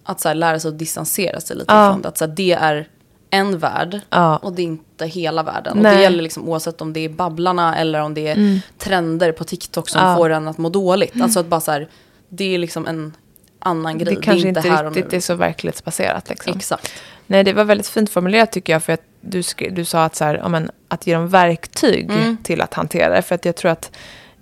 att 0.05 0.21
så 0.21 0.29
här, 0.29 0.35
lära 0.35 0.61
sig 0.61 0.69
att 0.69 0.79
distansera 0.79 1.41
sig 1.41 1.57
lite 1.57 1.75
Ja. 1.75 1.93
från 1.93 2.03
det. 2.03 2.09
Att 2.09 2.19
så 2.19 2.25
här, 2.27 2.33
det 2.37 2.53
är 2.53 2.89
en 3.31 3.59
värld 3.59 4.01
Ja. 4.11 4.37
och 4.37 4.53
det 4.53 4.63
är 4.63 4.65
inte 4.67 5.07
hela 5.07 5.43
världen. 5.43 5.77
Och 5.77 5.83
Nej. 5.83 5.97
det 5.97 6.03
gäller 6.03 6.23
liksom 6.23 6.49
oavsett 6.49 6.81
om 6.81 6.93
det 6.93 7.01
är 7.01 7.09
Babblarna 7.09 7.77
eller 7.79 8.01
om 8.01 8.15
det 8.15 8.29
är 8.29 8.61
trender 8.79 9.33
på 9.33 9.45
TikTok 9.45 9.89
som 9.89 10.01
Ja. 10.03 10.17
får 10.17 10.31
en 10.31 10.49
att 10.49 10.59
må 10.59 10.69
dåligt. 10.69 11.21
Alltså 11.23 11.41
att 11.41 11.47
bara 11.47 11.61
så 11.61 11.71
här, 11.73 11.89
det 12.29 12.55
är 12.55 12.59
liksom 12.59 12.87
en 12.87 13.17
annan 13.59 13.99
grej. 13.99 14.15
Det 14.15 14.21
kanske 14.23 14.47
är 14.47 14.49
inte 14.49 14.61
här 14.61 14.85
och 14.85 14.95
riktigt 14.95 15.13
är 15.13 15.21
så 15.21 15.35
verklighetsbaserat. 15.35 16.29
Liksom. 16.29 16.53
Exakt. 16.57 16.93
Nej, 17.27 17.45
det 17.45 17.53
var 17.53 17.65
väldigt 17.65 17.89
fint 17.89 18.11
formulerat 18.11 18.53
tycker 18.53 18.73
jag. 18.73 18.83
För 18.83 18.93
att 18.93 19.03
du, 19.21 19.43
skri- 19.43 19.71
du 19.71 19.85
sa 19.85 20.05
att, 20.05 20.17
så 20.17 20.25
här, 20.25 20.35
ja, 20.35 20.49
men, 20.49 20.71
att 20.89 21.07
ge 21.07 21.15
dem 21.15 21.29
verktyg 21.29 22.11
Mm. 22.11 22.37
till 22.43 22.61
att 22.61 22.75
hantera 22.75 23.15
det. 23.15 23.23
För 23.23 23.35
att 23.35 23.45
jag 23.45 23.57
tror 23.57 23.71
att 23.71 23.91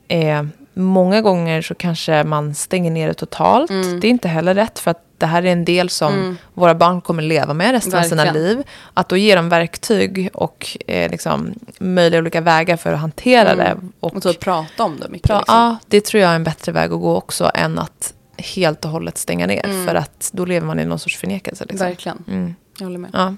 eh, 0.09 0.43
många 0.75 1.21
gånger 1.21 1.63
så 1.63 1.75
kanske 1.75 2.25
man 2.25 2.55
stänger 2.55 2.91
ner 2.91 3.09
det 3.09 3.15
totalt. 3.15 3.71
Mm. 3.71 4.01
Det 4.01 4.07
är 4.07 4.11
inte 4.11 4.29
heller 4.29 4.55
rätt. 4.55 4.79
För 4.79 4.91
att 4.91 5.03
det 5.19 5.27
här 5.27 5.43
är 5.43 5.53
en 5.53 5.65
del 5.65 5.91
som 5.91 6.39
våra 6.55 6.75
barn 6.75 7.01
kommer 7.01 7.23
leva 7.23 7.55
med 7.55 7.73
resten 7.73 7.95
av 7.99 8.03
sina 8.03 8.25
Verkligen. 8.25 8.47
liv. 8.49 8.63
Att 8.95 9.09
då 9.09 9.17
ge 9.17 9.35
dem 9.35 9.49
verktyg 9.49 10.31
och 10.33 10.77
eh, 10.87 11.11
liksom, 11.11 11.55
möjliga 11.79 12.21
olika 12.21 12.41
vägar 12.41 12.77
för 12.77 12.93
att 12.93 13.01
hantera 13.01 13.55
det. 13.55 13.77
Och, 14.01 14.17
Och 14.17 14.27
att 14.27 14.41
prata 14.41 14.85
om 14.85 14.99
det 15.01 15.09
mycket. 15.09 15.29
liksom. 15.29 15.45
Ja, 15.47 15.77
det 15.87 16.01
tror 16.05 16.23
jag 16.23 16.31
är 16.31 16.35
en 16.37 16.45
bättre 16.45 16.73
väg 16.73 16.93
att 16.93 17.01
gå 17.01 17.17
också 17.17 17.51
än 17.55 17.79
att 17.79 18.13
helt 18.39 18.85
och 18.85 18.91
hållet 18.91 19.19
stänga 19.19 19.47
ner. 19.47 19.87
För 19.87 19.95
att 19.95 20.31
då 20.33 20.45
lever 20.45 20.67
man 20.67 20.81
i 20.81 20.85
någon 20.85 20.99
sorts 20.99 21.17
förnekelse. 21.17 21.65
Liksom. 21.69 21.87
Verkligen. 21.89 22.25
Mm. 22.29 22.55
Jag 22.79 22.87
håller 22.87 22.99
med. 22.99 23.11
Ja. 23.13 23.35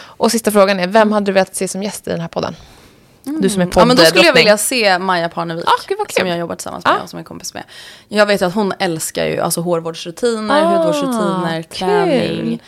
Och 0.00 0.30
sista 0.30 0.50
frågan 0.50 0.80
är, 0.80 0.86
vem 0.86 1.12
hade 1.12 1.26
du 1.26 1.32
velat 1.32 1.56
se 1.56 1.68
som 1.68 1.82
gäst 1.82 2.08
i 2.08 2.10
den 2.10 2.20
här 2.20 2.28
podden? 2.28 2.54
Du 3.40 3.48
som 3.48 3.62
är 3.62 3.68
Ja, 3.74 3.84
men 3.84 3.96
då 3.96 4.02
skulle 4.04 4.24
jag 4.26 4.34
vilja 4.34 4.56
se 4.58 4.98
Maja 4.98 5.28
Parnevik. 5.28 5.64
Ah, 5.66 6.04
som 6.18 6.26
jag 6.26 6.38
jobbar 6.38 6.54
tillsammans 6.54 6.84
med 6.84 6.94
Ah. 6.94 7.02
och 7.02 7.08
som 7.10 7.18
är 7.18 7.22
kompis 7.22 7.54
med. 7.54 7.62
Jag 8.08 8.26
vet 8.26 8.42
att 8.42 8.54
hon 8.54 8.72
älskar 8.78 9.24
ju 9.26 9.40
alltså 9.40 9.60
hårvårdsrutiner, 9.60 10.62
Ah, 10.62 10.76
hudvårdsrutiner, 10.76 11.62
träning, 11.62 12.62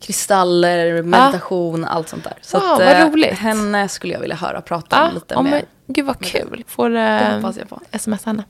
kristaller, 0.00 1.02
meditation, 1.02 1.84
allt 1.84 2.08
sånt 2.08 2.24
där. 2.24 2.32
Så 2.42 2.58
Wow, 2.58 2.70
att, 2.72 2.78
vad 2.78 2.88
eh, 2.88 3.10
roligt. 3.10 3.38
henne 3.38 3.88
skulle 3.88 4.12
jag 4.12 4.20
vilja 4.20 4.36
höra 4.36 4.60
prata 4.60 5.00
om 5.02 5.06
Ja, 5.08 5.14
lite 5.14 5.42
med. 5.42 5.52
men, 5.52 5.62
gud 5.86 6.06
vad 6.06 6.20
kul. 6.24 6.64
Får 6.68 6.96
eh, 6.96 7.50
sms 7.92 8.24
henne. 8.24 8.44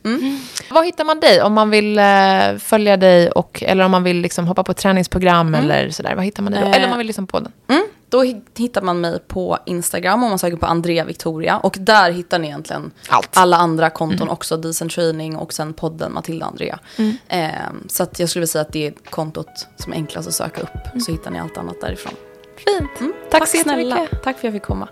Var 0.70 0.85
hittar 0.85 1.05
man 1.05 1.20
dig 1.20 1.43
om 1.43 1.53
man 1.53 1.70
vill 1.70 1.99
eh, 1.99 2.57
följa 2.59 2.97
dig 2.97 3.31
och, 3.31 3.62
eller 3.66 3.85
om 3.85 3.91
man 3.91 4.03
vill 4.03 4.16
liksom 4.16 4.47
hoppa 4.47 4.62
på 4.64 4.74
träningsprogram 4.74 5.55
eller 5.55 5.91
sådär? 5.91 6.14
Var 6.14 6.22
hittar 6.22 6.43
man 6.43 6.53
dig? 6.53 6.62
Eh, 6.62 6.70
Eller 6.72 6.85
om 6.85 6.91
man 6.91 6.99
vill 6.99 7.07
lyssna 7.07 7.26
på 7.26 7.41
den? 7.41 7.53
Mm, 8.12 8.32
då 8.32 8.38
hi- 8.38 8.58
hittar 8.58 8.82
man 8.82 9.00
mig 9.00 9.18
på 9.28 9.58
Instagram 9.66 10.22
om 10.22 10.28
man 10.28 10.38
söker 10.38 10.56
på 10.56 10.66
Andrea 10.66 11.04
Victoria. 11.04 11.58
Och 11.58 11.76
där 11.80 12.11
hittar 12.11 12.38
ni 12.38 12.46
egentligen 12.46 12.90
Allt. 13.08 13.36
alla 13.36 13.56
andra 13.56 13.90
konton 13.90 14.28
också. 14.28 14.56
Decent 14.56 14.92
Training 14.92 15.36
och 15.36 15.52
sen 15.52 15.72
podden 15.72 16.12
Matilda 16.12 16.46
Andrea. 16.46 16.78
Eh, 17.28 17.50
så 17.88 18.02
att 18.02 18.18
jag 18.20 18.28
skulle 18.28 18.40
vilja 18.40 18.46
säga 18.52 18.62
att 18.62 18.72
det 18.72 18.86
är 18.86 18.92
kontot 19.11 19.66
som 19.76 19.92
är 19.92 19.96
enklast 19.96 20.28
att 20.28 20.34
söka 20.34 20.61
upp. 20.62 21.02
Så 21.02 21.12
hittar 21.12 21.30
ni 21.30 21.38
allt 21.40 21.56
annat 21.58 21.80
därifrån. 21.80 22.12
Fint. 22.56 23.00
Mm, 23.00 23.12
Tack 23.30 23.48
så 23.48 23.56
snälla. 23.56 23.82
jättemycket. 23.82 24.22
Tack 24.22 24.38
för 24.38 24.40
att 24.40 24.44
jag 24.44 24.52
fick 24.52 24.62
komma. 24.62 24.88